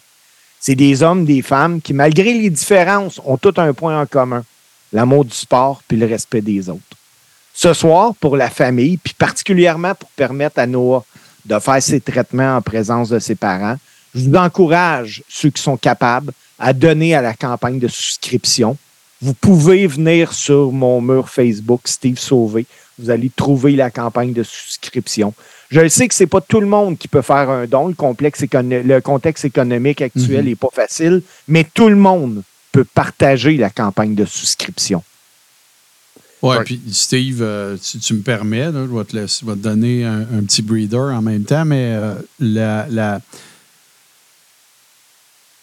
[0.61, 4.45] C'est des hommes, des femmes qui, malgré les différences, ont tout un point en commun.
[4.93, 6.83] L'amour du sport puis le respect des autres.
[7.59, 11.05] Ce soir, pour la famille, puis particulièrement pour permettre à Noah
[11.47, 13.77] de faire ses traitements en présence de ses parents,
[14.15, 18.77] je vous encourage, ceux qui sont capables, à donner à la campagne de souscription.
[19.23, 22.67] Vous pouvez venir sur mon mur Facebook, Steve Sauvé.
[22.99, 25.33] Vous allez trouver la campagne de souscription.
[25.71, 27.89] Je sais que c'est pas tout le monde qui peut faire un don.
[27.89, 30.49] Le, complexe écono- le contexte économique actuel Mhm.
[30.51, 32.43] n'est pas facile, mais tout le monde
[32.73, 35.03] peut partager la campagne de souscription.
[36.43, 36.65] Ouais, Ouais.
[36.65, 39.63] puis Steve, euh, si tu me permets, là, je vais te, laisser- je vais te
[39.63, 43.21] donner un, un petit breeder en même temps, mais euh, la, la-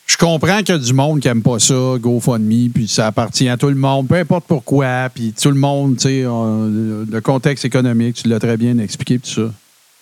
[0.05, 3.47] je comprends qu'il y a du monde qui n'aime pas ça, GoFundMe, puis ça appartient
[3.49, 7.65] à tout le monde, peu importe pourquoi, puis tout le monde, tu sais, le contexte
[7.65, 9.53] économique, tu l'as très bien expliqué, tout ça.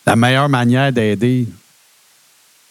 [0.05, 1.47] La meilleure manière d'aider,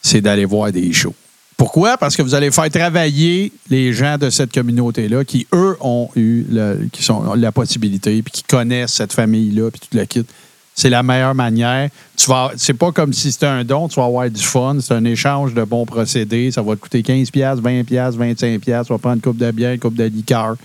[0.01, 1.15] c'est d'aller voir des shows.
[1.61, 1.95] Pourquoi?
[1.95, 6.43] Parce que vous allez faire travailler les gens de cette communauté-là qui, eux, ont eu
[6.91, 10.25] qui sont, ont la possibilité, puis qui connaissent cette famille-là, puis tout le kit.
[10.73, 11.91] C'est la meilleure manière.
[12.17, 14.95] Tu vas, c'est pas comme si c'était un don, tu vas avoir du fun, c'est
[14.95, 16.49] un échange de bons procédés.
[16.49, 19.79] Ça va te coûter 15$, 20$, 25$, tu vas prendre une coupe de bière, une
[19.79, 20.55] coupe de liqueur.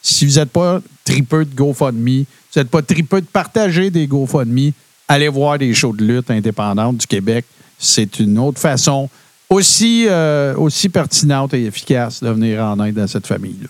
[0.00, 4.70] Si vous n'êtes pas tripeux de GoFundMe, vous n'êtes pas tripeux de partager des GoFundMe,
[5.06, 7.44] allez voir des shows de lutte indépendantes du Québec.
[7.78, 9.10] C'est une autre façon
[9.50, 13.68] aussi, euh, aussi pertinente et efficace de venir en aide à cette famille-là.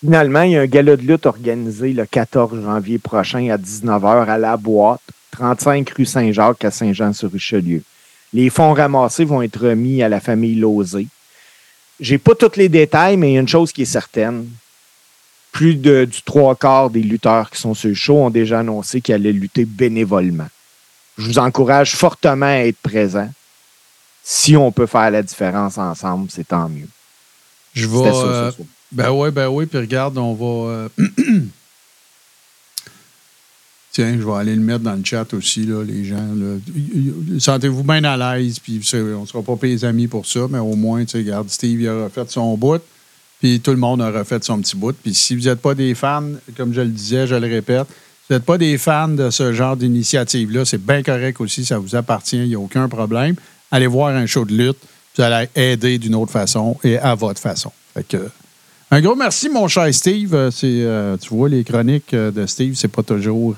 [0.00, 4.28] Finalement, il y a un gala de lutte organisé le 14 janvier prochain à 19h
[4.28, 5.00] à la boîte,
[5.32, 7.82] 35 rue Saint-Jacques à Saint-Jean-sur-Richelieu.
[8.32, 11.08] Les fonds ramassés vont être remis à la famille Lozé.
[11.98, 14.46] J'ai pas tous les détails, mais il y a une chose qui est certaine.
[15.50, 19.00] Plus de, du trois quarts des lutteurs qui sont sur le show ont déjà annoncé
[19.00, 20.46] qu'ils allaient lutter bénévolement.
[21.16, 23.28] Je vous encourage fortement à être présent.
[24.30, 26.86] Si on peut faire la différence ensemble, c'est tant mieux.
[27.72, 28.10] Je vais.
[28.14, 28.52] Euh,
[28.92, 29.64] ben oui, ben oui.
[29.64, 30.70] Puis regarde, on va.
[30.70, 30.88] euh,
[33.90, 36.22] Tiens, je vais aller le mettre dans le chat aussi, là, les gens.
[37.38, 40.74] Sentez-vous bien à l'aise, puis on ne sera pas payés amis pour ça, mais au
[40.74, 42.82] moins, tu sais, regarde, Steve il a refait son bout,
[43.40, 44.92] puis tout le monde a refait son petit bout.
[44.92, 47.94] Puis si vous n'êtes pas des fans, comme je le disais, je le répète, si
[48.28, 51.96] vous n'êtes pas des fans de ce genre d'initiative-là, c'est bien correct aussi, ça vous
[51.96, 53.36] appartient, il n'y a aucun problème.
[53.70, 54.78] Allez voir un show de lutte,
[55.16, 57.70] vous allez aider d'une autre façon et à votre façon.
[57.94, 58.28] Fait que,
[58.90, 60.34] un gros merci, mon cher Steve.
[60.34, 63.54] Euh, euh, tu vois, les chroniques euh, de Steve, c'est pas toujours.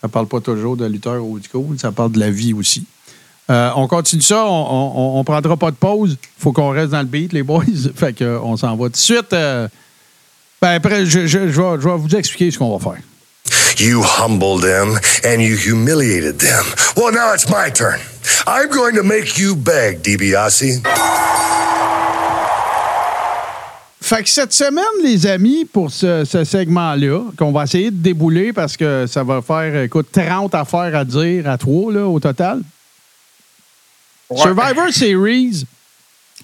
[0.00, 2.84] ça parle pas toujours de lutteur old school, ça parle de la vie aussi.
[3.48, 4.44] On continue ça.
[4.46, 6.16] On ne prendra pas de pause.
[6.38, 7.64] faut qu'on reste dans le beat, les boys.
[7.96, 9.30] fait que, on s'en va tout de suite.
[9.30, 9.68] ben,
[10.62, 13.02] après, je- je vais, je vais vous expliquer ce qu'on va faire.
[13.78, 16.64] You humbled them and you humiliated them.
[16.96, 18.00] Well, now it's my turn.
[18.46, 20.82] I'm going to make you beg, DiBiase.
[24.02, 28.52] Fait que cette semaine, les amis, pour ce, ce segment-là, qu'on va essayer de débouler
[28.52, 32.60] parce que ça va faire, écoute, 30 affaires à dire à trois, là, au total.
[34.34, 35.64] Survivor Series,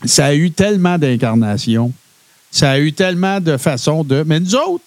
[0.05, 1.93] ça a eu tellement d'incarnations.
[2.51, 4.23] Ça a eu tellement de façons de.
[4.27, 4.85] Mais nous autres,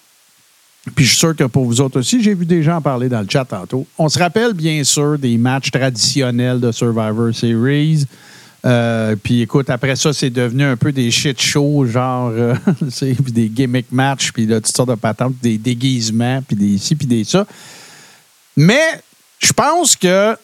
[0.94, 3.08] puis je suis sûr que pour vous autres aussi, j'ai vu des gens en parler
[3.08, 3.86] dans le chat tantôt.
[3.98, 8.06] On se rappelle bien sûr des matchs traditionnels de Survivor Series.
[8.64, 12.54] Euh, puis écoute, après ça, c'est devenu un peu des shit shows, genre euh,
[13.28, 17.06] des gimmick matchs, puis là, toutes sortes de patentes, des déguisements, puis des ci, puis
[17.06, 17.46] des ça.
[18.56, 19.00] Mais
[19.38, 20.36] je pense que,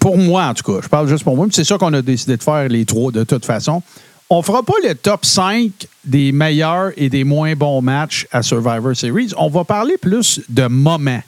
[0.00, 2.02] pour moi en tout cas, je parle juste pour moi, puis c'est ça qu'on a
[2.02, 3.82] décidé de faire les trois de toute façon.
[4.28, 5.70] On fera pas le top 5
[6.04, 9.32] des meilleurs et des moins bons matchs à Survivor Series.
[9.36, 11.22] On va parler plus de moments.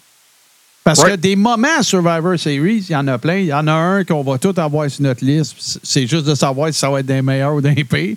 [0.82, 3.36] Parce que des moments à Survivor Series, il y en a plein.
[3.36, 5.78] Il y en a un qu'on va tous avoir sur notre liste.
[5.82, 8.16] C'est juste de savoir si ça va être des meilleurs ou des pires.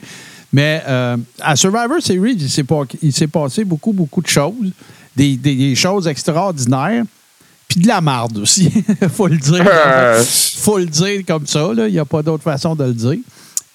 [0.54, 4.72] Mais euh, à Survivor Series, il s'est, pas- il s'est passé beaucoup, beaucoup de choses.
[5.16, 7.04] Des, des- des choses extraordinaires.
[7.68, 8.72] Puis de la marde aussi.
[9.14, 9.64] faut le dire.
[9.68, 10.24] Euh.
[10.58, 11.70] faut le dire comme ça.
[11.76, 13.18] Il n'y a pas d'autre façon de le dire.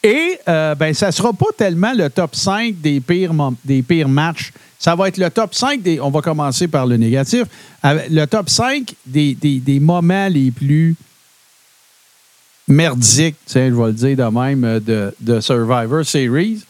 [0.02, 3.32] Et euh, ben, ça ne sera pas tellement le top 5 des pires,
[3.64, 4.52] des pires matchs.
[4.78, 6.00] Ça va être le top 5 des.
[6.00, 7.44] On va commencer par le négatif.
[7.82, 10.94] Avec Le top 5 des, des- des moments les plus
[12.68, 16.62] merdiques, tiens, je vais le dire de même, euh, de, de Survivor Series.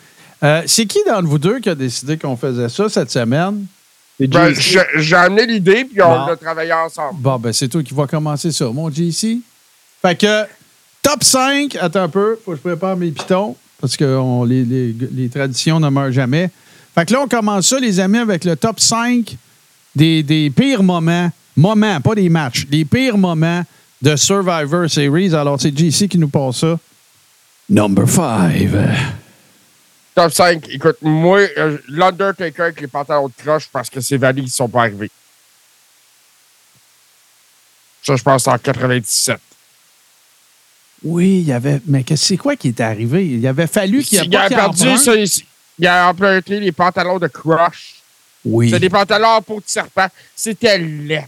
[0.42, 3.64] Euh, c'est qui d'entre vous deux qui a décidé qu'on faisait ça cette semaine?
[4.20, 6.32] Ben, j'ai j'ai amené l'idée, puis on Bon.
[6.32, 7.18] a travaillé ensemble.
[7.20, 9.40] Bon, ben c'est toi qui vas commencer ça, mon JC.
[10.02, 10.44] Fait que,
[11.08, 14.64] top 5, attends un peu, faut que je prépare mes pitons, parce que on- les,
[14.64, 16.50] les- les traditions ne meurent jamais.
[16.94, 19.36] Fait que là, on commence ça, les amis, avec le top 5
[19.94, 23.62] des, des pires moments, moments, pas des matchs, des pires moments
[24.02, 25.34] de Survivor Series.
[25.34, 26.78] Alors, c'est JC qui nous passe ça.
[27.68, 28.68] Number 5.
[30.14, 30.68] Top 5.
[30.70, 34.68] Écoute, moi, euh, l'Undertaker avec les pantalons de croche parce que ses valises ne sont
[34.68, 35.10] pas arrivées.
[38.02, 39.38] Ça, je pense, c'est en 97.
[41.02, 41.80] Oui, il y avait.
[41.86, 43.26] Mais c'est quoi qui est arrivé?
[43.26, 47.18] Il avait fallu qu'il y ait Il a perdu, ça, il, a emprunté les pantalons
[47.18, 47.96] de crush.
[48.44, 48.70] Oui.
[48.70, 50.06] C'est des pantalons en peau de serpent.
[50.34, 51.26] C'était laid.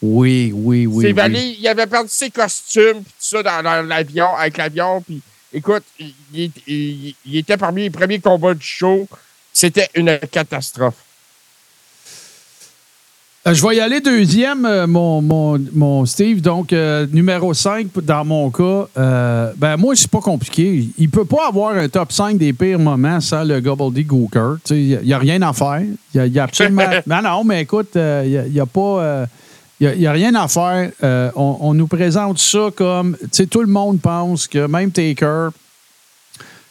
[0.00, 1.12] Oui, oui, oui.
[1.12, 5.00] valises, il avait perdu ses costumes, puis tout ça, dans, dans l'avion, avec l'avion.
[5.02, 5.20] Puis,
[5.52, 9.08] écoute, il, il- il- il était parmi les premiers combats du show.
[9.52, 10.94] C'était une catastrophe.
[13.48, 16.40] Euh, je vais y aller deuxième, euh, mon, mon, mon Steve.
[16.42, 18.86] Donc, euh, numéro 5 dans mon cas.
[18.98, 20.88] euh, ben, moi, c'est pas compliqué.
[20.98, 24.56] Il peut pas avoir un top 5 des pires moments sans le gobbledygooker.
[24.70, 25.82] Il n'y a, rien à faire.
[26.14, 26.82] Il y a, y a absolument.
[27.06, 29.26] non, non, mais écoute, euh, il y a- a, pas.
[29.80, 30.90] il a- a rien à faire.
[31.36, 33.16] On, on nous présente ça comme.
[33.22, 35.48] Tu sais, tout le monde pense que même Taker.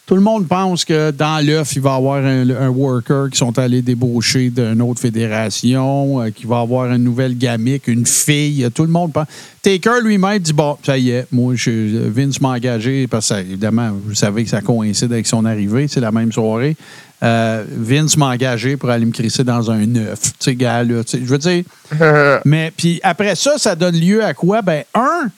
[0.07, 3.37] Tout le monde pense que dans l'œuf, il va y avoir un, un worker qui
[3.37, 8.65] sont allés débaucher d'une autre fédération, euh, qui va avoir une nouvelle gamique, une fille.
[8.73, 9.27] Tout le monde pense.
[9.61, 13.91] Taker lui-même dit Bon, ça y est, moi, je, Vince m'a engagé parce que, évidemment,
[14.05, 16.77] vous savez que ça coïncide avec son arrivée, c'est la même soirée.
[17.21, 20.21] Euh, Vince m'a engagé pour aller me crisser dans un œuf.
[20.21, 21.65] Tu sais, gars, là, je veux dire.
[22.45, 24.61] Mais puis après ça, ça donne lieu à quoi?
[24.61, 25.29] Ben, un,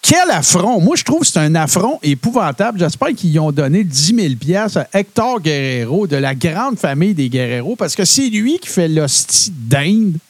[0.00, 0.80] quel affront!
[0.80, 2.78] Moi, je trouve que c'est un affront épouvantable.
[2.78, 7.14] J'espère qu'ils y ont donné 10 000 piastres à Hector Guerrero de la grande famille
[7.14, 10.14] des Guerrero parce que c'est lui qui fait l'hostie d'Inde.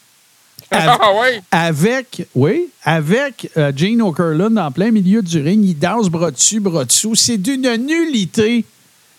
[0.71, 1.41] Ah oui?
[1.51, 5.65] Avec, oui, avec euh, Gene Okerlund en plein milieu du ring.
[5.65, 7.15] Il danse bras dessus, bras dessous.
[7.15, 8.65] C'est d'une nullité.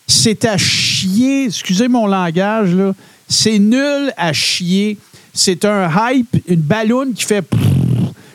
[0.06, 1.46] C'est à chier.
[1.46, 2.94] Excusez mon langage, là.
[3.28, 4.96] C'est nul à chier.
[5.32, 7.44] C'est un hype, une balloune qui fait.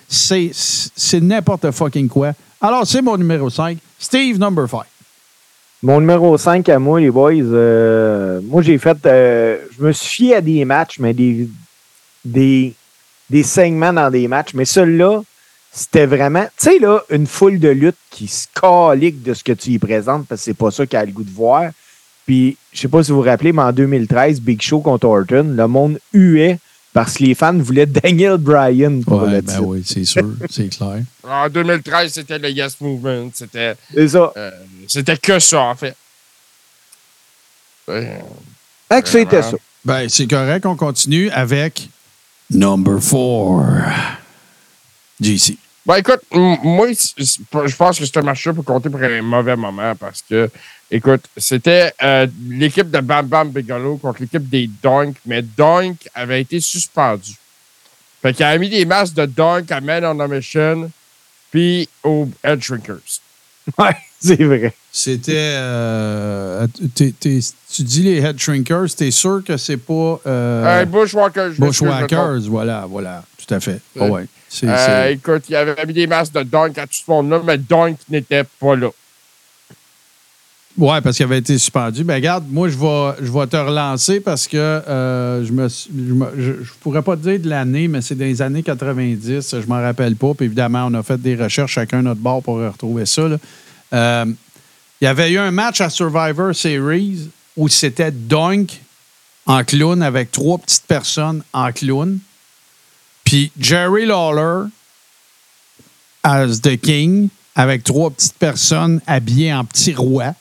[0.08, 2.34] C'est n'importe fucking quoi.
[2.62, 3.78] Alors, c'est mon numéro 5.
[4.00, 4.82] Steve, number 5.
[5.84, 8.98] Mon numéro 5 à moi, les boys, euh, moi j'ai fait.
[9.06, 11.48] euh, je me suis fié à des matchs, mais des,
[12.24, 12.74] des,
[13.30, 14.54] des segments dans des matchs.
[14.56, 15.22] Mais celui-là,
[15.72, 16.46] c'était vraiment.
[16.58, 19.80] Tu sais, là, une foule de lutte qui se calique de ce que tu y
[19.80, 21.70] présentes parce que c'est pas ça qu'elle a le goût de voir.
[22.26, 25.54] Puis, je sais pas si vous vous rappelez, mais en 2013, Big Show contre Orton,
[25.56, 26.58] le monde huait
[26.96, 29.66] parce que les fans voulaient Daniel Bryan pour Ouais, le ben titre.
[29.66, 31.02] oui, c'est sûr, c'est clair.
[31.26, 33.32] En 2013, c'était le Yes Movement.
[33.34, 34.52] C'était euh,
[34.88, 35.94] c'était que ça, en fait.
[37.90, 38.24] Ouais.
[38.90, 39.58] Fait que c'était ça.
[39.84, 41.90] Ben, c'est correct, on continue avec
[42.50, 43.92] number 4.
[45.20, 45.58] JC.
[45.86, 50.22] Ben écoute, moi, je pense que ce match-là peut compter pour un mauvais moment parce
[50.22, 50.50] que,
[50.96, 56.42] écoute, c'était euh, l'équipe de Bam Bam Bigelow contre l'équipe des Dunk, mais Dunk avait
[56.42, 57.34] été suspendu.
[58.22, 60.92] Fait qu'il a mis des masques de Dunk à Man on a Mission
[61.52, 62.96] puis aux Head Shrinkers.
[63.80, 64.74] Ouais, c'est vrai.
[64.92, 65.34] C'était.
[65.36, 67.40] euh, t'es- t'es-
[67.74, 70.20] tu dis les head shrinkers, t'es sûr que c'est pas.
[70.28, 71.58] euh, Euh, je me trompe.
[71.70, 73.82] Bushwhackers, voilà, voilà, tout à fait.
[73.96, 74.08] Ouais.
[74.10, 74.26] ouais.
[74.48, 74.76] C'est, Euh,
[75.08, 77.98] c'est- écoute, il avait mis des masques de Dunk à tout ce monde-là, mais Dunk
[78.10, 78.90] n'était pas là.
[80.78, 82.04] Ouais, parce qu'il avait été suspendu.
[82.04, 86.64] Ben regarde, moi, je vais, je te relancer parce que euh, je me je je,
[86.64, 89.56] je pourrais pas te dire de l'année, mais c'est les années 90.
[89.62, 90.34] Je m'en rappelle pas.
[90.34, 93.22] Puis évidemment, on a fait des recherches chacun notre bord pour retrouver ça.
[93.94, 94.26] Euh,
[95.00, 98.82] il y avait eu un match à Survivor Series où c'était Dunk
[99.46, 102.20] en clown avec trois petites personnes en clown.
[103.24, 104.68] Puis Jerry Lawler
[106.24, 110.34] as the King avec trois petites personnes habillées en petit roi.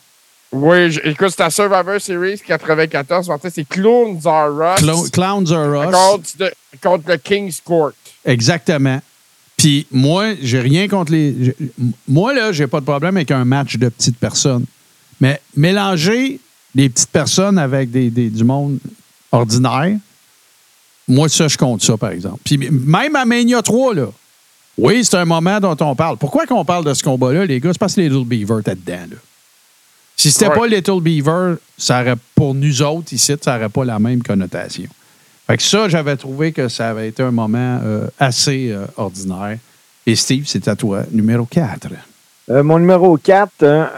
[0.55, 3.29] Oui, je- écoute, c'était à Survivor Series 94.
[3.29, 5.93] En fait, c'est Clowns Are Us Clo- Clowns are Us.
[5.95, 6.53] contre, de-
[6.83, 7.91] contre le King's Court.
[8.25, 9.01] Exactement.
[9.57, 11.55] Puis moi, j'ai rien contre les.
[12.07, 14.65] Moi, là, j'ai pas de problème avec un match de petites personnes.
[15.21, 16.39] Mais mélanger
[16.75, 18.79] des petites personnes avec des, des- du monde
[19.33, 19.97] ordinaire,
[21.09, 22.39] moi, ça, je compte ça, par exemple.
[22.45, 24.07] Puis même à Mania 3, là,
[24.79, 26.17] oui, c'est un moment dont on parle.
[26.17, 27.71] Pourquoi qu'on parle de ce combat-là, les gars?
[27.73, 29.17] C'est parce que les Little Beaver étaient dedans, là.
[30.25, 30.59] Si c'était Ouais.
[30.59, 34.89] pas Little Beaver, ça aurait, pour nous autres ici, ça n'aurait pas la même connotation.
[35.47, 39.59] Fait que ça, j'avais trouvé que ça avait été un moment euh, assez euh, ordinaire.
[40.07, 41.89] Et Steve, c'est à toi, numéro 4.
[42.49, 43.93] Euh, mon numéro 4,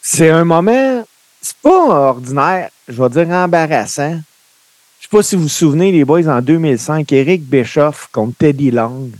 [0.00, 1.04] c'est un moment,
[1.42, 4.20] c'est pas ordinaire, je vais dire embarrassant.
[5.00, 8.70] Je sais pas si vous vous souvenez, les boys, en 2005, Eric Bischoff contre Teddy
[8.70, 9.10] Long.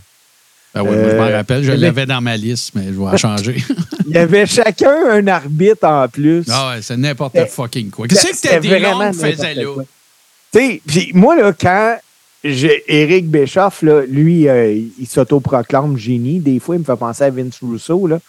[0.73, 3.17] Ben oui, moi, je m'en rappelle, je l'avais dans ma liste, mais je vais la
[3.17, 3.61] changer.
[4.09, 6.45] Il y avait chacun un arbitre en plus.
[6.49, 8.07] ah ouais, c'est n'importe fucking quoi.
[8.07, 9.63] Qu'est-ce que Teddy Long faisait là?
[10.51, 11.97] Tu sais, puis moi, là, quand
[12.43, 16.39] Eric Bischoff, là, lui, euh, il s'autoproclame génie.
[16.39, 18.07] Des fois, il me fait penser à Vince Russo.
[18.07, 18.19] Là.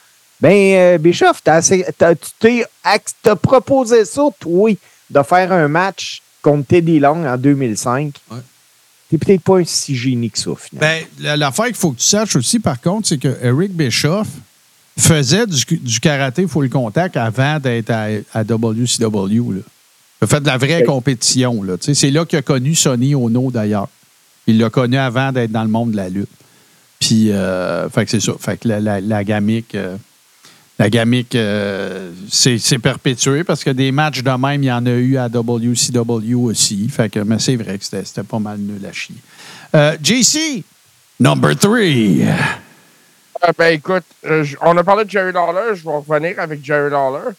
[0.40, 2.64] Ben, euh, Bischoff, t'as assez- t'as- tu
[3.22, 4.70] t'as proposé ça, toi,
[5.10, 8.14] de faire un match contre Teddy Long en 2005.
[8.30, 8.38] Ouais.
[9.10, 10.80] T'es peut-être pas un si génie que ça, finalement.
[10.80, 14.28] Ben, la- l'affaire qu'il faut que tu saches aussi, par contre, c'est que Eric Bischoff
[15.00, 19.54] faisait du, du karaté full contact avant d'être à, à WCW.
[19.54, 19.62] Là.
[20.20, 21.62] Il a fait de la vraie compétition.
[21.62, 21.74] Là.
[21.80, 23.88] C'est là qu'il a connu Sonny Ono, d'ailleurs.
[24.46, 26.28] Il l'a connu avant d'être dans le monde de la lutte.
[26.98, 28.32] Puis, euh, fait que c'est ça.
[28.38, 29.96] Fait que la, la, la gamique, euh,
[30.78, 34.84] la gamique euh, c'est c'est perpétué parce que des matchs de même, il y en
[34.84, 36.88] a eu à WCW aussi.
[36.88, 39.16] Fait que, mais c'est vrai que c'était c'était pas mal nul à chier.
[40.02, 40.62] JC,
[41.18, 42.22] number three.
[43.44, 46.90] Euh, ben écoute, euh, on a parlé de Jerry Lawler, je vais revenir avec Jerry
[46.90, 47.30] Lawler.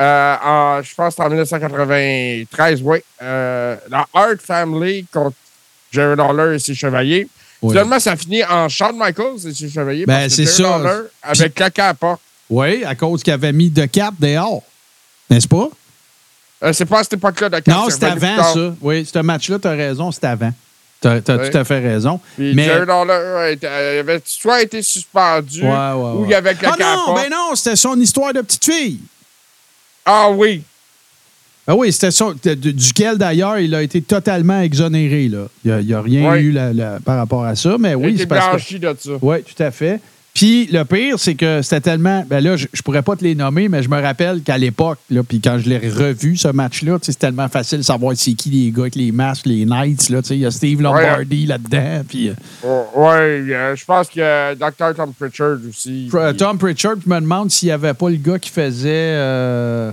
[0.00, 2.98] Euh, en- je pense que en 1993, oui.
[3.20, 5.36] La Hart Family contre
[5.90, 7.28] Jerry Lawler et ses chevaliers.
[7.60, 7.72] Oui.
[7.72, 10.06] Finalement, ça finit en Shawn Michaels et ses chevaliers.
[10.06, 10.78] Ben, c'est ça.
[10.78, 12.20] Lawler avec caca à la porte.
[12.48, 14.62] Oui, à cause qu'il avait mis de cap dehors.
[15.28, 15.68] N'est-ce pas?
[16.72, 18.74] C'est pas à cette époque-là de Non, c'était avant ça.
[18.80, 20.52] Oui, ce match-là, tu as raison, c'était avant.
[21.00, 22.18] Tu as, tout à fait raison.
[22.36, 22.64] Puis Mais.
[22.66, 27.14] Été- euh, avait soit été suspendu Ouais, ouais, ou il avait Ah à la non,
[27.14, 28.98] ben non, c'était son histoire de petite fille.
[30.04, 30.62] Ah oui.
[31.70, 32.08] Ah oui, c'était
[32.54, 35.28] de- duquel d'ailleurs il a été totalement exonéré.
[35.28, 35.46] Là.
[35.64, 38.46] Il n'y a, rien eu la- la- par rapport à ça, mais oui, c'est parce
[38.46, 38.50] que.
[38.52, 39.10] blanchi de ça.
[39.20, 40.00] Oui, tout à fait.
[40.38, 42.24] Puis le pire, c'est que c'était tellement.
[42.30, 44.98] Ben là, je, je pourrais pas te les nommer, mais je me rappelle qu'à l'époque,
[45.10, 48.14] là, puis quand je l'ai revu, ce match-là, tu sais, c'est tellement facile de savoir
[48.16, 50.10] c'est qui les gars avec les masques, les Knights.
[50.10, 52.02] là, tu sais, Il y a Steve Lombardi là-dedans.
[52.08, 52.34] Puis euh,
[52.64, 53.08] Oh, ouais,
[53.50, 54.94] euh, je pense que euh, Dr.
[54.96, 56.08] Tom Pritchard aussi.
[56.12, 58.88] Pr- Tom Pritchard me demande s'il n'y avait pas le gars qui faisait.
[59.16, 59.90] euh,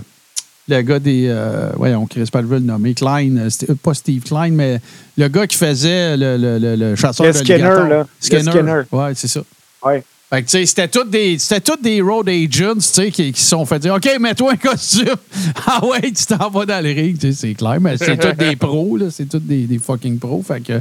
[0.68, 1.26] le gars des.
[1.28, 2.94] Euh, voyons, Chris pas le nommer.
[2.94, 4.80] Klein, euh, pas Steve Klein, mais
[5.18, 7.98] le gars qui faisait le, le, le, le chasseur Le de Skinner, là.
[7.98, 8.82] Le Skinner.
[8.92, 9.40] Ouais, c'est ça.
[9.84, 10.04] Ouais.
[10.28, 11.38] Fait que, tu sais, c'était tous des,
[11.82, 15.14] des road agents, tu sais, qui, qui se sont fait dire, OK, mets-toi un costume.
[15.66, 18.32] ah ouais, tu t'en vas dans le ring, tu sais, c'est clair, mais c'est tous
[18.32, 20.42] des pros, là, c'est tous des, des fucking pros.
[20.42, 20.80] Fait que,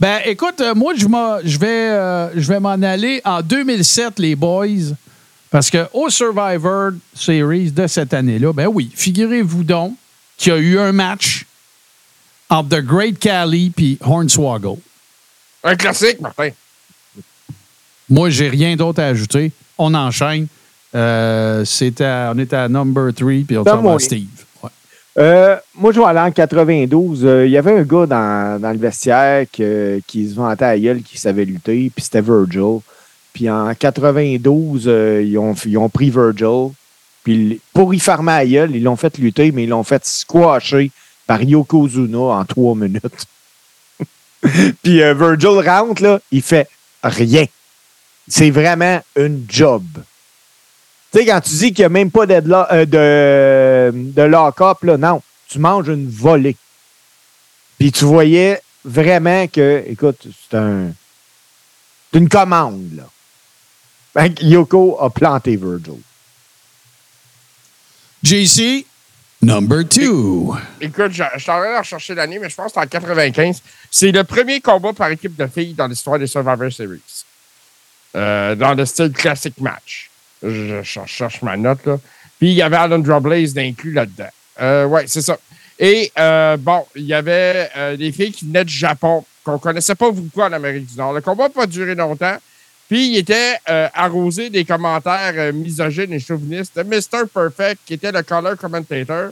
[0.00, 4.94] ben, écoute, euh, moi, je vais, euh, je vais m'en aller en 2007, les boys,
[5.50, 9.96] parce que au Survivor Series de cette année-là, ben oui, figurez-vous donc
[10.38, 11.44] qu'il y a eu un match
[12.48, 14.80] entre The Great Cali puis Hornswoggle.
[15.62, 16.48] Un classique, Martin.
[18.08, 19.52] Moi, j'ai rien d'autre à ajouter.
[19.78, 20.46] On enchaîne.
[20.94, 21.64] Euh,
[22.00, 23.98] à- on est à number 3, puis on Tom s'en va à.
[23.98, 24.26] Steve.
[24.62, 24.70] Ouais.
[25.18, 27.24] Euh, moi, je vais aller en 92.
[27.24, 30.78] Euh, Il y avait un gars dans, dans le vestiaire que- qui se vantait à
[30.78, 32.80] gueule, qui savait lutter, puis c'était Virgil.
[33.32, 36.72] Puis en 92, euh, ils, ont, ils ont pris Virgil.
[37.24, 40.90] Puis pour y farmer à gueule, ils l'ont fait lutter, mais ils l'ont fait squasher
[41.26, 43.26] par Yokozuna en trois minutes.
[44.82, 46.68] Puis Virgil rentre, là, il fait
[47.02, 47.44] rien.
[48.34, 49.84] C'est vraiment une job.
[51.12, 52.86] Tu sais, quand tu dis qu'il n'y a même pas d'headlo- euh,
[53.92, 55.20] de, de lock-up, là, non.
[55.48, 56.56] Tu manges une volée.
[57.78, 60.92] Puis tu voyais vraiment que, écoute, c'est un.
[62.10, 63.02] C'est une commande,
[64.14, 64.28] là.
[64.30, 66.00] Que Yoko a planté Virgil.
[68.22, 68.86] JC,
[69.42, 70.56] number two.
[70.80, 72.86] Écoute, je, je suis en train de rechercher l'année, mais je pense que c'est en
[72.88, 73.60] 95.
[73.90, 77.24] C'est le premier combat par équipe de filles dans l'histoire des Survivor Series.
[78.14, 80.10] Euh, dans le style classic match.
[80.42, 81.98] Je, cherche ma note, là.
[82.38, 84.28] Puis il y avait Alundra Blaze d'inclus là-dedans.
[84.60, 85.38] Euh, ouais, c'est ça.
[85.78, 89.94] Et euh, bon, il y avait euh, des filles qui venaient du Japon, qu'on connaissait
[89.94, 91.12] pas beaucoup en Amérique du Nord.
[91.12, 92.36] Le combat n'a pas duré longtemps.
[92.88, 97.26] Puis il était euh, arrosé des commentaires misogynes et chauvinistes de Mr.
[97.32, 99.30] Perfect, qui était le color commentator,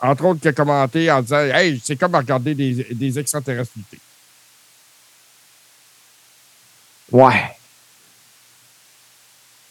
[0.00, 3.72] entre autres, qui a commenté en disant Hey, c'est comme regarder des, des extraterrestres.
[7.10, 7.59] Ouais.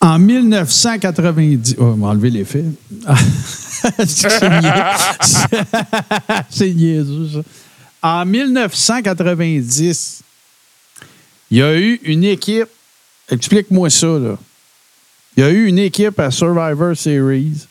[0.02, 1.76] En 1990.
[1.78, 2.64] Oh, on enlevé l'effet.
[4.06, 4.84] c'est niais-
[6.50, 7.42] c'est niaiseux, ça.
[8.02, 10.22] En 1990,
[11.52, 12.70] il y a eu une équipe.
[13.30, 14.38] Explique-moi ça, là.
[15.36, 17.68] Il y a eu une équipe à Survivor Series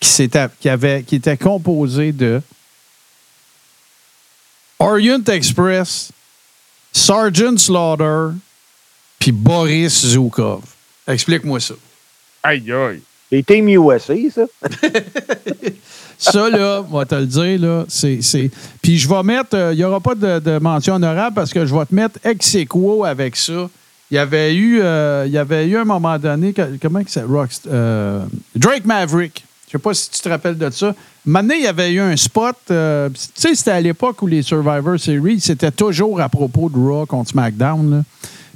[0.00, 0.28] qui,
[0.60, 2.40] qui, avait, qui était composée de
[4.78, 6.12] Orient Express,
[6.92, 8.28] Sergeant Slaughter,
[9.18, 10.62] puis Boris Zukov.
[11.08, 11.74] Explique-moi ça.
[12.42, 13.00] Aïe, aïe.
[13.30, 14.42] C'est Team USA, ça?
[16.20, 18.20] Ça, là, on va te le dire, là, c'est.
[18.22, 18.50] c'est-
[18.82, 19.54] Puis je vais mettre.
[19.54, 22.18] euh, Il n'y aura pas de, de mention honorable parce que je vais te mettre
[22.24, 23.70] ex aequo avec ça.
[24.10, 27.10] Il y avait eu, euh, il y avait eu un moment donné, que- comment que
[27.10, 28.24] c'est Rockst- euh,
[28.56, 29.44] Drake Maverick.
[29.68, 30.92] Je sais pas si tu te rappelles de ça.
[31.24, 32.56] Maintenant, il y avait eu un spot.
[32.72, 36.76] euh, tu sais, c'était à l'époque où les Survivor Series, c'était toujours à propos de
[36.78, 37.90] Raw contre SmackDown.
[37.98, 38.02] là.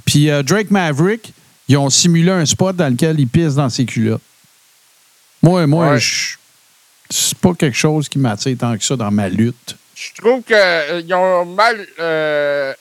[0.03, 1.31] Puis euh, Drake Maverick,
[1.73, 4.21] ils ont simulé un spot dans lequel il pisse dans ses culottes.
[5.41, 5.99] Moi, moi, Ouais.
[5.99, 6.35] je-
[7.09, 9.75] c'est pas quelque chose qui m'attire tant que ça dans ma lutte.
[9.95, 11.85] Je trouve qu'ils ont mal.
[11.99, 12.73] euh,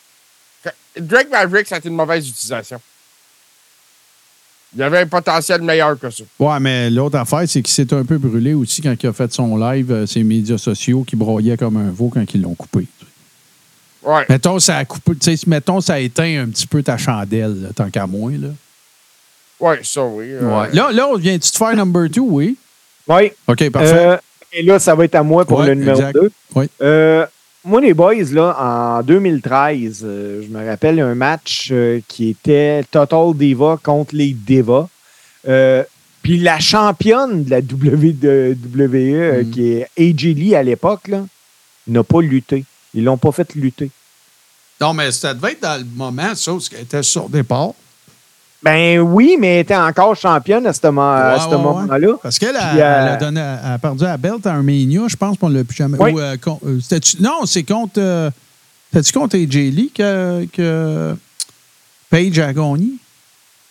[0.99, 2.81] Drake Maverick, ça a été une mauvaise utilisation.
[4.75, 6.25] Il y avait un potentiel meilleur que ça.
[6.39, 9.33] Ouais, mais l'autre affaire, c'est qu'il s'est un peu brûlé aussi quand il a fait
[9.33, 12.87] son live, euh, ses médias sociaux qui broyaient comme un veau quand ils l'ont coupé.
[14.03, 14.25] Ouais.
[14.29, 15.13] Mettons, ça a coupé,
[15.47, 18.33] mettons, ça a éteint un petit peu ta chandelle, là, tant qu'à moi.
[18.33, 18.49] Là.
[19.63, 20.27] Ouais, ça, oui.
[20.29, 20.69] euh, Ouais.
[20.73, 22.57] Là, là, on vient-tu de faire number two, oui?
[23.09, 23.33] Oui.
[23.49, 24.07] OK, parfait.
[24.07, 24.17] Euh,
[24.53, 26.15] et là, ça va être à moi pour Ouais, le numéro exact.
[26.15, 26.31] 2.
[26.55, 26.67] Oui.
[26.83, 27.25] Euh,
[27.65, 32.83] moi, les boys, là, en 2013, euh, je me rappelle un match euh, qui était
[32.91, 34.89] Total Diva contre les Divas.
[35.49, 35.85] Euh,
[36.23, 39.51] Puis la championne de la WWE, Mm.
[39.51, 41.25] qui est AJ Lee à l'époque, là,
[41.89, 42.65] n'a pas lutté.
[42.95, 43.91] Ils l'ont pas fait lutter.
[44.81, 47.73] Non, mais ça devait être dans le moment, ça, où elle était sur départ.
[48.63, 52.15] Ben oui, mais elle était encore championne à ce, à Ouais, ouais, moment-là.
[52.23, 55.49] Parce qu'elle a, euh, elle a, a perdu la belt à Armenia, je pense qu'on
[55.49, 55.99] ne l'a plus jamais.
[55.99, 56.13] Oui.
[56.13, 56.79] ou, euh, con- euh,
[57.21, 58.31] non, c'est contre.
[58.93, 61.17] C'était-tu contre AJ Lee que, que
[62.11, 62.89] Paige a gagné?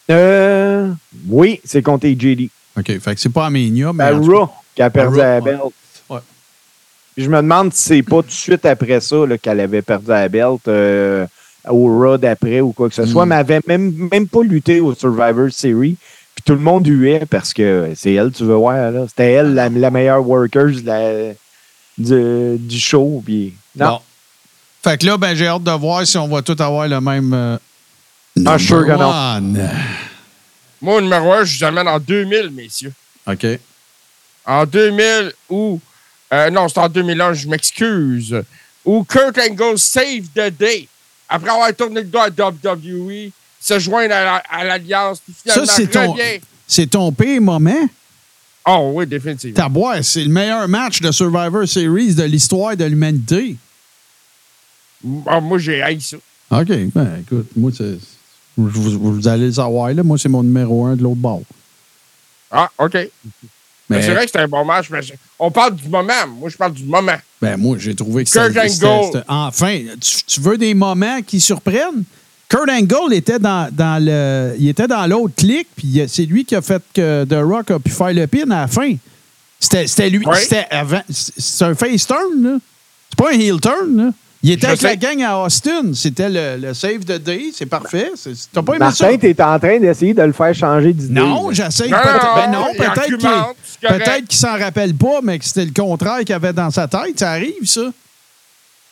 [0.10, 0.92] Euh,
[1.30, 2.50] oui, c'est contre AJ Lee.
[2.78, 4.04] OK, fait que c'est pas Armenia, mais.
[4.06, 6.22] À Raw qui a perdu À Raw, belt.
[7.14, 10.08] Puis je me demande si c'est pas tout de suite après ça qu'elle avait perdu
[10.10, 10.62] la belt
[11.70, 13.30] au Raw d'après ou quoi que ce soit, Mm.
[13.30, 15.96] mais elle avait même, même pas lutté au Survivor Series.
[16.34, 19.06] Puis tout le monde huait parce que c'est elle, tu veux voir, là.
[19.08, 21.34] C'était elle, la, la meilleure worker de la-
[21.98, 23.22] du, du show.
[23.26, 23.86] Puis, non.
[23.88, 24.00] Bon.
[24.84, 27.34] Fait que là, ben, j'ai hâte de voir si on va tous avoir le même.
[27.34, 27.58] euh,
[28.46, 29.68] Ah, sure que non.
[30.82, 32.94] Moi, au numéro 1, je vous amène en 2000, messieurs.
[33.28, 33.46] OK.
[34.48, 35.80] En 2000, ou.
[36.34, 38.42] euh, non, c'est en 2001, je m'excuse.
[38.84, 40.88] Où Kurt Angle save the day.
[41.34, 45.88] Après avoir tourné le dos à WWE, se joindre à la- l'Alliance, finalement Ça, c'est
[45.88, 46.16] ton,
[46.68, 47.88] c'est ton pire moment?
[48.68, 49.56] Oh oui, définitivement.
[49.56, 53.56] Taboire, c'est le meilleur match de Survivor Series de l'histoire de l'humanité.
[55.26, 56.18] Ah, moi, j'ai haï ça.
[56.52, 56.68] OK.
[56.94, 57.98] Ben, écoute, moi, c'est.
[58.58, 60.04] Vous, allez le savoir, là.
[60.04, 61.42] Moi, c'est mon numéro un de l'autre bord.
[62.52, 62.98] Ah, OK.
[63.90, 65.00] Mais, c'est vrai que c'était un bon match, mais
[65.42, 66.14] on parle du moment.
[66.40, 67.18] Moi, je parle du moment.
[67.42, 72.04] Ben, moi, j'ai trouvé que c'était- Enfin, tu, tu veux des moments qui surprennent?
[72.48, 74.56] Kurt Angle était dans, dans le.
[74.60, 77.80] Il était dans l'autre clic, puis c'est lui qui a fait que The Rock a
[77.80, 78.94] pu faire le pin à la fin.
[79.60, 80.26] C'était c'était lui.
[80.36, 80.68] C'était
[81.10, 82.58] c'est un face turn, là.
[83.10, 84.12] C'est pas un heel turn, là.
[84.44, 84.88] Il était Je avec sais.
[84.88, 85.94] la gang à Austin.
[85.94, 87.52] C'était le, le save the day.
[87.54, 88.12] C'est parfait.
[88.52, 89.18] T'as pas aimé Martin, ça?
[89.18, 91.14] tu es en train d'essayer de le faire changer d'idée.
[91.14, 91.92] Non, j'essaye.
[91.92, 91.98] Non,
[92.36, 96.34] ben non, peut-être qu'il peut-être qu'il s'en rappelle pas, mais que c'était le contraire qu'il
[96.34, 97.20] avait dans sa tête.
[97.20, 97.82] Ça arrive, ça.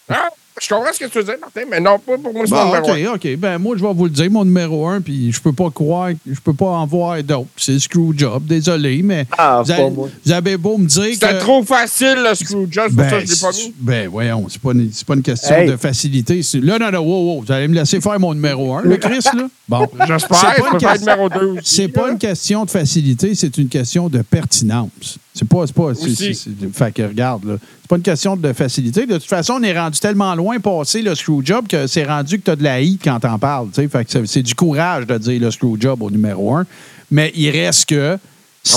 [0.07, 0.29] Ah,
[0.61, 2.65] je comprends ce que tu veux dire, Martin, mais non, pas pour moi, c'est Bon,
[2.65, 3.15] mon numéro OK, un.
[3.15, 3.37] OK.
[3.37, 6.09] Ben, moi, je vais vous le dire, mon numéro un, puis je peux pas croire,
[6.29, 7.47] je peux pas en voir d'autres.
[7.57, 10.09] C'est Screwjob, désolé, mais Ah, vous, pas avez, moi.
[10.25, 11.39] vous avez beau me dire C'était que...
[11.39, 13.73] trop facile, le Screwjob, c'est pour ça que je l'ai pas c'est- mis.
[13.79, 15.69] ben, voyons, c'est pas, une- c'est pas une question Hey.
[15.69, 16.41] de facilité.
[16.61, 19.19] Là, non, non, wow, wow, vous allez me laisser faire mon numéro un, le Chris,
[19.35, 19.47] là?
[19.67, 19.87] Bon.
[20.07, 21.75] J'espère, C'est pas je une question- numéro 2 aussi.
[21.75, 25.17] C'est pas une question de facilité, c'est une question de pertinence.
[25.39, 25.65] C'est pas.
[25.67, 25.93] C'est pas.
[25.95, 26.15] c'est- Aussi.
[26.15, 27.55] c'est- c'est- fait que regarde, là.
[27.81, 29.05] C'est pas une question de facilité.
[29.05, 32.43] De toute façon, on est rendu tellement loin passé le screwjob que c'est rendu que
[32.45, 33.69] tu as de la hate quand t'en parles.
[33.73, 36.65] Fait que c'est- du courage de dire le screwjob au numéro un.
[37.11, 38.17] Mais il reste que.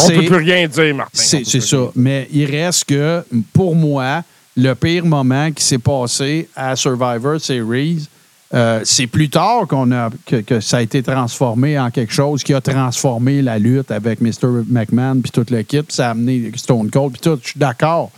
[0.04, 1.10] On peut plus rien dire, Martin.
[1.44, 1.76] C'est ça.
[1.96, 3.22] Mais il reste que,
[3.52, 4.22] pour moi,
[4.56, 8.06] le pire moment qui s'est passé à Survivor Series,
[8.54, 12.42] euh, c'est plus tard qu'on a que, que ça a été transformé en quelque chose
[12.42, 14.64] qui a transformé la lutte avec Mr.
[14.68, 15.90] McMahon puis toute l'équipe.
[15.90, 17.38] Ça a amené Stone Cold puis tout.
[17.42, 18.10] Je suis d'accord.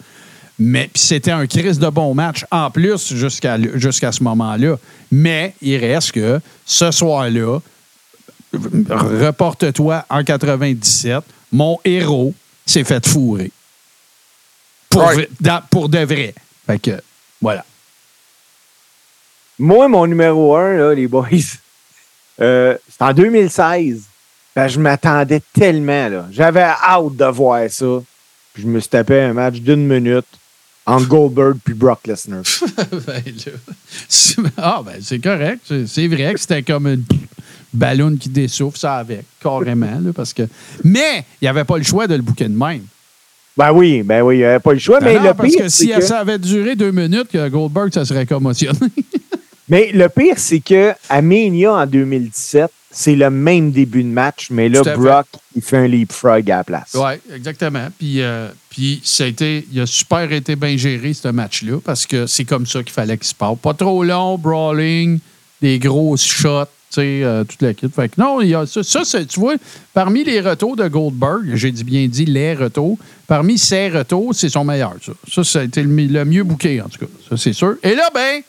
[0.58, 4.76] Mais c'était un crise de bon match en plus jusqu'à jusqu'à ce moment-là.
[5.12, 7.58] Mais il reste que ce soir-là,
[8.88, 12.34] reporte-toi en 97, mon héros
[12.66, 13.50] s'est fait fourrer.
[14.90, 15.02] Pour,
[15.40, 16.34] dans- pour de vrai.
[16.66, 17.00] Fait que,
[17.40, 17.64] voilà.
[19.58, 21.28] Moi, mon numéro un, là, les boys,
[22.40, 24.02] euh, c'est en 2016.
[24.56, 26.08] Ben, je m'attendais tellement.
[26.08, 26.26] là.
[26.30, 27.86] J'avais hâte de voir ça.
[28.52, 30.26] Puis je me suis tapé un match d'une minute
[30.86, 32.42] entre Goldberg puis Brock Lesnar.
[33.06, 35.60] Ben, là, ah, ben, c'est correct.
[35.86, 37.04] C'est- vrai que c'était comme une
[37.72, 39.98] ballon qui dessouffle, ça avec, carrément.
[40.00, 40.42] là, parce que...
[40.84, 42.84] Mais il n'y avait pas le choix de le bouquer de même.
[43.56, 45.00] Ben oui, ben oui, il n'y avait pas le choix.
[45.00, 47.48] Ben mais non, le parce pire, que si que- ça avait duré deux minutes, que
[47.48, 48.78] Goldberg, ça serait commotionné.
[49.68, 54.48] Mais le pire, c'est que à Mania en 2017, c'est le même début de match,
[54.50, 54.94] mais là, fait.
[54.96, 55.26] Brock,
[55.56, 56.92] il fait un leapfrog à la place.
[56.94, 57.88] Oui, exactement.
[57.98, 62.06] Puis, euh, puis ça a été, il a super été bien géré, ce match-là, parce
[62.06, 63.56] que c'est comme ça qu'il fallait qu'il se passe.
[63.60, 65.18] Pas trop long, brawling,
[65.60, 67.92] des grosses shots, tu sais, euh, toute l'équipe.
[67.92, 69.54] Fait que non, il y a ça, ça, c'est- tu vois,
[69.92, 72.96] parmi les retours de Goldberg, j'ai dit bien dit les retours,
[73.26, 75.12] parmi ces retours, c'est son meilleur, ça.
[75.32, 77.10] Ça, ça a été le, le mieux bouqué, en tout cas.
[77.28, 77.74] Ça, c'est sûr.
[77.82, 78.40] Et là, ben,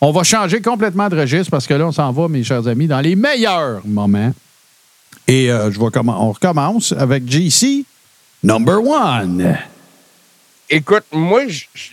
[0.00, 2.86] on va changer complètement de registre parce que là, on s'en va, mes chers amis,
[2.86, 4.32] dans les meilleurs moments.
[5.26, 7.84] Et euh, je vais commen- on recommence avec JC,
[8.42, 9.56] number one.
[10.68, 11.42] Écoute, moi,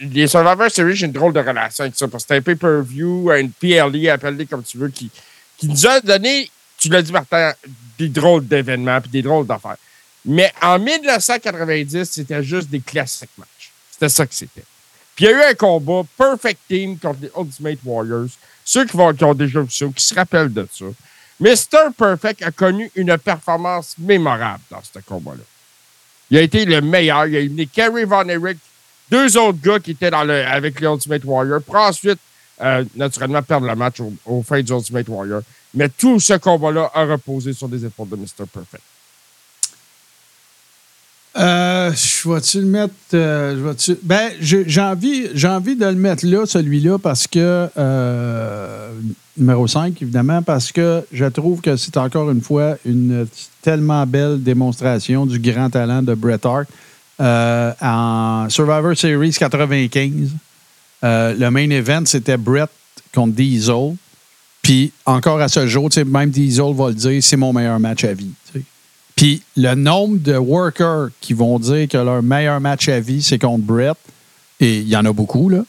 [0.01, 2.07] les Survivor Series, j'ai une drôle de relation avec ça.
[2.07, 5.09] Parce que c'est un pay-per-view, une PLE, appelle-les comme tu veux, qui,
[5.57, 7.53] qui nous a donné, tu l'as dit, Martin,
[7.97, 9.77] des drôles d'événements puis des drôles d'affaires.
[10.25, 13.71] Mais en 1990, c'était juste des classiques matchs.
[13.91, 14.63] C'était ça que c'était.
[15.17, 18.29] Puis il y a eu un combat Perfect Team contre les Ultimate Warriors.
[18.63, 20.85] Ceux qui, vont, qui ont déjà vu ça, qui se rappellent de ça.
[21.39, 21.91] Mr.
[21.97, 25.43] Perfect a connu une performance mémorable dans ce combat-là.
[26.29, 27.25] Il a été le meilleur.
[27.25, 28.59] Il a éliminé Kerry Von Erich,
[29.09, 32.19] deux autres gars qui étaient avec les Ultimate Warrior, pour ensuite,
[32.61, 35.41] euh, naturellement, perdre le match au, au fin du Ultimate Warrior.
[35.73, 38.45] Mais tout ce combat-là a reposé sur les épaules de Mr.
[38.53, 38.83] Perfect.
[41.39, 42.93] Euh, je vais-tu le mettre.
[43.13, 47.67] euh, je vais-tu- ben, j'ai envie, envie de le mettre là, celui-là, parce que.
[47.77, 48.89] euh,
[49.37, 53.27] numéro 5, évidemment, parce que je trouve que c'est encore une fois une
[53.61, 56.67] tellement belle démonstration du grand talent de Bret Hart.
[57.21, 60.11] Euh, en Survivor Series 95,
[61.03, 62.65] euh, le main event, c'était Bret
[63.13, 63.95] contre Diesel.
[64.63, 68.13] Puis encore à ce jour, même Diesel va le dire, c'est mon meilleur match à
[68.13, 68.31] vie.
[69.17, 73.39] Puis le nombre de workers qui vont dire que leur meilleur match à vie, c'est
[73.39, 73.97] contre Brett,
[74.61, 75.65] et il y en a beaucoup, là.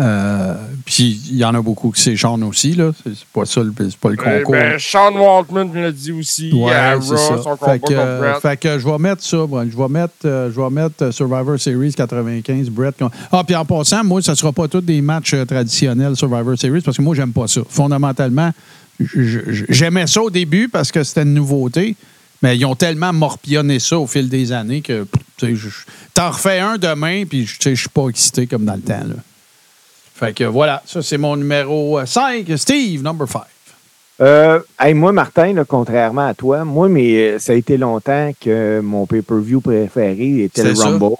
[0.00, 0.54] Euh,
[0.86, 2.92] puis il y en a beaucoup qui c'est Sean aussi, là.
[3.04, 4.52] C'est pas ça, le- c'est pas le Euh, concours.
[4.52, 7.42] ben, Sean Waltman me l'a dit aussi Ouais, c'est ça.
[7.42, 7.94] son Fait que,
[8.40, 9.38] fait je vais mettre ça.
[9.38, 12.94] Je vais mettre, euh, je vais mettre euh, Survivor Series 95, Brett.
[13.32, 16.82] Ah, puis en passant, moi, ça ne sera pas tous des matchs traditionnels Survivor Series
[16.82, 17.62] parce que moi, j'aime pas ça.
[17.68, 18.52] Fondamentalement,
[19.68, 21.96] j'aimais ça au début parce que c'était une nouveauté,
[22.42, 25.06] mais ils ont tellement morpionné ça au fil des années que
[26.14, 29.04] t'en refais un demain, puis je suis pas excité comme dans le temps.
[29.06, 29.14] Là.
[30.14, 32.46] Fait que voilà, ça c'est mon numéro 5.
[32.56, 33.42] Steve, number 5.
[34.20, 38.32] Euh, hey, moi, Martin, là, contrairement à toi, moi, mais euh, ça a été longtemps
[38.40, 40.86] que mon pay-per-view préféré était le ça?
[40.86, 41.14] Rumble.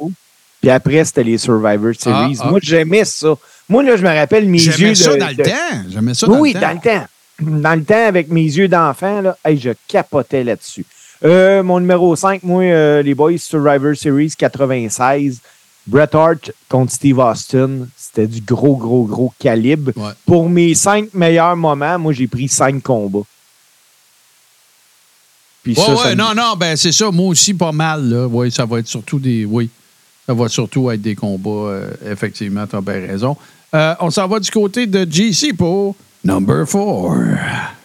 [0.60, 2.36] Puis après, c'était les Survivor Series.
[2.40, 2.50] Ah, ah.
[2.50, 3.34] Moi, j'aimais ça.
[3.68, 4.94] Moi, là, je me rappelle mes yeux.
[4.96, 5.84] Ça de- dans le temps.
[5.88, 6.66] J'aimais ça dans oui, le temps.
[6.66, 7.06] dans le temps.
[7.40, 10.84] Dans le temps, avec mes yeux d'enfant, là, hey, je capotais là-dessus.
[11.24, 15.40] Euh, mon numéro 5, moi, euh, les boys Survivor Series 96.
[15.86, 19.90] Bret Hart contre Steve Austin, c'était du gros, gros, gros calibre.
[19.96, 20.10] Ouais.
[20.26, 23.22] Pour mes cinq meilleurs moments, moi, j'ai pris cinq combats.
[25.62, 27.10] Puis Ouais, ça, ouais, ça me- non, non, ben c'est ça.
[27.10, 28.06] Moi aussi, pas mal.
[28.08, 28.26] Là.
[28.26, 29.46] Oui, ça va être surtout des.
[29.46, 29.70] Oui.
[30.26, 33.34] Ça va surtout être des combats, euh, effectivement, tu as bien raison.
[33.74, 37.77] Euh, on s'en va du côté de GC pour number 4.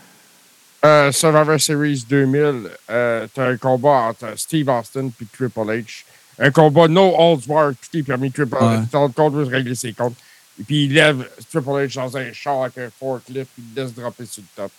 [0.85, 6.03] Euh, Survivor Series 2000, euh, t'as un combat entre Steve Austin et Triple H.
[6.39, 8.31] Un combat no holds barred, tout est permis.
[8.31, 8.77] Triple Ouais.
[8.77, 10.15] H, ton compte veut régler ses comptes.
[10.59, 13.93] Et puis il lève Triple H dans un char avec un forklift, puis il laisse
[13.93, 14.71] dropper sur le top.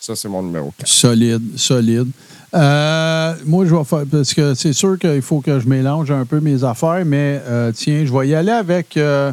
[0.00, 0.88] Ça, c'est mon numéro 4.
[0.88, 2.08] Solide, solide.
[2.54, 6.24] Euh, moi, je vais faire, parce que c'est sûr qu'il faut que je mélange un
[6.26, 8.96] peu mes affaires, mais euh, tiens, je vais y aller avec.
[8.96, 9.32] euh,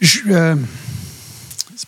[0.00, 0.56] je, euh,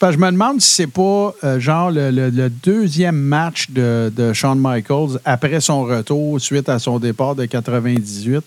[0.00, 5.84] je me demande si c'est pas euh, le, deuxième match de, Shawn Michaels après son
[5.84, 8.44] retour suite à son départ de 98.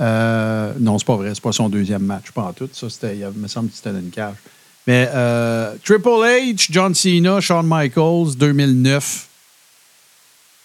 [0.00, 2.68] Euh, non, c'est pas vrai, c'est pas son deuxième match, pas en tout.
[2.72, 4.36] Ça, il me semble que c'était dans une cage.
[4.86, 9.29] Mais euh, Triple H, John Cena, Shawn Michaels, 2009.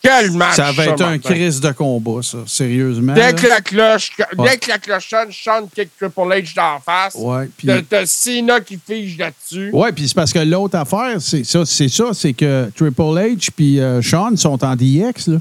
[0.06, 0.56] Quel match!
[0.56, 3.14] Ça va être un crise de combat, ça, sérieusement.
[3.14, 3.34] Dès là.
[3.34, 4.49] que la cloche, Ouais.
[4.52, 7.15] dès que la cloche sonne, Sean kick Triple H d'en face.
[7.15, 9.69] Ouais, puis- T'as- Cena qui fige là-dessus.
[9.73, 13.49] Oui, puis c'est parce que l'autre affaire, c'est ça, c'est ça, c'est que Triple H
[13.56, 15.38] puis euh, Sean sont en DX, là.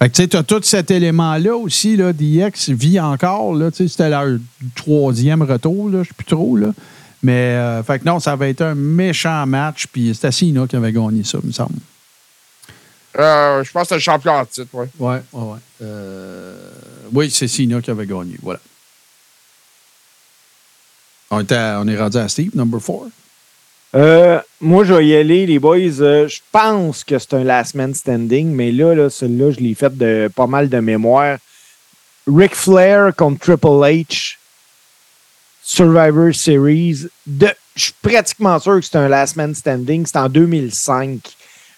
[0.00, 3.76] Fait que tu sais, t'as tout cet élément-là aussi, là, DX vit encore, là, tu
[3.78, 4.26] sais, c'était leur
[4.74, 6.68] troisième retour, là, je sais plus trop, là.
[7.22, 10.76] Mais, euh, fait que non, ça va être un méchant match, puis c'était Cena qui
[10.76, 11.76] avait gagné ça, il me semble.
[13.18, 14.88] Euh, je pense que c'est le champion en titre, ouais.
[14.98, 15.58] Ouais, ouais, ouais.
[15.82, 16.68] Euh,
[17.12, 18.60] oui, c'est Cena qui avait gagné, voilà.
[21.30, 23.10] On, était à- on est rendu à Steve, number 4.
[23.96, 26.00] Euh, moi, je vais y aller, les boys.
[26.00, 29.74] Euh, je pense que c'est un last man standing, mais là, là celui-là, je l'ai
[29.74, 31.38] fait de pas mal de mémoire.
[32.26, 34.36] Ric Flair contre Triple H,
[35.62, 37.06] Survivor Series.
[37.26, 40.04] De, je suis pratiquement sûr que c'est un last man standing.
[40.06, 41.20] C'est en 2005.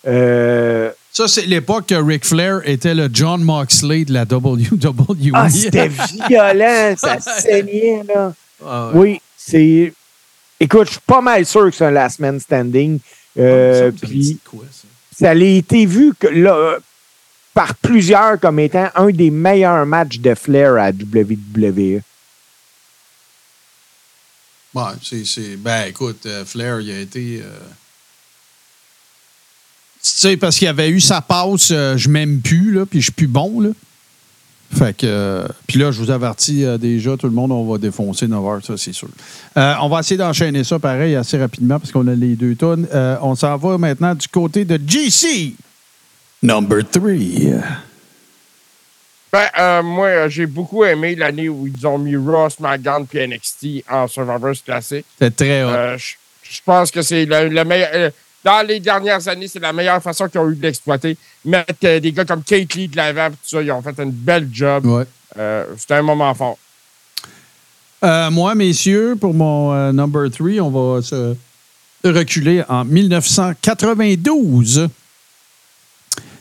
[0.07, 5.31] Euh, Ça, c'est l'époque que Ric Flair était le John Moxley de la WWE.
[5.33, 5.89] ah, c'était
[6.29, 8.35] violent, ça saignait, là.
[8.63, 8.99] Ah ouais.
[9.13, 9.95] Oui, c'est.
[10.61, 12.99] Écoute, je suis pas mal sûr que c'est un last man standing.
[13.39, 14.89] Euh, Ça me puis- quoi, ça?
[15.19, 16.79] ça a été vu que, là, euh,
[17.55, 22.03] par plusieurs comme étant un des meilleurs matchs de Flair à WWE.
[24.75, 27.41] Ouais, c'est, Ben, écoute, euh, Flair, il a été.
[27.43, 27.49] euh,
[30.11, 33.13] sais, parce qu'il avait eu sa passe, euh, je m'aime plus, là, puis je suis
[33.13, 33.71] plus bon, là.
[34.77, 35.07] Fait que.
[35.07, 38.45] euh, puis là, je vous avertis euh, déjà, tout le monde, on va défoncer 9
[38.47, 39.09] heures, ça, c'est sûr.
[39.57, 42.87] Euh, on va essayer d'enchaîner ça pareil assez rapidement parce qu'on a les deux tonnes.
[42.93, 45.55] Euh, on s'en va maintenant du côté de GC.
[46.43, 47.11] Number 3.
[49.33, 53.27] Ben, euh, moi, euh, j'ai beaucoup aimé l'année où ils ont mis Raw, SmackDown puis
[53.27, 55.05] NXT en Survivor classique.
[55.19, 55.69] C'était très hot.
[55.69, 56.15] Euh, je
[56.49, 58.13] je pense que c'est le, le meilleur.
[58.47, 61.17] Dans les dernières années, c'est la meilleure façon qu'ils ont eu de l'exploiter.
[61.45, 64.13] Mettre euh, des gars comme Kate Lee de l'avant, tout ça, ils ont fait une
[64.13, 64.87] belle job.
[64.87, 65.03] Ouais.
[65.37, 66.57] Euh, C'était un moment fort.
[68.05, 71.35] Euh, moi, messieurs, pour mon number 3, on va se
[72.05, 74.89] reculer en 1992.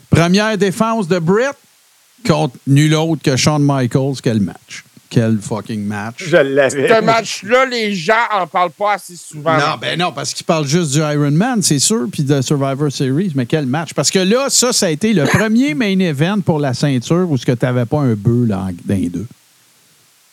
[0.08, 1.56] Première défense de Brett
[2.24, 4.20] contre nul autre que Shawn Michaels.
[4.22, 4.84] Quel match.
[5.08, 6.16] Quel fucking match.
[6.18, 6.88] Je l'avais.
[6.88, 9.56] Ce match-là, les gens en parlent pas assez souvent.
[9.56, 12.90] Non, ben non, parce qu'il parle juste du Iron Man, c'est sûr, puis de Survivor
[12.90, 13.32] Series.
[13.36, 13.94] Mais quel match.
[13.94, 17.38] Parce que là, ça, ça a été le premier main event pour la ceinture où
[17.38, 19.26] tu n'avais pas un bœuf dans les deux.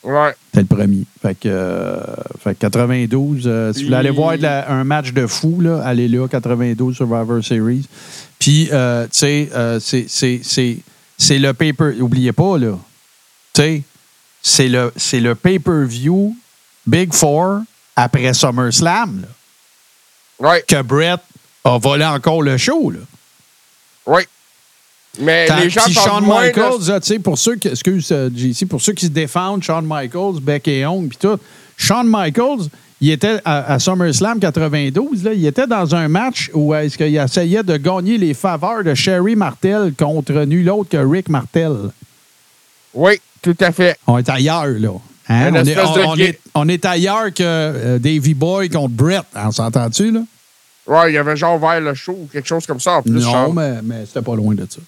[0.04, 0.36] Ouais.
[0.48, 1.04] C'était le premier.
[1.22, 1.98] Fait que, euh,
[2.44, 5.62] fait que 92, euh, si vous voulez aller voir de la- un match de fou,
[5.62, 7.88] là, allez là, 92 Survivor Series.
[8.38, 10.80] Puis, euh, tu sais, euh, c'est- c'est c'est-
[11.18, 12.02] c'est le paper.
[12.02, 12.78] Oubliez pas, là.
[13.54, 13.82] Tu sais,
[14.44, 16.36] c'est le, c'est le pay-per-view
[16.86, 17.62] Big Four
[17.96, 19.28] après SummerSlam, là,
[20.68, 21.22] que Brett
[21.64, 23.00] a volé encore le show, là.
[24.06, 24.28] Ouais.
[25.20, 28.66] Mais Tant- les gens Shawn Michaels, là, tu sais, pour ceux qui, excuse, euh, JC,
[28.68, 31.40] pour ceux qui se défendent, Shawn Michaels, Beck et Young, puis tout,
[31.78, 32.68] Shawn Michaels,
[33.00, 37.16] il était à, à SummerSlam 92, là, il était dans un match où est-ce qu'il
[37.16, 41.92] essayait de gagner les faveurs de Sherry Martel contre nul autre que Rick Martel.
[42.94, 43.98] Oui, tout à fait.
[44.08, 44.90] On est ailleurs, là.
[45.30, 45.52] Hein?
[45.54, 48.90] On, est, on- de on gay- est- on est ailleurs que euh, Davy Boy contre
[48.96, 49.24] Brett.
[49.36, 50.22] On s'entend-tu, là?
[50.88, 53.12] Ouais, il y avait genre vers le show ou quelque chose comme ça en plus.
[53.12, 53.54] Non, Sean.
[53.54, 54.80] mais, mais c'était pas loin de ça.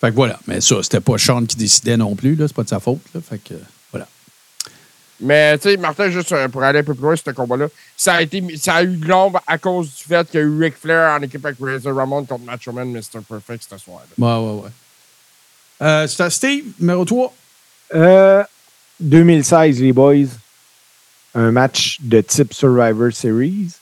[0.00, 0.38] Fait que voilà.
[0.46, 2.46] Mais ça, c'était pas Sean qui décidait non plus, là.
[2.48, 3.20] C'est pas de sa faute, là.
[3.20, 3.54] Fait que
[3.92, 4.06] voilà.
[5.20, 8.14] Mais tu sais, Martin, juste euh, pour aller un peu plus loin ce combat-là, ça
[8.14, 10.58] a, été, ça a eu de l'ombre à cause du fait qu'il y a eu
[10.62, 13.20] Ric Flair en équipe avec Razor Ramon contre Macho Man, Mr.
[13.28, 14.06] Perfect ce soir-là.
[14.18, 14.70] Ouais, ouais, ouais.
[15.82, 17.34] Euh, c'est à Steve, numéro 3.
[17.94, 18.44] Euh,
[19.00, 20.28] 2016, les boys,
[21.34, 23.74] un match de type Survivor Series.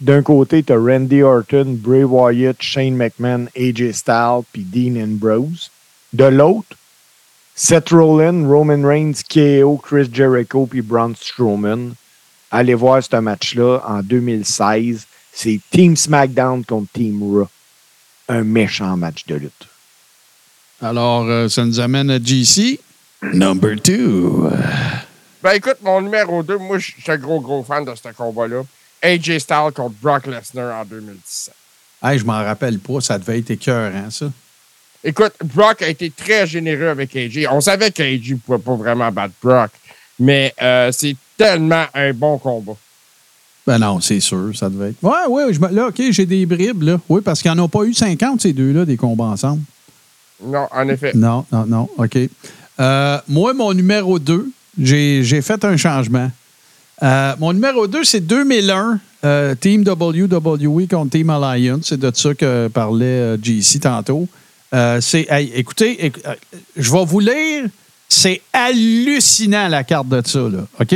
[0.00, 5.70] D'un côté, tu Randy Orton, Bray Wyatt, Shane McMahon, AJ Styles, puis Dean Ambrose.
[6.12, 6.76] De l'autre,
[7.54, 11.94] Seth Rollins, Roman Reigns, KO, Chris Jericho, puis Braun Strowman.
[12.50, 15.06] Allez voir ce match-là en 2016.
[15.32, 17.48] C'est Team SmackDown contre Team Raw.
[18.28, 19.68] Un méchant match de lutte.
[20.84, 22.78] Alors, euh, ça nous amène à GC.
[23.32, 24.50] Number two.
[25.42, 28.64] Ben écoute, mon numéro 2, moi, je suis un gros, gros fan de ce combat-là.
[29.02, 31.54] AJ Styles contre Brock Lesnar en 2017.
[32.02, 34.26] Hey, je m'en rappelle pas, ça devait être écœurant, ça.
[35.02, 37.46] Écoute, Brock a été très généreux avec AJ.
[37.50, 39.70] On savait qu'AJ ne pouvait pas vraiment battre Brock,
[40.18, 42.76] mais euh, c'est tellement un bon combat.
[43.66, 45.02] Ben non, c'est sûr, ça devait être.
[45.02, 47.00] Ouais, ouais, je là, OK, j'ai des bribes, là.
[47.08, 49.62] Oui, parce qu'ils n'en ont pas eu 50, ces deux-là, des combats ensemble.
[50.42, 51.12] Non, en effet.
[51.14, 52.18] Non, non, non, OK.
[52.80, 54.48] Euh, moi, mon numéro 2,
[54.78, 56.30] j'ai fait un changement.
[57.02, 61.86] Euh, mon numéro 2, c'est 2001, euh, Team WWE contre Team Alliance.
[61.88, 64.26] C'est de ça que parlait JC tantôt.
[65.00, 66.36] C'est, écoutez, éc-
[66.76, 67.66] je vais vous lire.
[68.08, 70.66] C'est hallucinant la carte de ça, là.
[70.80, 70.94] OK?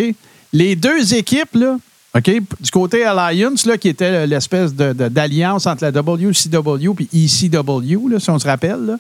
[0.53, 1.79] Les deux équipes, là,
[2.17, 2.31] OK?
[2.61, 8.09] Du côté Alliance, là, qui était l'espèce de- de- d'alliance entre la WCW et ECW,
[8.09, 8.97] là, si on se rappelle.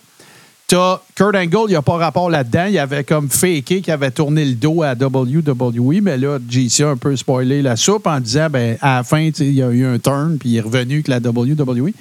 [0.68, 2.66] T'as Kurt Angle, il n'y a pas rapport là-dedans.
[2.66, 6.90] Il avait comme faké qu'il avait tourné le dos à WWE, mais là, JC a
[6.90, 9.86] un peu spoilé la soupe en disant ben, à la fin, il y a eu
[9.86, 11.92] un turn, puis il est revenu avec la WWE.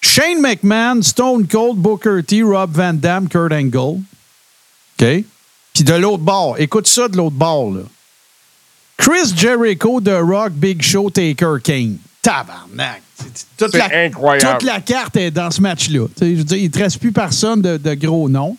[0.00, 4.02] Shane McMahon, Stone Cold, Booker T, Rob Van Dam, Kurt Angle.
[5.00, 5.24] OK?
[5.74, 7.82] Puis de l'autre bord, écoute ça de l'autre bord, là.
[8.96, 11.98] Chris Jericho, The Rock, Big Show, Taker, King.
[12.22, 13.05] Tabarnak!
[13.18, 14.58] C'est- toute la- incroyable.
[14.58, 16.06] Toute la carte est dans ce match-là.
[16.16, 18.56] Tu sais, Je veux dire, il ne te reste plus personne de, de gros noms.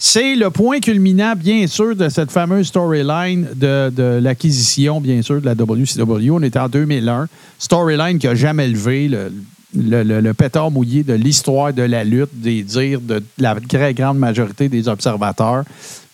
[0.00, 5.40] C'est le point culminant, bien sûr, de cette fameuse storyline de, de l'acquisition, bien sûr,
[5.40, 6.30] de la WCW.
[6.30, 7.26] On était en 2001.
[7.58, 9.32] Storyline qui n'a jamais levé le,
[9.74, 14.68] le, pétard mouillé de l'histoire de la lutte, des dires de la très grande majorité
[14.68, 15.64] des observateurs,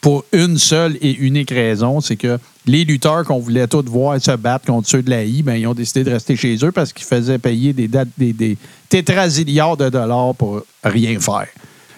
[0.01, 4.33] pour une seule et unique raison, c'est que les lutteurs qu'on voulait tous voir se
[4.33, 6.93] battre contre ceux de la I, ben, ils ont décidé de rester chez eux parce
[6.93, 8.59] qu'ils faisaient payer des, dates, des, des
[8.91, 11.49] de dollars pour rien faire.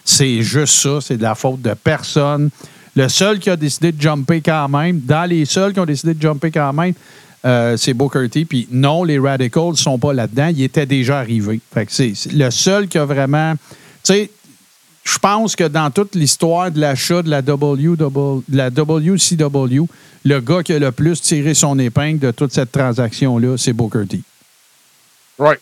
[0.05, 2.51] C'est juste ça, c'est de la faute de personne.
[2.95, 6.15] Le seul qui a décidé de jumper quand même, dans les seuls qui ont décidé
[6.15, 6.95] de jumper quand même,
[7.47, 8.45] euh, c'est Booker T.
[8.45, 10.49] Puis non, les Radicals ne sont pas là-dedans.
[10.49, 11.61] Ils étaient déjà arrivés.
[11.73, 13.55] Fait que c'est le seul qui a vraiment.
[13.55, 13.61] Tu
[14.03, 14.31] sais,
[15.05, 19.87] je pense que dans toute l'histoire de l'achat de la, WW de la WCW,
[20.25, 24.05] le gars qui a le plus tiré son épingle de toute cette transaction-là, c'est Booker
[24.09, 24.21] T.
[25.39, 25.61] Right.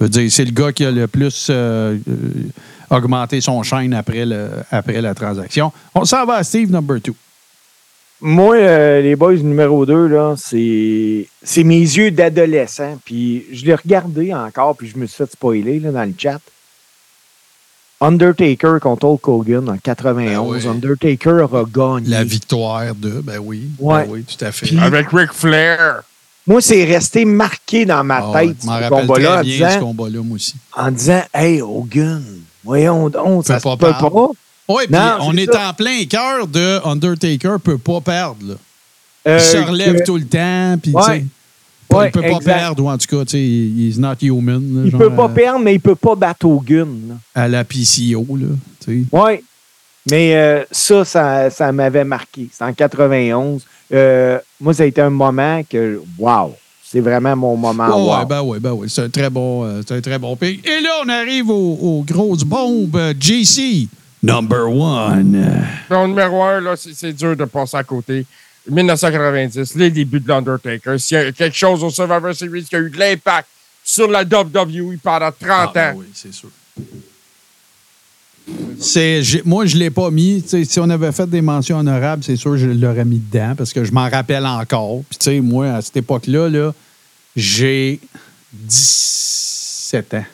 [0.00, 3.92] Je veux dire, c'est le gars qui a le plus euh, euh, augmenté son chaîne
[3.92, 5.72] après, le, après la transaction.
[5.94, 7.14] On s'en va à Steve number two.
[8.28, 12.98] Moi, euh, les boys numéro 2, là, c'est c'est mes yeux d'adolescent.
[13.04, 16.40] Puis je l'ai regardé encore, puis je me suis fait spoiler là, dans le chat.
[18.00, 20.26] Undertaker contre Hulk Hogan en 91.
[20.26, 20.66] Ben oui.
[20.66, 22.08] Undertaker aura gagné.
[22.10, 23.68] La victoire de, ben oui.
[23.78, 24.04] Ouais.
[24.06, 24.66] Ben oui, tout à fait.
[24.66, 26.02] Puis- Avec Ric Flair.
[26.48, 29.34] Moi, c'est resté marqué dans ma Ah ouais, tête, je m'en ce rappelle combat-là, en
[29.36, 30.54] très bien ce disant, combat-là, moi aussi.
[30.76, 32.22] en disant Hey, Hogan,
[32.64, 34.28] voyons donc, ça Peut se pas peut pas.
[34.68, 35.68] Oui, puis on est ça.
[35.70, 38.38] en plein cœur de Undertaker peut pas perdre.
[38.48, 38.54] là.
[39.28, 41.24] Euh, il se relève que- tout le temps, puis Ouais.
[41.92, 42.44] Ouais, il peut pas exact.
[42.44, 44.54] perdre, ou en tout cas, tu sais, he's not human.
[44.74, 46.88] là, Il genre, peut pas à- perdre, mais il peut pas battre Hogan.
[47.08, 47.14] là.
[47.34, 48.46] À la PCO, là.
[48.84, 49.06] tu sais.
[49.12, 49.32] Oui.
[50.10, 52.48] Mais euh, ça, ça, ça m'avait marqué.
[52.52, 53.64] C'est en 91.
[53.92, 57.88] Euh, moi, ça a été un moment que, wow, c'est vraiment mon moment.
[57.88, 58.18] Wow.
[58.18, 58.88] ouais, ben oui, ben oui.
[58.90, 60.64] C'est un très bon, euh, c'est un très bon pick.
[60.66, 62.96] Et là, on arrive aux, aux grosses bombes.
[62.96, 63.88] euh, JC,
[64.26, 65.64] number one.
[65.90, 68.26] Mon numéro un, là, c'est dur de passer à côté.
[68.68, 70.98] 1990, les débuts de l'Undertaker.
[70.98, 73.46] S'il y a quelque chose au Survivor Series qui a eu de l'impact
[73.84, 75.98] sur la WWE pendant 30 Ah, ben ans.
[75.98, 76.48] oui, c'est sûr.
[78.78, 80.44] C'est, moi, je ne l'ai pas mis.
[80.46, 83.72] Si on avait fait des mentions honorables, c'est sûr que je l'aurais mis dedans parce
[83.72, 85.02] que je m'en rappelle encore.
[85.08, 86.72] Puis, tu sais, moi, à cette époque-là, là,
[87.34, 88.00] j'ai
[88.52, 90.24] 17 ans.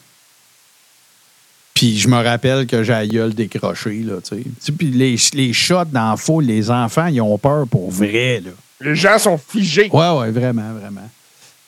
[1.83, 4.05] Puis, je me rappelle que j'ai la gueule décrochée.
[4.07, 4.73] Là, tu sais.
[4.73, 8.41] Puis, les, les shots dans la foule, les enfants, ils ont peur pour vrai.
[8.45, 8.53] Là.
[8.83, 9.91] Les gens sont figés.
[9.93, 11.11] Ouais, ouais, vraiment, vraiment.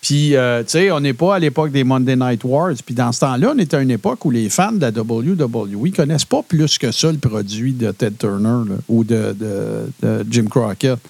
[0.01, 2.75] Puis, euh, tu sais, on n'est pas à l'époque des Monday Night Wars.
[2.87, 5.87] Puis, dans ce temps-là, on était à une époque où les fans de la WWE
[5.87, 9.91] ne connaissent pas plus que ça le produit de Ted Turner là, ou de, de-
[10.01, 11.01] de Jim Crockett.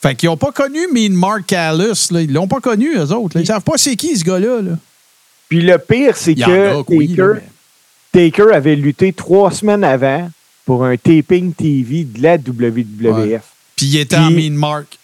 [0.00, 2.08] Fait qu'ils n'ont pas connu Mean Mark Callis.
[2.10, 2.22] Là.
[2.22, 3.36] Ils l'ont pas connu, eux autres.
[3.36, 3.42] là.
[3.42, 4.62] Ils savent pas c'est qui, ce gars-là.
[4.62, 4.78] là.
[5.50, 6.40] Puis le pire, c'est que
[6.78, 7.49] a, oui, Taker, là, mais-
[8.12, 10.30] Taker avait lutté trois semaines avant
[10.66, 13.42] pour un taping TV de la WWF.
[13.76, 14.98] Puis il était en mean mark.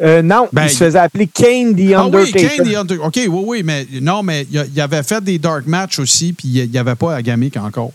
[0.00, 2.56] Euh, non, Ben, il se faisait appeler Kane the Ah oui, Undertaker.
[2.56, 5.98] Kane the Under- OK, oui, oui, mais non, mais il, avait fait des dark matchs
[5.98, 7.92] aussi, puis il n'y avait pas à gamique encore.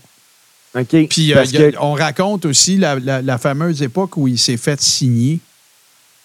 [0.78, 1.08] OK.
[1.08, 4.80] Puis euh, que- on raconte aussi la, la- la fameuse époque où il s'est fait
[4.80, 5.40] signer.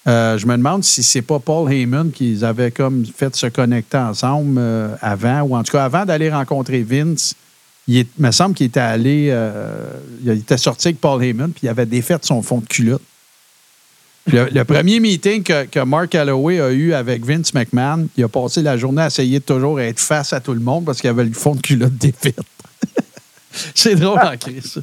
[0.08, 3.98] Euh, je me demande si c'est pas Paul Heyman qu'ils avaient comme fait se connecter
[3.98, 4.62] ensemble
[5.02, 7.34] avant, ou en tout cas avant d'aller rencontrer Vince.
[7.88, 9.92] Il, me semble qu'il était allé, euh,
[10.24, 13.02] il était sorti avec Paul Heyman, puis il avait défait son fond de culotte.
[14.28, 18.78] Le, premier meeting que, Mark Holloway a eu avec Vince McMahon, il a passé la
[18.78, 21.34] journée à essayer de toujours être face à tout le monde parce qu'il avait le
[21.34, 22.36] fond de culotte défait.
[23.76, 24.66] C'est drôle en crise.
[24.66, 24.82] ça.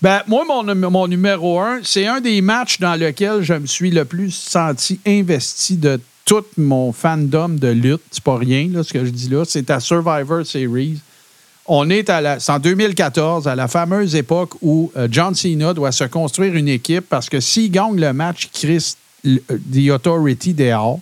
[0.00, 3.90] Ben, moi, mon, mon numéro un, c'est un des matchs dans lequel je me suis
[3.90, 8.02] le plus senti investi de tout mon fandom de lutte.
[8.10, 9.44] C'est pas rien, là, ce que je dis là.
[9.46, 11.00] C'est à Survivor Series.
[11.70, 15.92] On est à la, en 2014, à la fameuse époque où euh, John Cena doit
[15.92, 20.98] se construire une équipe parce que s'il gagne le match, l- euh, The Authority dehors.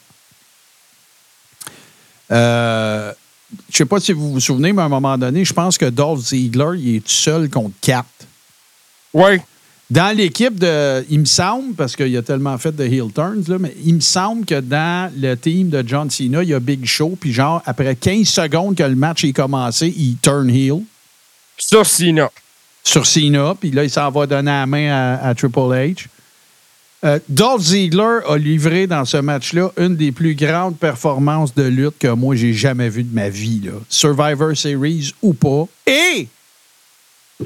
[2.32, 3.12] Euh,
[3.70, 5.86] je sais pas si vous vous souvenez, mais à un moment donné, je pense que
[5.86, 8.08] Dolph Ziggler, il est seul contre quatre.
[9.14, 9.38] Oui.
[9.88, 11.04] Dans l'équipe de.
[11.08, 14.00] Il me semble, parce qu'il a tellement fait de heel turns, là, mais il me
[14.00, 17.62] semble que dans le team de John Cena, il y a Big Show, puis genre,
[17.66, 20.82] après 15 secondes que le match est commencé, il turn heel
[21.56, 22.30] Sur Cena.
[22.82, 26.06] sur Cena, puis là, il s'en va donner la main à, à Triple H.
[27.04, 31.98] Euh, Dolph Ziggler a livré dans ce match-là une des plus grandes performances de lutte
[31.98, 33.60] que moi, j'ai jamais vues de ma vie.
[33.64, 33.72] Là.
[33.88, 35.66] Survivor Series ou pas.
[35.86, 36.26] Et,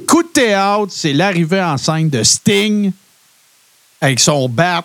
[0.07, 2.93] coup de théâtre, c'est l'arrivée en scène de Sting
[4.01, 4.85] avec son bat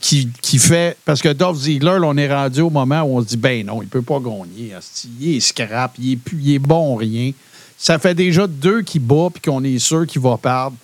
[0.00, 0.96] qui, qui fait.
[1.04, 3.64] Parce que Dolph Ziggler, là, on est rendu au moment où on se dit ben
[3.64, 4.74] non, il peut pas gagner.
[5.20, 7.32] Il est scrap, il est, plus, il est bon rien.
[7.78, 10.76] Ça fait déjà deux qui bat puis qu'on est sûr qu'il va perdre.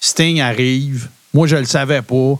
[0.00, 1.08] Sting arrive.
[1.32, 2.38] Moi, je le savais pas.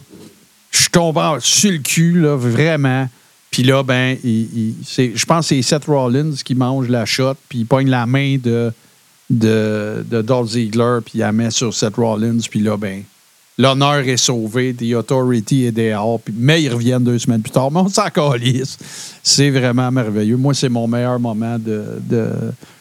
[0.71, 3.07] Je suis tombé sur le cul, là, vraiment.
[3.49, 7.65] Puis là, ben, je pense que c'est Seth Rollins qui mange la shot, puis il
[7.65, 8.73] pogne la main de,
[9.37, 13.03] de, de Dolph Ziggler, puis il la met sur Seth Rollins, puis là, ben,
[13.57, 17.71] l'honneur est sauvé, The Authority est dehors, puis, mais ils reviennent deux semaines plus tard.
[17.71, 18.77] Mais on s'en calisse.
[19.21, 20.37] C'est vraiment merveilleux.
[20.37, 22.29] Moi, c'est mon meilleur moment de, de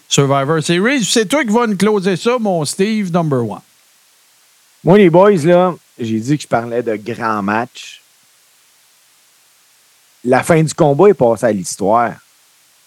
[0.08, 1.04] Survivor Series.
[1.04, 3.60] C'est toi qui vas nous closer ça, mon Steve number one.
[4.84, 8.00] Moi, les boys, là, j'ai dit que je parlais de grands matchs.
[10.24, 12.14] La fin du combat est passée à l'histoire.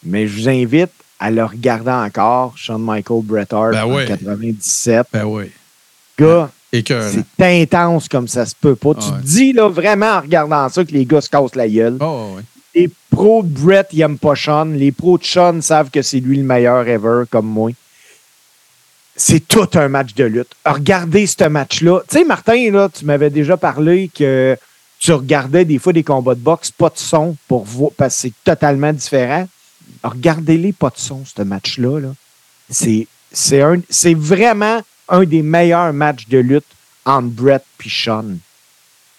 [0.04, 4.06] Mais je vous invite à le regarder encore, Shawn Michael Bret Hart Ben en oui.
[4.06, 5.08] 97.
[5.14, 5.52] Ben oui.
[6.20, 7.10] Gars, Écœurant.
[7.38, 8.94] c'est intense comme ça se peut pas.
[8.96, 9.22] Tu ouais.
[9.22, 11.98] te dis là, vraiment en regardant ça que les gars se cassent la gueule.
[12.00, 12.44] Oh, ouais.
[12.74, 14.66] Les pros de Brett, ils n'aiment pas Sean.
[14.66, 17.72] Les pros de Sean savent que c'est lui le meilleur ever, comme moi.
[19.16, 20.52] C'est tout un match de lutte.
[20.66, 22.02] Regardez ce match-là.
[22.10, 24.58] Tu sais, Martin, là, tu m'avais déjà parlé que
[25.00, 28.22] tu regardais des fois des combats de boxe, pas de son, pour voir, parce que
[28.24, 29.48] c'est totalement différent.
[30.03, 31.99] Regardez-les, pas de son, ce match-là.
[31.99, 32.10] Là.
[32.70, 36.66] C'est, c'est, un, c'est vraiment un des meilleurs matchs de lutte
[37.06, 38.26] entre Brett et Sean.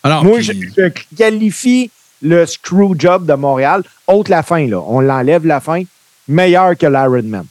[0.02, 1.90] Alors, Moi, puis- je, je qualifie
[2.22, 4.80] le screw job de Montréal, autre la fin, là.
[4.86, 5.82] On l'enlève la fin,
[6.28, 7.46] meilleur que l'Iron Man.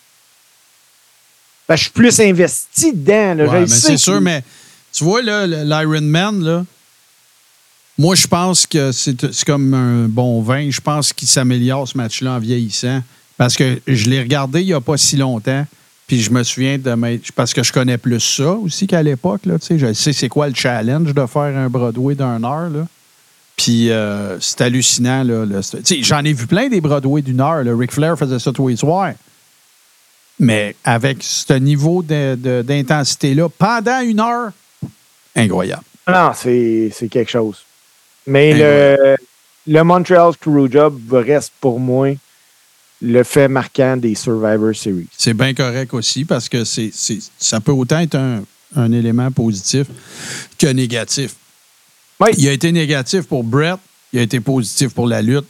[1.68, 3.34] Ben, je suis plus investi dedans.
[3.36, 3.46] Là.
[3.46, 4.44] Ouais, c'est sûr, mais
[4.94, 6.66] tu vois, là, l'Iron Man, là,
[7.98, 10.70] moi, je pense que c'est comme un bon vin.
[10.70, 13.02] Je pense qu'il s'améliore ce match-là en vieillissant.
[13.38, 15.66] Parce que je l'ai regardé il n'y a pas si longtemps.
[16.08, 17.32] Puis je me souviens de m'être.
[17.32, 19.42] Parce que je connais plus ça aussi qu'à l'époque.
[19.46, 22.70] Je sais c'est quoi le challenge de faire un Broadway d'une heure.
[22.70, 22.86] Là.
[23.56, 25.24] Puis euh, c'est hallucinant.
[25.24, 25.62] Là,
[26.02, 27.64] J'en ai vu plein des Broadway d'une heure.
[27.64, 27.76] Là.
[27.76, 29.14] Ric Flair faisait ça tous les soirs.
[30.38, 34.52] Mais avec ce niveau d'intensité-là, pendant une heure,
[35.34, 35.84] incroyable.
[36.08, 37.66] Non, c'est quelque chose.
[38.28, 39.16] Mais le,
[39.68, 42.16] le Montreal Screw Job reste pour moi
[43.02, 45.08] le fait marquant des Survivor Series.
[45.18, 48.44] C'est bien correct aussi parce que c'est, c'est- ça peut autant être un,
[48.76, 49.88] un élément positif
[50.58, 51.36] que négatif.
[52.38, 53.78] Il a été négatif pour Brett,
[54.14, 55.46] il a été positif pour la lutte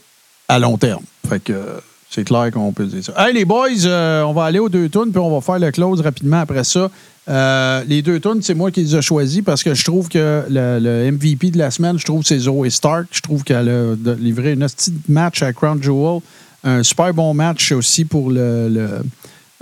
[0.48, 1.02] à long terme.
[1.28, 1.78] Fait que euh,
[2.10, 3.14] c'est clair qu'on peut dire ça.
[3.16, 5.70] Hey, les boys, euh, on va aller aux deux tunes puis on va faire le
[5.70, 6.90] close rapidement après ça.
[7.28, 10.44] Euh, les deux tunes, c'est moi qui les ai choisis parce que je trouve que
[10.48, 13.06] le, MVP de la semaine, je trouve que c'est Zoe Stark.
[13.10, 16.20] Je trouve qu'elle a livré hostie de match à Crown Jewel.
[16.62, 19.02] Un super bon match aussi pour le.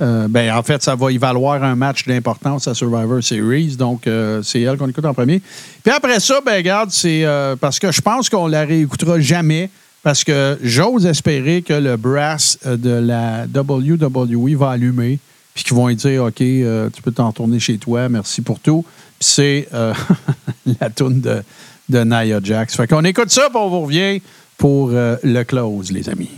[0.00, 3.76] euh, ben, en fait, ça va y valoir un match d'importance à Survivor Series.
[3.76, 5.40] Donc, euh, c'est elle qu'on écoute en premier.
[5.82, 7.24] Puis après ça, ben, regarde, c'est
[7.60, 9.70] parce que je pense qu'on la réécoutera jamais.
[10.02, 15.18] Parce que j'ose espérer que le brass de la WWE va allumer.
[15.54, 18.84] Puis qu'ils vont dire OK, euh, tu peux t'en retourner chez toi, merci pour tout.
[19.18, 19.94] Puis c'est euh,
[20.80, 21.42] la toune de,
[21.88, 22.76] de Nia Jax.
[22.76, 24.20] Fait qu'on écoute ça, puis on vous revient
[24.58, 26.30] pour euh, le close, les amis.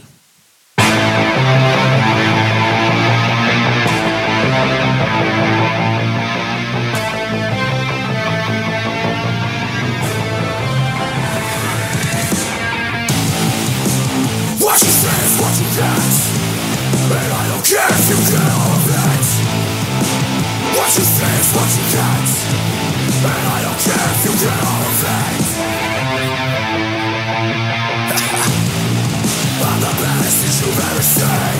[21.46, 22.26] Is what you get
[23.22, 25.46] And I don't care if you get all of it.
[29.66, 31.58] I'm the baddest that you've ever seen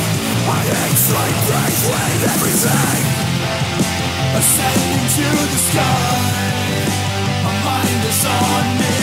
[0.50, 3.02] My aches like brains with everything
[4.36, 6.12] Ascending to the sky.
[7.40, 9.00] My mind is on me.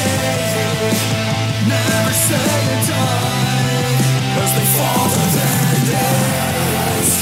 [1.65, 2.53] Never say
[2.85, 3.97] die.
[4.38, 7.14] As they fall to their knees.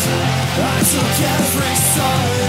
[0.60, 2.41] I took every side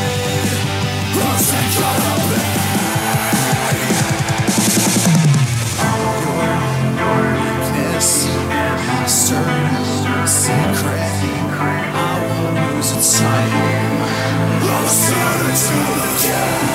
[9.32, 9.40] I
[12.20, 13.52] won't lose its sight
[14.60, 16.68] I'll ascend into the game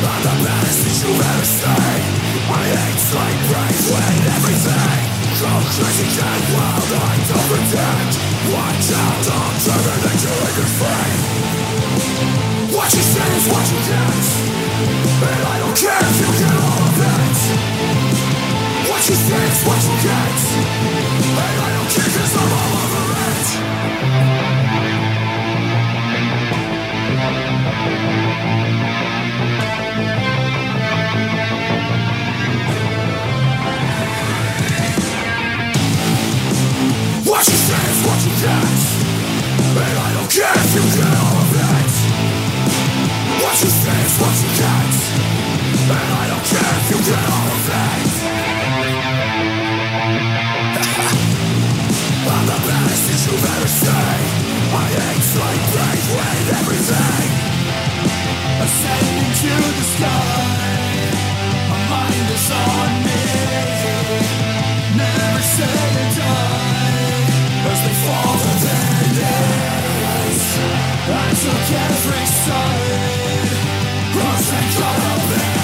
[0.00, 2.08] I'm the baddest you've ever seen
[2.48, 3.84] My aches like brains
[4.32, 5.04] everything
[5.38, 8.10] Go crazy, get wild, I don't pretend
[8.48, 11.20] Watch out, I'm driven into your fame
[12.72, 14.24] What you say is what you get
[15.20, 16.87] And I don't care if you get all it
[18.98, 20.38] What you say is what you get.
[21.28, 23.48] And I don't care cause I'm all over it
[43.38, 44.94] What you say is what you get
[45.86, 48.17] And I don't care if you get all of it
[55.36, 57.28] like brains with everything
[58.64, 60.48] Ascending to the sky
[61.70, 63.22] My mind is on me
[64.96, 65.78] Never say
[67.70, 68.48] As they fall to
[71.10, 73.08] I took every side.
[74.12, 75.57] Cross and cut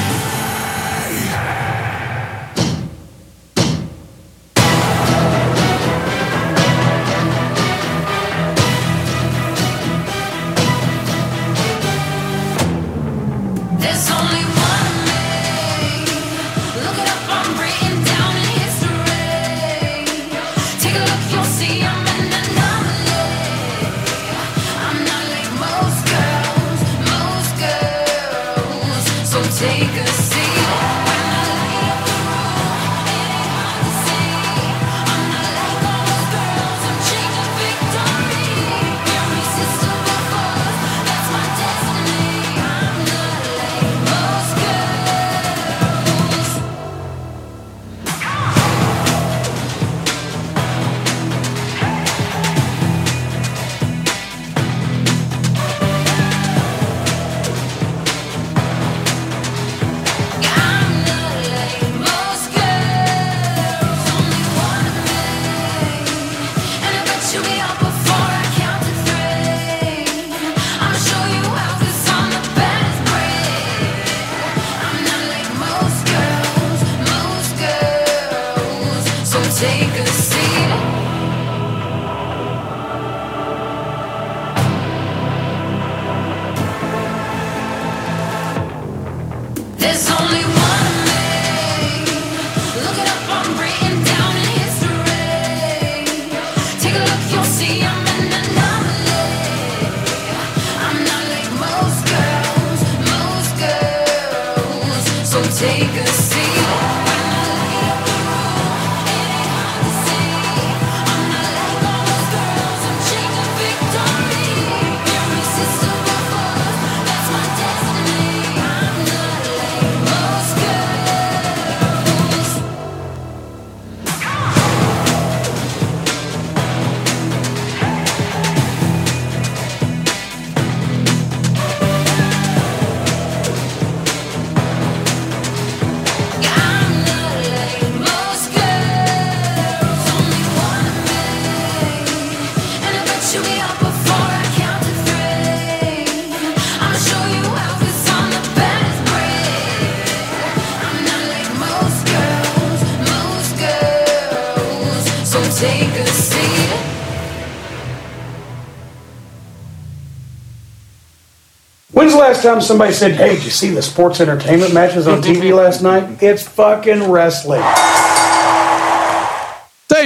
[162.44, 166.04] time somebody said, hey, did you see the sports entertainment matches on TV last night?
[166.22, 167.62] It's fucking wrestling.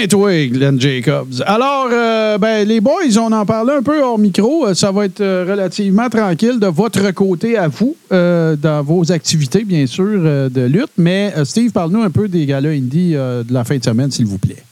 [0.09, 1.43] Toi, Glenn Jacobs.
[1.45, 4.69] Alors, euh, ben, les boys, on en parlait un peu hors micro.
[4.69, 9.11] Euh, Ça va être euh, relativement tranquille de votre côté à vous, euh, dans vos
[9.11, 10.93] activités, bien sûr, euh, de lutte.
[10.99, 14.13] Mais euh, Steve, parle-nous un peu des galas indie euh, de la fin de semaine,
[14.13, 14.63] s'il vous plaît.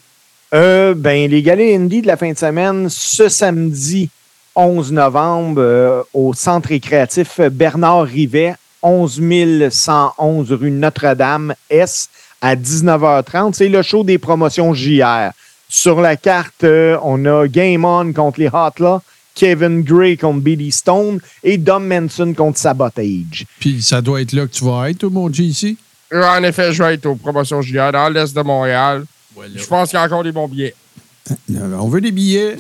[0.55, 4.09] Euh, ben, les galas indie de la fin de semaine, ce samedi
[4.57, 9.21] 11 novembre, euh, au centre récréatif Bernard Rivet, 11
[9.71, 12.11] 111 rue Notre-Dame-Est,
[12.41, 13.53] à 19h30.
[13.55, 15.31] C'est le show des promotions JR.
[15.69, 19.03] Sur la carte, euh, on a Game On contre les Hotla,
[19.35, 23.45] Kevin Gray contre Billy Stone et Dom Manson contre Sabotage.
[23.61, 25.77] Puis ça doit être là que tu vas être, mon JC.
[26.13, 29.05] Euh, En effet, je vais être aux promotions JR dans l'Est de Montréal.
[29.55, 30.75] Je pense qu'il y a encore des bons billets.
[31.51, 32.57] On veut des billets.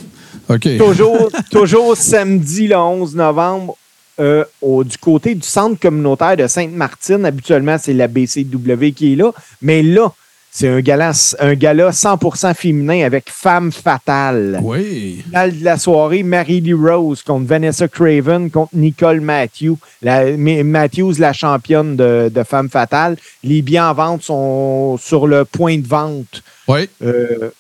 [0.78, 3.76] Toujours, toujours samedi le 11 novembre,
[4.20, 7.24] euh, au- du côté du centre communautaire de Sainte-Martine.
[7.24, 9.32] Habituellement, c'est la BCW qui est là.
[9.60, 10.12] Mais là,
[10.50, 14.58] c'est un gala, un gala 100% féminin avec Femme Fatale.
[14.62, 15.22] Oui.
[15.26, 19.76] Finale de la soirée, Mary-Lee Rose contre Vanessa Craven contre Nicole Matthews.
[20.00, 23.18] La- Matthews, la championne de, de Femme Fatale.
[23.44, 26.42] Les biens en vente sont sur le point de vente.
[26.68, 26.88] Oui.
[27.02, 27.50] Euh,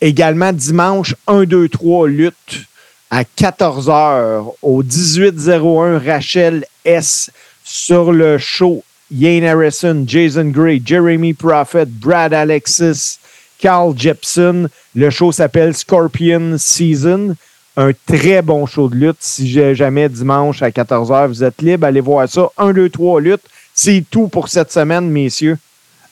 [0.00, 2.64] également dimanche 1, 2, 3 lutte
[3.10, 7.30] à 14h au 1801 Rachel S
[7.64, 8.82] sur le show
[9.12, 13.18] Yane Harrison, Jason Gray, Jeremy Prophet, Brad Alexis,
[13.58, 14.68] Carl Jepson.
[14.94, 17.34] Le show s'appelle Scorpion Season.
[17.76, 19.16] Un très bon show de lutte.
[19.20, 22.50] Si jamais dimanche à 14h, vous êtes libre, allez voir ça.
[22.56, 23.42] 1, 2, 3 lutte.
[23.74, 25.58] C'est tout pour cette semaine, messieurs.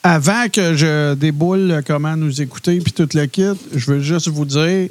[0.03, 3.43] Avant que je déboule comment nous écouter puis toute la kit,
[3.75, 4.89] je veux juste vous dire,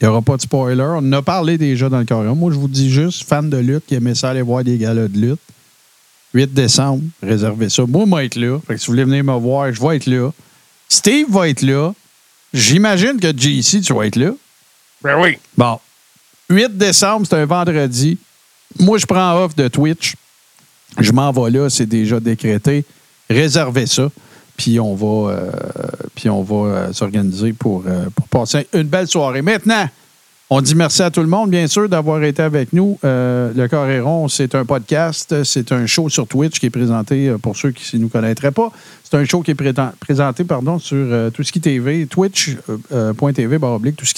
[0.00, 0.82] il n'y aura pas de spoiler.
[0.82, 2.32] On en a parlé déjà dans le carré.
[2.34, 5.08] Moi, je vous dis juste, fan de lutte qui aimait ça aller voir des galas
[5.08, 5.40] de lutte.
[6.34, 7.84] 8 décembre, réservez ça.
[7.86, 8.58] Moi, moi, être là.
[8.66, 10.30] Fait que si vous voulez venir me voir, je vais être là.
[10.88, 11.92] Steve va être là.
[12.52, 14.30] J'imagine que JC, tu vas être là.
[15.02, 15.38] Ben oui.
[15.56, 15.80] Bon.
[16.50, 18.18] 8 décembre, c'est un vendredi.
[18.78, 20.14] Moi, je prends off de Twitch.
[20.98, 22.84] Je m'en vais là, c'est déjà décrété.
[23.30, 24.10] Réservez ça.
[24.56, 25.50] Puis on va, euh,
[26.26, 29.40] euh, s'organiser pour, euh, pour passer une belle soirée.
[29.40, 29.88] Maintenant,
[30.50, 32.98] on dit merci à tout le monde, bien sûr, d'avoir été avec nous.
[33.02, 37.70] Le Coréron, c'est un podcast, c'est un show sur Twitch qui est présenté, pour ceux
[37.70, 38.72] qui ne nous connaîtraient pas,
[39.10, 43.58] c'est un show qui est présenté pardon, sur euh, qui TV, twitch.tv,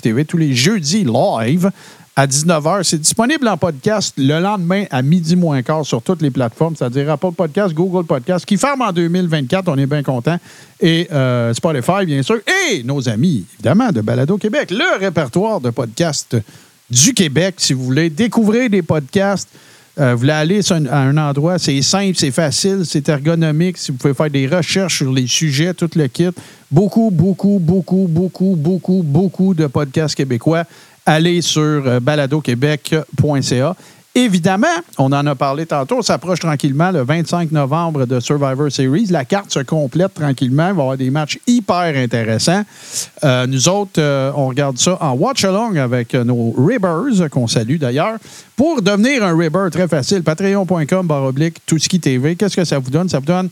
[0.02, 1.70] TV, tous les jeudis live
[2.16, 2.82] à 19h.
[2.82, 7.10] C'est disponible en podcast le lendemain à midi moins quart sur toutes les plateformes, c'est-à-dire
[7.10, 9.68] Apple Podcast, Google Podcast, qui ferme en 2024.
[9.68, 10.36] On est bien content.
[10.80, 12.38] Et euh, Spotify, bien sûr.
[12.70, 16.36] Et nos amis, évidemment, de Balado Québec, le répertoire de podcasts
[16.90, 19.48] du Québec, si vous voulez découvrir des podcasts.
[19.98, 23.78] euh, vous voulez aller à un endroit, c'est simple, c'est facile, c'est ergonomique.
[23.78, 26.28] Si vous pouvez faire des recherches sur les sujets, tout le kit.
[26.70, 30.64] Beaucoup, beaucoup, beaucoup, beaucoup, beaucoup, beaucoup de podcasts québécois.
[31.12, 33.76] Allez sur euh, baladoquebec.ca.
[34.14, 39.06] Évidemment, on en a parlé tantôt, s'approche tranquillement le 25 novembre de Survivor Series.
[39.06, 40.68] La carte se complète tranquillement.
[40.68, 42.62] Il va y avoir des matchs hyper intéressants.
[43.24, 48.18] Euh, nous autres, euh, on regarde ça en watch-along avec nos Ribbers, qu'on salue d'ailleurs.
[48.54, 52.36] Pour devenir un Ribber, très facile, patreon.com, barre oblique, tout ce qui TV.
[52.36, 53.08] Qu'est-ce que ça vous donne?
[53.08, 53.48] Ça vous donne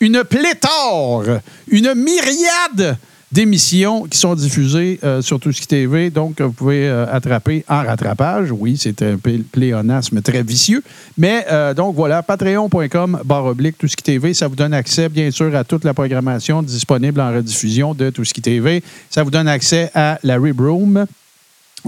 [0.00, 1.22] une pléthore,
[1.70, 2.98] une myriade
[3.32, 6.10] d'émissions qui sont diffusées euh, sur tout ce qui TV.
[6.10, 8.50] Donc, vous pouvez euh, attraper en rattrapage.
[8.52, 10.82] Oui, c'est un plé- pléonasme très vicieux.
[11.18, 14.32] Mais euh, donc, voilà, patreon.com, barre oblique, TV.
[14.34, 18.42] Ça vous donne accès, bien sûr, à toute la programmation disponible en rediffusion de qui
[18.42, 18.82] TV.
[19.10, 21.06] Ça vous donne accès à la Rib Room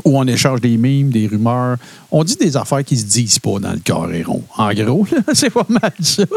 [0.05, 1.77] où on échange des mimes, des rumeurs.
[2.11, 4.43] On dit des affaires qui se disent pas dans le carré rond.
[4.57, 6.25] En gros, c'est pas mal ça.
[6.27, 6.37] Puis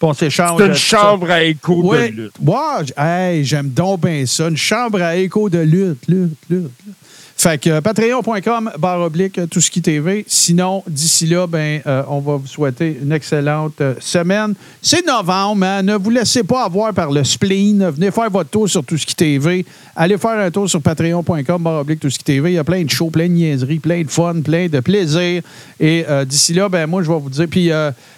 [0.00, 0.58] on s'échange.
[0.60, 0.78] C'est une ça.
[0.98, 2.10] chambre à écho Ouais.
[2.10, 2.32] de lutte.
[2.44, 4.48] Ouais, j- hey, j'aime donc bien ça.
[4.48, 6.70] Une chambre à écho de lutte, lutte, lutte.
[6.84, 6.94] lutte.
[7.42, 10.24] Fait que euh, patreon.com, barre oblique, euh, tout ce qui TV.
[10.28, 14.54] Sinon, d'ici là, ben, euh, on va vous souhaiter une excellente semaine.
[14.80, 15.82] C'est novembre, hein?
[15.82, 17.90] ne vous laissez pas avoir par le spleen.
[17.90, 19.66] Venez faire votre tour sur tout ce qui TV.
[19.96, 22.52] Allez faire un tour sur patreon.com, barre oblique, tout ce qui TV.
[22.52, 25.42] Il y a plein de shows, plein de niaiseries, plein de fun, plein de plaisir.
[25.80, 27.48] Et d'ici là, ben, moi, je vais vous dire.
[27.50, 27.72] Puis,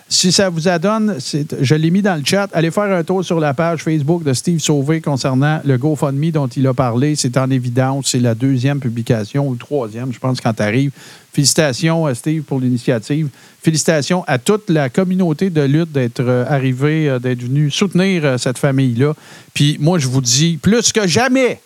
[0.08, 1.16] si ça vous adonne,
[1.60, 2.48] je l'ai mis dans le chat.
[2.52, 6.46] Allez faire un tour sur la page Facebook de Steve Sauvé concernant le GoFundMe dont
[6.46, 7.16] il a parlé.
[7.16, 8.08] C'est en évidence.
[8.10, 10.92] C'est la deuxième publication ou troisième, je pense, quand tu arrives.
[11.32, 13.28] Félicitations, à Steve, pour l'initiative.
[13.62, 18.38] Félicitations à toute la communauté de lutte d'être euh, arrivé, euh, d'être venu soutenir euh,
[18.38, 19.14] cette famille-là.
[19.52, 21.60] Puis moi, je vous dis, plus que jamais,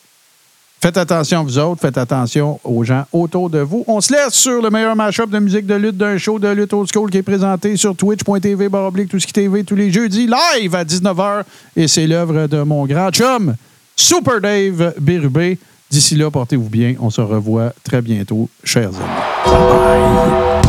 [0.81, 3.85] Faites attention vous autres, faites attention aux gens autour de vous.
[3.89, 6.73] On se laisse sur le meilleur mashup de musique de lutte d'un show de lutte
[6.73, 10.29] old school qui est présenté sur twitch.tv baroblique tout ce qui TV tous les jeudis
[10.29, 11.43] live à 19h
[11.77, 13.57] et c'est l'œuvre de mon grand chum
[13.97, 15.59] Super Dave Bérubé.
[15.91, 16.95] D'ici là, portez-vous bien.
[17.01, 19.29] On se revoit très bientôt, chers amis.
[19.47, 20.68] Bye.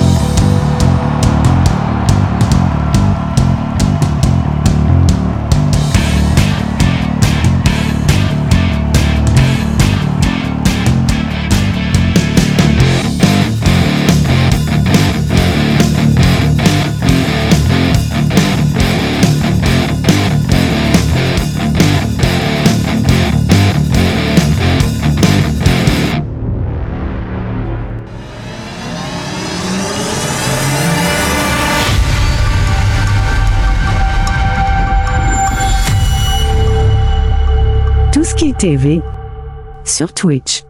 [38.59, 39.01] TV
[39.85, 40.68] sur Twitch.